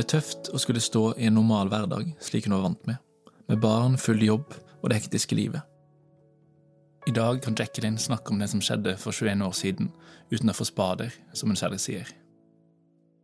Ble 0.00 0.08
tøft 0.08 0.48
å 0.54 0.58
skulle 0.60 0.80
stå 0.80 1.10
i 1.20 1.26
en 1.28 1.34
normal 1.36 1.68
hverdag, 1.68 2.14
slik 2.24 2.46
hun 2.48 2.54
var 2.56 2.70
vant 2.70 2.86
med, 2.88 2.96
med 3.50 3.60
barn, 3.60 3.98
full 4.00 4.22
jobb 4.24 4.54
og 4.80 4.86
det 4.88 4.96
hektiske 4.96 5.36
livet. 5.36 5.60
I 7.08 7.12
dag 7.16 7.40
kan 7.44 7.56
Jacqueline 7.56 8.00
snakke 8.00 8.32
om 8.32 8.40
det 8.40 8.48
som 8.52 8.62
skjedde 8.64 8.94
for 9.00 9.12
21 9.12 9.44
år 9.44 9.52
siden, 9.56 9.90
uten 10.32 10.52
å 10.52 10.56
få 10.56 10.64
spader, 10.68 11.12
som 11.36 11.52
hun 11.52 11.58
selv 11.60 11.80
sier. 11.82 12.08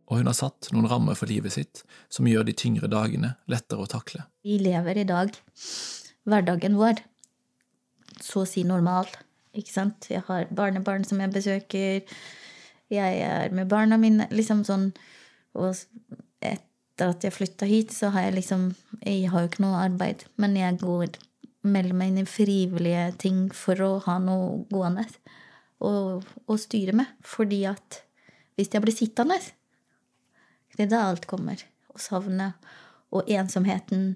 og 0.07 0.21
hun 0.21 0.29
har 0.29 0.37
satt 0.37 0.69
noen 0.71 0.87
rammer 0.87 1.17
for 1.19 1.27
livet 1.27 1.51
sitt 1.51 1.81
som 2.13 2.27
gjør 2.29 2.45
de 2.47 2.53
tyngre 2.55 2.87
dagene 2.87 3.33
lettere 3.51 3.83
å 3.83 3.89
takle. 3.91 4.21
Vi 4.39 4.55
lever 4.61 5.01
i 5.01 5.07
dag 5.07 5.33
hverdagen 6.23 6.77
vår 6.77 7.01
så 8.21 8.45
å 8.45 8.47
si 8.47 8.63
normal, 8.63 9.09
ikke 9.57 9.73
sant? 9.73 10.07
Jeg 10.13 10.23
har 10.29 10.47
barnebarn 10.53 11.03
som 11.03 11.19
jeg 11.19 11.33
besøker, 11.33 12.15
jeg 12.93 13.19
er 13.19 13.51
med 13.51 13.67
barna 13.67 13.97
mine, 13.97 14.29
liksom 14.31 14.63
sånn 14.63 14.91
Og 15.57 15.73
etter 16.97 17.13
at 17.13 17.25
jeg 17.27 17.35
flytta 17.35 17.67
hit, 17.69 17.91
så 17.93 18.09
har 18.09 18.25
jeg 18.25 18.39
liksom 18.39 18.71
Jeg 19.05 19.29
har 19.29 19.43
jo 19.43 19.49
ikke 19.51 19.61
noe 19.61 19.77
arbeid, 19.85 20.25
men 20.41 20.55
jeg 20.57 20.79
går 20.81 21.13
melder 21.67 21.93
meg 21.93 22.09
inn 22.09 22.23
i 22.23 22.25
frivillige 22.25 23.11
ting 23.21 23.39
for 23.53 23.77
å 23.83 23.89
ha 24.07 24.17
noe 24.23 24.63
gående 24.71 25.05
å, 25.83 26.57
styre 26.57 26.95
med. 26.97 27.05
Fordi 27.21 27.65
at 27.69 28.01
hvis 28.57 28.71
jeg 28.73 28.81
blir 28.81 28.95
sittende, 28.95 29.37
det 30.73 30.87
er 30.87 30.91
da 30.95 31.03
alt 31.11 31.27
kommer. 31.29 31.61
Og 31.93 32.01
savnet 32.01 32.57
og 33.13 33.29
ensomheten. 33.29 34.15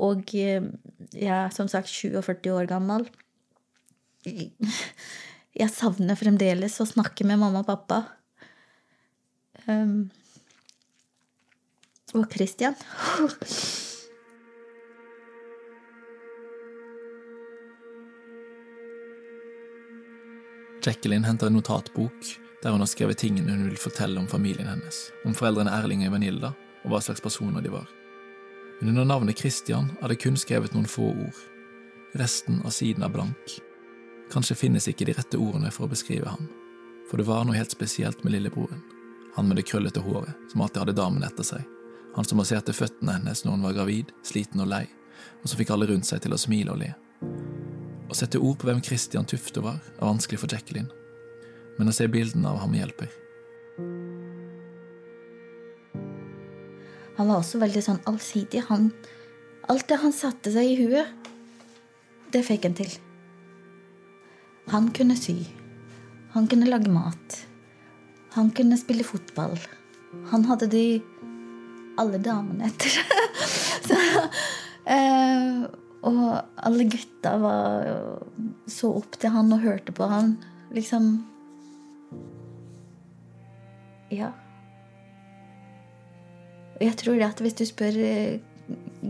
Og 0.00 0.32
jeg 0.32 0.72
er 1.12 1.52
som 1.52 1.68
sagt 1.68 1.92
47 1.92 2.48
år 2.54 2.70
gammel. 2.70 3.08
Jeg 4.24 5.72
savner 5.72 6.18
fremdeles 6.18 6.80
å 6.80 6.88
snakke 6.88 7.26
med 7.28 7.40
mamma 7.40 7.64
og 7.64 7.68
pappa. 7.68 8.02
Um, 9.66 10.08
og 12.14 12.32
Christian. 12.32 12.74
Jacqueline 20.86 21.26
henter 21.26 21.46
en 21.46 21.56
notatbok 21.58 22.36
der 22.62 22.72
hun 22.72 22.80
har 22.80 22.88
skrevet 22.90 23.18
tingene 23.18 23.52
hun 23.52 23.66
vil 23.68 23.78
fortelle 23.78 24.20
om 24.20 24.28
familien 24.30 24.68
hennes, 24.70 25.10
om 25.26 25.34
foreldrene 25.34 25.70
Erling 25.74 26.06
og 26.06 26.14
Vanilla, 26.14 26.52
og 26.84 26.92
hva 26.92 27.02
slags 27.02 27.22
personer 27.22 27.62
de 27.62 27.70
var. 27.74 27.86
Men 28.80 28.94
under 28.94 29.04
navnet 29.04 29.38
Christian 29.38 29.90
er 30.00 30.10
det 30.10 30.20
kun 30.22 30.38
skrevet 30.38 30.74
noen 30.74 30.88
få 30.88 31.10
ord. 31.10 31.42
Resten 32.16 32.62
av 32.64 32.72
siden 32.74 33.04
er 33.04 33.12
blank. 33.12 33.58
Kanskje 34.32 34.58
finnes 34.58 34.88
ikke 34.88 35.06
de 35.06 35.14
rette 35.18 35.38
ordene 35.38 35.70
for 35.74 35.86
å 35.86 35.92
beskrive 35.92 36.30
ham, 36.32 36.48
for 37.10 37.20
det 37.20 37.28
var 37.28 37.44
noe 37.46 37.58
helt 37.58 37.74
spesielt 37.74 38.24
med 38.24 38.34
lillebroren. 38.34 38.82
Han 39.36 39.50
med 39.50 39.60
det 39.60 39.66
krøllete 39.68 40.00
håret, 40.00 40.32
som 40.50 40.64
alltid 40.64 40.86
hadde 40.86 40.96
damen 40.96 41.26
etter 41.26 41.46
seg. 41.46 41.66
Han 42.16 42.24
som 42.24 42.40
masserte 42.40 42.72
føttene 42.72 43.18
hennes 43.18 43.44
når 43.44 43.58
hun 43.58 43.66
var 43.68 43.76
gravid, 43.76 44.12
sliten 44.24 44.62
og 44.64 44.70
lei, 44.72 44.84
og 45.42 45.50
som 45.50 45.60
fikk 45.60 45.74
alle 45.74 45.88
rundt 45.90 46.08
seg 46.08 46.22
til 46.24 46.32
å 46.32 46.40
smile 46.40 46.72
og 46.72 46.80
le. 46.80 46.92
Å 48.06 48.16
sette 48.16 48.40
ord 48.40 48.56
på 48.60 48.70
hvem 48.70 48.80
Christian 48.84 49.28
Tufte 49.28 49.60
var, 49.64 49.82
er 49.98 50.08
vanskelig 50.08 50.40
for 50.40 50.52
Jacqueline, 50.52 50.88
men 51.76 51.90
å 51.90 51.94
se 51.94 52.08
bildene 52.08 52.48
av 52.48 52.62
ham 52.62 52.76
hjelper. 52.76 53.10
Han 57.16 57.30
var 57.30 57.40
også 57.40 57.60
veldig 57.60 57.82
sånn 57.84 58.00
allsidig. 58.08 58.62
Han, 58.68 58.90
alt 59.72 59.86
det 59.88 60.00
han 60.02 60.12
satte 60.12 60.52
seg 60.52 60.68
i 60.68 60.78
huet, 60.84 61.28
det 62.32 62.42
fikk 62.44 62.68
han 62.68 62.76
til. 62.76 62.90
Han 64.72 64.90
kunne 64.96 65.16
sy. 65.18 65.38
Han 66.34 66.48
kunne 66.50 66.68
lage 66.68 66.92
mat. 66.92 67.40
Han 68.36 68.50
kunne 68.52 68.76
spille 68.80 69.06
fotball. 69.06 69.56
Han 70.32 70.44
hadde 70.48 70.68
de 70.72 70.86
alle 72.00 72.20
damene 72.22 72.68
etter 72.68 72.92
seg. 73.88 74.38
eh, 74.92 75.66
og 76.06 76.24
alle 76.68 76.86
gutta 76.92 77.32
var, 77.42 77.88
så 78.70 78.92
opp 79.00 79.16
til 79.18 79.32
han 79.34 79.52
og 79.54 79.64
hørte 79.64 79.94
på 79.96 80.06
han. 80.10 80.36
Liksom 80.74 81.16
Ja. 84.12 84.30
Og 86.76 86.82
jeg 86.84 86.96
tror 87.00 87.16
det 87.16 87.26
at 87.26 87.40
hvis 87.42 87.56
du 87.58 87.64
spør 87.66 87.96
eh, 88.04 88.38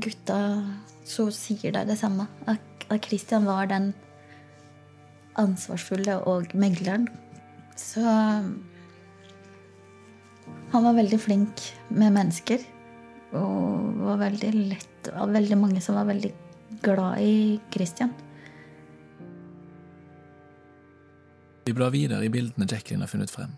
gutta, 0.00 0.38
så 1.04 1.26
sier 1.34 1.74
de 1.74 1.82
det 1.88 1.98
samme. 1.98 2.28
At 2.46 2.86
Christian 3.04 3.44
var 3.48 3.66
den 3.68 3.90
ansvarsfulle 5.36 6.20
og 6.30 6.54
megleren. 6.54 7.08
Så 7.76 8.00
han 10.72 10.86
var 10.86 10.96
veldig 10.96 11.18
flink 11.20 11.66
med 11.90 12.14
mennesker. 12.14 12.62
Og 13.34 13.96
var 14.06 14.20
veldig 14.20 14.52
lett 14.54 14.92
Det 15.04 15.14
var 15.14 15.32
veldig 15.34 15.56
mange 15.58 15.80
som 15.82 15.98
var 15.98 16.06
veldig 16.08 16.32
glad 16.82 17.20
i 17.22 17.60
Christian. 17.70 18.10
Vi 21.66 21.72
blar 21.74 21.90
videre 21.90 22.24
i 22.24 22.30
bildene 22.30 22.66
Jacqueline 22.70 23.02
har 23.02 23.10
funnet 23.10 23.30
frem. 23.30 23.54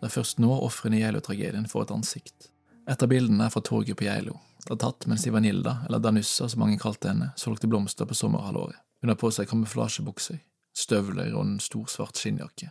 Det 0.00 0.08
er 0.08 0.14
først 0.14 0.40
nå 0.42 0.50
ofrene 0.66 0.98
i 0.98 1.02
Geilo-tragedien 1.02 1.68
får 1.70 1.86
et 1.86 1.92
ansikt. 1.94 2.48
Et 2.90 3.02
av 3.02 3.10
bildene 3.10 3.46
er 3.46 3.52
fra 3.54 3.62
torget 3.64 3.98
på 3.98 4.06
Geilo. 4.06 4.40
Det 4.64 4.74
er 4.74 4.80
tatt 4.82 5.06
mens 5.10 5.26
Ivanilda, 5.26 5.76
eller 5.86 6.02
Danussa 6.02 6.48
som 6.50 6.64
mange 6.64 6.80
kalte 6.82 7.10
henne, 7.10 7.30
solgte 7.36 7.70
blomster 7.70 8.08
på 8.08 8.16
sommerhalvåret. 8.18 8.78
Hun 9.02 9.12
har 9.12 9.18
på 9.20 9.30
seg 9.34 9.48
kamuflasjebukser, 9.50 10.40
støvler 10.74 11.34
og 11.34 11.44
en 11.44 11.54
stor, 11.62 11.86
svart 11.90 12.18
skinnjakke. 12.20 12.70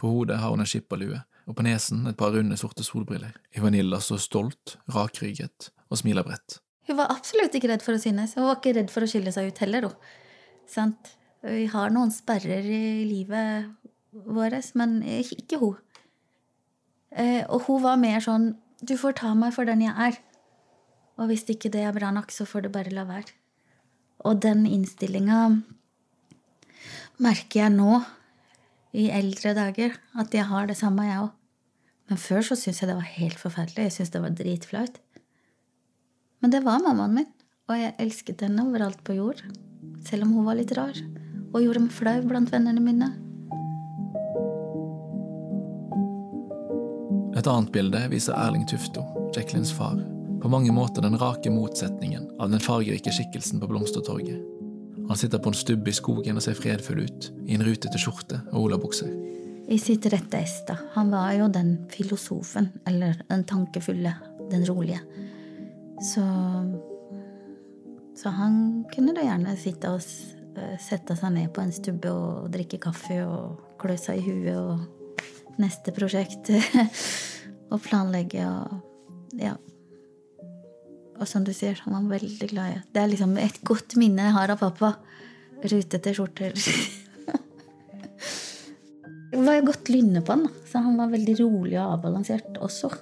På 0.00 0.10
hodet 0.10 0.40
har 0.42 0.54
hun 0.54 0.64
en 0.64 0.68
skipperlue, 0.68 1.22
og 1.46 1.56
på 1.56 1.66
nesen 1.66 2.06
et 2.10 2.18
par 2.18 2.34
runde, 2.34 2.58
sorte 2.58 2.84
solbriller. 2.84 3.36
Ivanilda 3.56 4.00
står 4.02 4.22
stolt, 4.26 4.76
rakrygget 4.92 5.70
og 5.90 6.00
smiler 6.00 6.26
bredt. 6.26 6.60
Hun 6.86 6.98
var 7.00 7.10
absolutt 7.10 7.54
ikke 7.56 7.70
redd 7.72 7.82
for 7.82 7.96
å 7.96 8.02
synes. 8.02 8.36
Hun 8.38 8.46
var 8.46 8.60
ikke 8.60 8.76
redd 8.76 8.92
for 8.92 9.02
å 9.02 9.10
skille 9.10 9.32
seg 9.34 9.50
ut 9.50 9.62
heller. 9.64 9.88
Hun. 9.88 10.92
Vi 11.46 11.66
har 11.72 11.92
noen 11.94 12.12
sperrer 12.14 12.66
i 12.66 13.04
livet 13.06 13.90
vårt, 14.26 14.70
men 14.78 15.00
ikke 15.02 15.60
hun. 15.62 15.76
Eh, 17.16 17.42
og 17.48 17.66
hun 17.68 17.82
var 17.84 18.00
mer 18.00 18.20
sånn 18.20 18.56
Du 18.84 18.92
får 19.00 19.14
ta 19.16 19.30
meg 19.32 19.54
for 19.56 19.64
den 19.64 19.80
jeg 19.80 19.94
er. 19.96 20.18
Og 21.16 21.30
hvis 21.30 21.46
ikke 21.48 21.70
det 21.72 21.80
er 21.86 21.94
bra 21.96 22.10
nok, 22.12 22.28
så 22.30 22.44
får 22.44 22.66
du 22.66 22.68
bare 22.74 22.92
la 22.92 23.06
være. 23.08 23.32
Og 24.28 24.42
den 24.44 24.66
innstillinga 24.68 25.38
merker 27.24 27.62
jeg 27.62 27.72
nå, 27.72 28.02
i 28.96 29.08
eldre 29.12 29.54
dager, 29.56 29.96
at 30.16 30.32
jeg 30.36 30.44
har 30.48 30.68
det 30.68 30.76
samme, 30.76 31.04
jeg 31.08 31.22
òg. 31.24 31.32
Men 32.08 32.20
før 32.20 32.44
så 32.44 32.56
syntes 32.56 32.82
jeg 32.82 32.90
det 32.90 32.98
var 33.00 33.10
helt 33.16 33.40
forferdelig. 33.40 33.88
Jeg 33.88 33.94
syntes 33.96 34.12
det 34.14 34.22
var 34.22 34.36
dritflaut. 34.36 35.00
Men 36.46 36.50
det 36.50 36.60
var 36.62 36.78
mammaen 36.78 37.10
min, 37.10 37.30
og 37.66 37.74
jeg 37.74 37.94
elsket 37.98 38.44
henne 38.44 38.62
overalt 38.68 39.00
på 39.02 39.16
jord. 39.16 39.40
Selv 40.06 40.28
om 40.28 40.36
hun 40.36 40.44
var 40.46 40.54
litt 40.54 40.70
rar 40.78 40.94
og 40.94 41.56
gjorde 41.58 41.80
meg 41.82 41.96
flau 41.96 42.20
blant 42.22 42.52
vennene 42.54 42.84
mine. 42.84 43.08
Et 47.34 47.50
annet 47.50 47.74
bilde 47.74 48.04
viser 48.14 48.38
Erling 48.38 48.62
Tufto, 48.70 49.02
Jacquelines 49.34 49.74
far. 49.74 49.98
På 50.38 50.54
mange 50.54 50.70
måter 50.70 51.02
den 51.02 51.18
rake 51.18 51.50
motsetningen 51.50 52.30
av 52.38 52.54
den 52.54 52.62
fargerike 52.62 53.10
skikkelsen 53.10 53.58
på 53.58 53.74
Blomstertorget. 53.74 54.38
Han 55.10 55.18
sitter 55.18 55.42
på 55.42 55.50
en 55.50 55.62
stubbe 55.66 55.90
i 55.90 55.98
skogen 55.98 56.38
og 56.38 56.46
ser 56.46 56.62
fredfull 56.62 57.02
ut, 57.08 57.32
i 57.42 57.58
en 57.58 57.66
rutete 57.66 57.98
skjorte 57.98 58.44
og 58.52 58.68
olabukser. 58.68 59.10
I 59.66 59.82
sitt 59.82 60.06
rette 60.14 60.46
ess, 60.46 60.60
da. 60.70 60.78
Han 60.94 61.10
var 61.10 61.34
jo 61.40 61.50
den 61.50 61.80
filosofen, 61.90 62.70
eller 62.86 63.18
den 63.26 63.42
tankefulle, 63.50 64.14
den 64.46 64.70
rolige. 64.70 65.02
Så 66.02 66.24
Så 68.16 68.32
han 68.32 68.84
kunne 68.92 69.14
da 69.16 69.24
gjerne 69.24 69.56
sitte 69.60 69.92
og 69.92 70.00
sette 70.80 71.16
seg 71.18 71.34
ned 71.34 71.50
på 71.52 71.60
en 71.60 71.72
stubbe 71.74 72.10
og 72.12 72.50
drikke 72.52 72.78
kaffe 72.80 73.18
og 73.26 73.76
klø 73.80 73.96
seg 74.00 74.22
i 74.22 74.24
huet 74.24 74.56
og 74.56 75.60
neste 75.60 75.92
prosjekt 75.96 76.48
og 77.72 77.82
planlegge 77.84 78.44
og 78.48 79.36
ja. 79.36 79.52
Og 81.16 81.28
som 81.28 81.44
du 81.44 81.52
sier, 81.56 81.78
han 81.84 81.96
var 81.96 82.20
veldig 82.20 82.48
glad 82.50 82.72
i 82.72 82.80
Det 82.92 83.02
er 83.02 83.10
liksom 83.12 83.36
et 83.40 83.60
godt 83.64 83.96
minne 84.00 84.28
jeg 84.28 84.36
har 84.36 84.52
av 84.52 84.60
pappa. 84.60 84.94
Rutete 85.64 86.12
skjorter. 86.16 86.52
det 89.32 89.44
var 89.44 89.56
jo 89.56 89.68
godt 89.70 89.92
lynne 89.92 90.20
på 90.24 90.36
han, 90.36 90.48
så 90.68 90.84
han 90.84 90.98
var 91.00 91.12
veldig 91.12 91.38
rolig 91.40 91.78
og 91.78 91.96
avbalansert 91.96 92.60
også. 92.60 92.92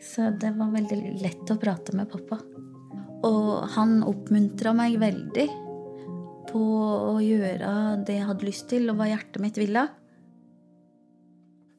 Så 0.00 0.30
det 0.40 0.54
var 0.56 0.72
veldig 0.72 1.20
lett 1.20 1.50
å 1.52 1.58
prate 1.60 1.94
med 1.96 2.08
pappa. 2.10 2.40
Og 3.26 3.68
han 3.74 4.00
oppmuntra 4.06 4.72
meg 4.76 4.96
veldig 5.00 5.46
på 6.50 6.62
å 6.62 7.18
gjøre 7.22 7.72
det 8.06 8.16
jeg 8.16 8.26
hadde 8.26 8.48
lyst 8.48 8.68
til, 8.72 8.88
og 8.90 8.98
hva 8.98 9.10
hjertet 9.10 9.42
mitt 9.44 9.60
ville. 9.60 9.84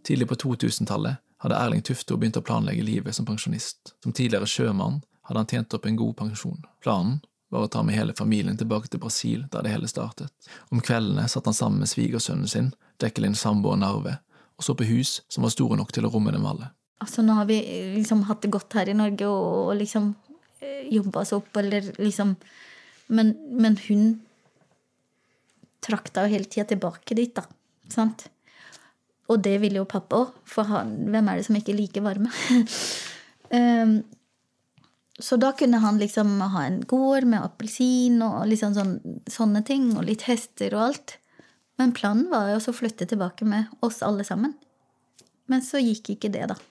Tidlig 0.06 0.30
på 0.30 0.38
2000-tallet 0.46 1.22
hadde 1.42 1.58
Erling 1.58 1.82
Tufto 1.86 2.18
begynt 2.18 2.38
å 2.38 2.46
planlegge 2.46 2.86
livet 2.86 3.18
som 3.18 3.26
pensjonist. 3.26 3.96
Som 4.04 4.14
tidligere 4.14 4.50
sjømann 4.50 5.02
hadde 5.28 5.42
han 5.42 5.50
tjent 5.50 5.74
opp 5.78 5.88
en 5.90 5.98
god 5.98 6.16
pensjon. 6.22 6.62
Planen 6.84 7.20
var 7.52 7.66
å 7.66 7.72
ta 7.74 7.82
med 7.84 7.98
hele 7.98 8.14
familien 8.16 8.58
tilbake 8.58 8.88
til 8.88 9.02
Brasil, 9.02 9.48
der 9.52 9.66
det 9.66 9.74
hele 9.74 9.90
startet. 9.90 10.32
Om 10.72 10.80
kveldene 10.86 11.28
satt 11.30 11.50
han 11.50 11.58
sammen 11.58 11.82
med 11.82 11.92
svigersønnen 11.92 12.48
sin, 12.48 12.70
Jacqueline 13.02 13.36
samboer 13.36 13.82
Narve, 13.82 14.20
og 14.56 14.66
så 14.66 14.78
på 14.78 14.88
hus 14.88 15.20
som 15.28 15.44
var 15.44 15.52
store 15.52 15.80
nok 15.82 15.92
til 15.92 16.06
å 16.08 16.14
romme 16.14 16.32
dem 16.32 16.46
alle. 16.48 16.70
Altså, 17.02 17.24
nå 17.26 17.34
har 17.34 17.48
vi 17.50 17.58
liksom 17.96 18.26
hatt 18.28 18.44
det 18.44 18.52
godt 18.54 18.78
her 18.78 18.92
i 18.92 18.98
Norge 18.98 19.26
og, 19.26 19.72
og 19.72 19.80
liksom 19.80 20.12
jobba 20.92 21.24
oss 21.24 21.34
opp, 21.34 21.56
eller 21.58 21.94
liksom 21.98 22.36
Men, 23.12 23.34
men 23.52 23.76
hun 23.90 24.22
trakta 25.84 26.24
jo 26.24 26.32
hele 26.32 26.48
tida 26.48 26.64
tilbake 26.70 27.16
dit, 27.18 27.34
da. 27.36 27.44
Sant? 27.92 28.30
Og 29.28 29.42
det 29.44 29.58
ville 29.60 29.82
jo 29.82 29.90
pappa 29.90 30.22
òg, 30.22 30.38
for 30.48 30.70
han, 30.70 30.94
hvem 31.12 31.28
er 31.28 31.40
det 31.40 31.48
som 31.50 31.58
ikke 31.58 31.76
liker 31.76 32.06
varme? 32.06 32.32
Um, 33.52 33.98
så 35.28 35.36
da 35.42 35.52
kunne 35.60 35.82
han 35.84 36.00
liksom 36.00 36.38
ha 36.54 36.64
en 36.70 36.80
gård 36.88 37.28
med 37.28 37.44
appelsin 37.44 38.22
og 38.24 38.46
liksom 38.54 38.78
sånn, 38.78 38.96
sånne 39.28 39.66
ting, 39.68 39.92
og 39.98 40.08
litt 40.08 40.24
hester 40.30 40.78
og 40.78 40.86
alt. 40.86 41.18
Men 41.82 41.92
planen 41.98 42.30
var 42.32 42.54
jo 42.54 42.64
å 42.64 42.78
flytte 42.78 43.10
tilbake 43.12 43.44
med 43.44 43.72
oss 43.84 44.00
alle 44.08 44.24
sammen. 44.24 44.56
Men 45.52 45.66
så 45.66 45.82
gikk 45.84 46.14
ikke 46.16 46.32
det, 46.32 46.48
da. 46.54 46.62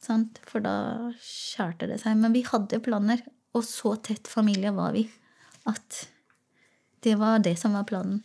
Sant? 0.00 0.40
For 0.48 0.64
da 0.64 1.12
skjærte 1.20 1.88
det 1.90 2.00
seg. 2.02 2.16
Men 2.20 2.34
vi 2.36 2.44
hadde 2.46 2.80
planer, 2.84 3.22
og 3.56 3.66
så 3.66 3.96
tett 4.00 4.30
familie 4.30 4.72
var 4.72 4.94
vi 4.96 5.04
at 5.68 6.04
det 7.04 7.16
var 7.20 7.40
det 7.44 7.56
som 7.60 7.74
var 7.76 7.86
planen. 7.88 8.22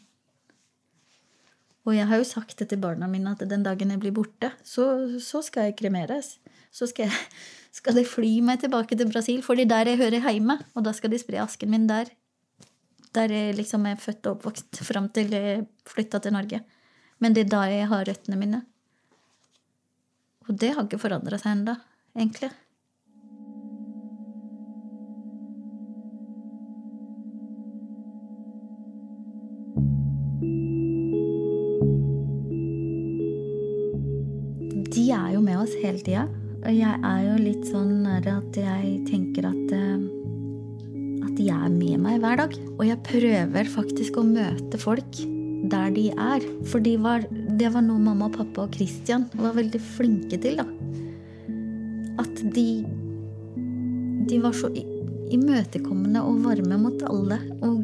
Og 1.85 1.93
jeg 1.93 2.07
har 2.09 2.19
jo 2.19 2.27
sagt 2.27 2.57
det 2.59 2.69
til 2.71 2.81
barna 2.81 3.07
mine 3.09 3.35
at 3.35 3.43
den 3.45 3.63
dagen 3.65 3.91
jeg 3.93 4.01
blir 4.01 4.13
borte, 4.15 4.49
så, 4.65 4.85
så 5.21 5.43
skal 5.45 5.69
jeg 5.69 5.77
kremeres. 5.81 6.37
Så 6.73 6.89
skal, 6.89 7.11
jeg, 7.11 7.27
skal 7.75 7.99
de 7.99 8.05
fly 8.07 8.39
meg 8.45 8.63
tilbake 8.63 8.97
til 8.97 9.11
Brasil, 9.11 9.43
for 9.45 9.57
det 9.57 9.67
er 9.67 9.73
der 9.73 9.91
jeg 9.91 10.01
hører 10.01 10.31
hjemme. 10.31 10.57
Og 10.73 10.87
da 10.87 10.95
skal 10.97 11.13
de 11.13 11.21
spre 11.21 11.43
asken 11.43 11.71
min 11.71 11.85
der. 11.91 12.09
Der 13.15 13.31
jeg 13.31 13.55
liksom 13.59 13.85
er 13.87 14.01
født 14.01 14.25
og 14.25 14.39
oppvokst 14.39 14.81
fram 14.87 15.11
til 15.15 15.31
jeg 15.35 15.67
flytta 15.87 16.19
til 16.23 16.35
Norge. 16.35 16.63
Men 17.21 17.37
det 17.37 17.45
er 17.45 17.53
da 17.53 17.61
jeg 17.69 17.91
har 17.91 18.09
røttene 18.09 18.39
mine. 18.39 18.65
Og 20.45 20.59
det 20.61 20.75
har 20.75 20.85
ikke 20.85 21.01
forandra 21.01 21.39
seg 21.41 21.55
ennå, 21.55 21.73
egentlig. 22.17 22.51
De 34.95 35.09
er 35.11 35.31
jo 35.33 35.41
med 35.43 35.57
oss 35.59 35.73
hele 35.81 35.99
tida. 36.05 36.27
Og 36.65 36.73
jeg 36.73 36.97
er 36.97 37.21
jo 37.25 37.33
litt 37.41 37.65
sånn 37.69 38.05
at 38.09 38.57
jeg 38.57 38.99
tenker 39.09 39.49
at 39.49 39.73
at 41.25 41.33
de 41.37 41.49
er 41.51 41.69
med 41.73 41.99
meg 42.01 42.21
hver 42.23 42.37
dag. 42.39 42.53
Og 42.77 42.85
jeg 42.85 43.01
prøver 43.05 43.69
faktisk 43.73 44.21
å 44.21 44.25
møte 44.25 44.79
folk 44.81 45.25
der 45.71 45.91
de 45.95 46.09
er. 46.11 46.45
For 46.69 46.83
de 46.83 46.95
var, 47.01 47.25
det 47.59 47.71
var 47.73 47.83
noe 47.85 48.01
mamma, 48.01 48.29
pappa 48.33 48.65
og 48.65 48.75
Christian 48.75 49.27
var 49.39 49.55
veldig 49.57 49.81
flinke 49.95 50.39
til. 50.41 50.61
da. 50.61 50.67
At 52.21 52.45
de 52.55 52.85
De 54.25 54.39
var 54.41 54.55
så 54.57 54.71
imøtekommende 55.29 56.21
og 56.25 56.39
varme 56.43 56.77
mot 56.81 57.03
alle. 57.05 57.37
Og 57.61 57.83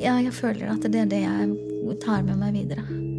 ja, 0.00 0.18
jeg 0.20 0.32
føler 0.32 0.74
at 0.74 0.84
det 0.84 1.00
er 1.00 1.08
det 1.08 1.22
jeg 1.24 1.98
tar 2.04 2.22
med 2.26 2.36
meg 2.40 2.52
videre. 2.60 3.13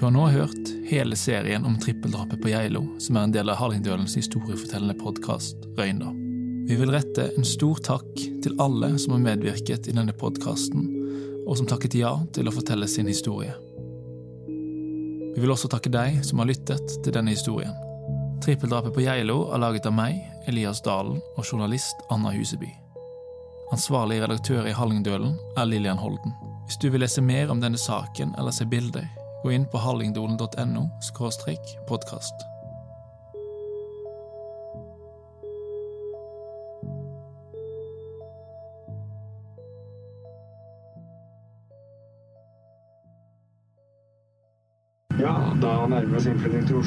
Du 0.00 0.06
har 0.06 0.10
nå 0.10 0.26
hørt 0.26 0.68
hele 0.88 1.16
serien 1.16 1.64
om 1.64 1.74
trippeldrapet 1.78 2.40
på 2.40 2.48
Geilo, 2.48 2.80
som 2.98 3.18
er 3.18 3.26
en 3.26 3.32
del 3.34 3.50
av 3.52 3.58
Hallingdølens 3.60 4.14
historiefortellende 4.16 4.94
podkast 4.96 5.66
Røyna. 5.76 6.14
Vi 6.70 6.78
vil 6.80 6.92
rette 6.94 7.26
en 7.36 7.44
stor 7.44 7.82
takk 7.84 8.22
til 8.40 8.56
alle 8.64 8.94
som 8.96 9.12
har 9.12 9.20
medvirket 9.26 9.90
i 9.92 9.96
denne 9.98 10.14
podkasten, 10.16 10.88
og 11.44 11.60
som 11.60 11.68
takket 11.68 11.98
ja 12.00 12.14
til 12.32 12.48
å 12.48 12.56
fortelle 12.56 12.88
sin 12.88 13.12
historie. 13.12 13.52
Vi 15.36 15.36
vil 15.36 15.52
også 15.52 15.68
takke 15.68 15.92
deg 15.92 16.24
som 16.24 16.40
har 16.40 16.48
lyttet 16.48 16.96
til 17.04 17.18
denne 17.20 17.36
historien. 17.36 17.76
Trippeldrapet 18.40 18.96
på 18.96 19.04
Geilo 19.04 19.50
er 19.52 19.60
laget 19.68 19.92
av 19.92 19.98
meg, 20.00 20.16
Elias 20.48 20.80
Dalen, 20.80 21.20
og 21.36 21.44
journalist 21.44 22.00
Anna 22.08 22.32
Huseby. 22.32 22.72
Ansvarlig 23.76 24.22
redaktør 24.24 24.64
i 24.64 24.72
Hallingdølen 24.80 25.36
er 25.60 25.68
Lillian 25.68 26.00
Holden. 26.00 26.32
Hvis 26.64 26.80
du 26.80 26.88
vil 26.88 27.04
lese 27.04 27.20
mer 27.20 27.52
om 27.52 27.60
denne 27.60 27.76
saken 27.76 28.32
eller 28.40 28.56
se 28.56 28.64
bilder, 28.64 29.04
gå 29.42 29.52
inn 29.52 29.66
på 29.66 29.78
hallingdolen.no 29.78 30.88
podkast. 31.88 32.34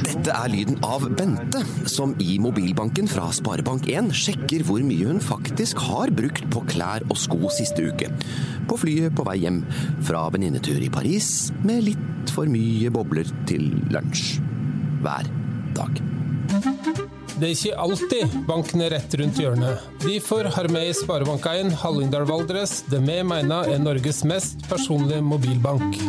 Dette 0.02 0.34
er 0.34 0.50
lyden 0.50 0.80
av 0.86 1.04
Bente, 1.14 1.60
som 1.89 2.16
i 2.24 2.39
mobilbanken 2.41 3.06
fra 3.10 3.28
Sparebank1 3.36 4.10
sjekker 4.18 4.64
hvor 4.66 4.82
mye 4.86 5.06
hun 5.06 5.22
faktisk 5.22 5.82
har 5.86 6.14
brukt 6.16 6.48
på 6.54 6.64
klær 6.72 7.06
og 7.10 7.20
sko 7.20 7.52
siste 7.54 7.86
uke. 7.91 8.10
På 8.70 8.80
flyet 8.82 9.14
på 9.14 9.26
vei 9.28 9.38
hjem 9.44 9.62
fra 10.08 10.26
venninnetur 10.34 10.82
i 10.82 10.89
Paris 10.94 11.52
med 11.62 11.86
litt 11.91 12.34
for 12.34 12.50
mye 12.50 12.89
bobler 12.94 13.30
til 13.50 13.70
lunsj. 13.94 14.39
Hver 15.04 15.30
dag. 15.78 16.02
Det 17.34 17.50
er 17.50 17.54
ikke 17.54 17.84
alltid 17.86 18.36
banken 18.48 18.82
er 18.86 18.96
rett 18.96 19.14
rundt 19.20 19.39
hjørnet. 19.41 19.86
Derfor 20.02 20.50
har 20.56 20.70
vi 20.74 20.88
i 20.88 20.98
Sparebank1 20.98 21.74
Hallingdal 21.84 22.26
Valdres 22.30 22.80
det 22.89 23.02
vi 23.06 23.20
mener 23.26 23.70
er 23.74 23.82
Norges 23.82 24.24
mest 24.30 24.66
personlige 24.70 25.22
mobilbank. 25.26 26.02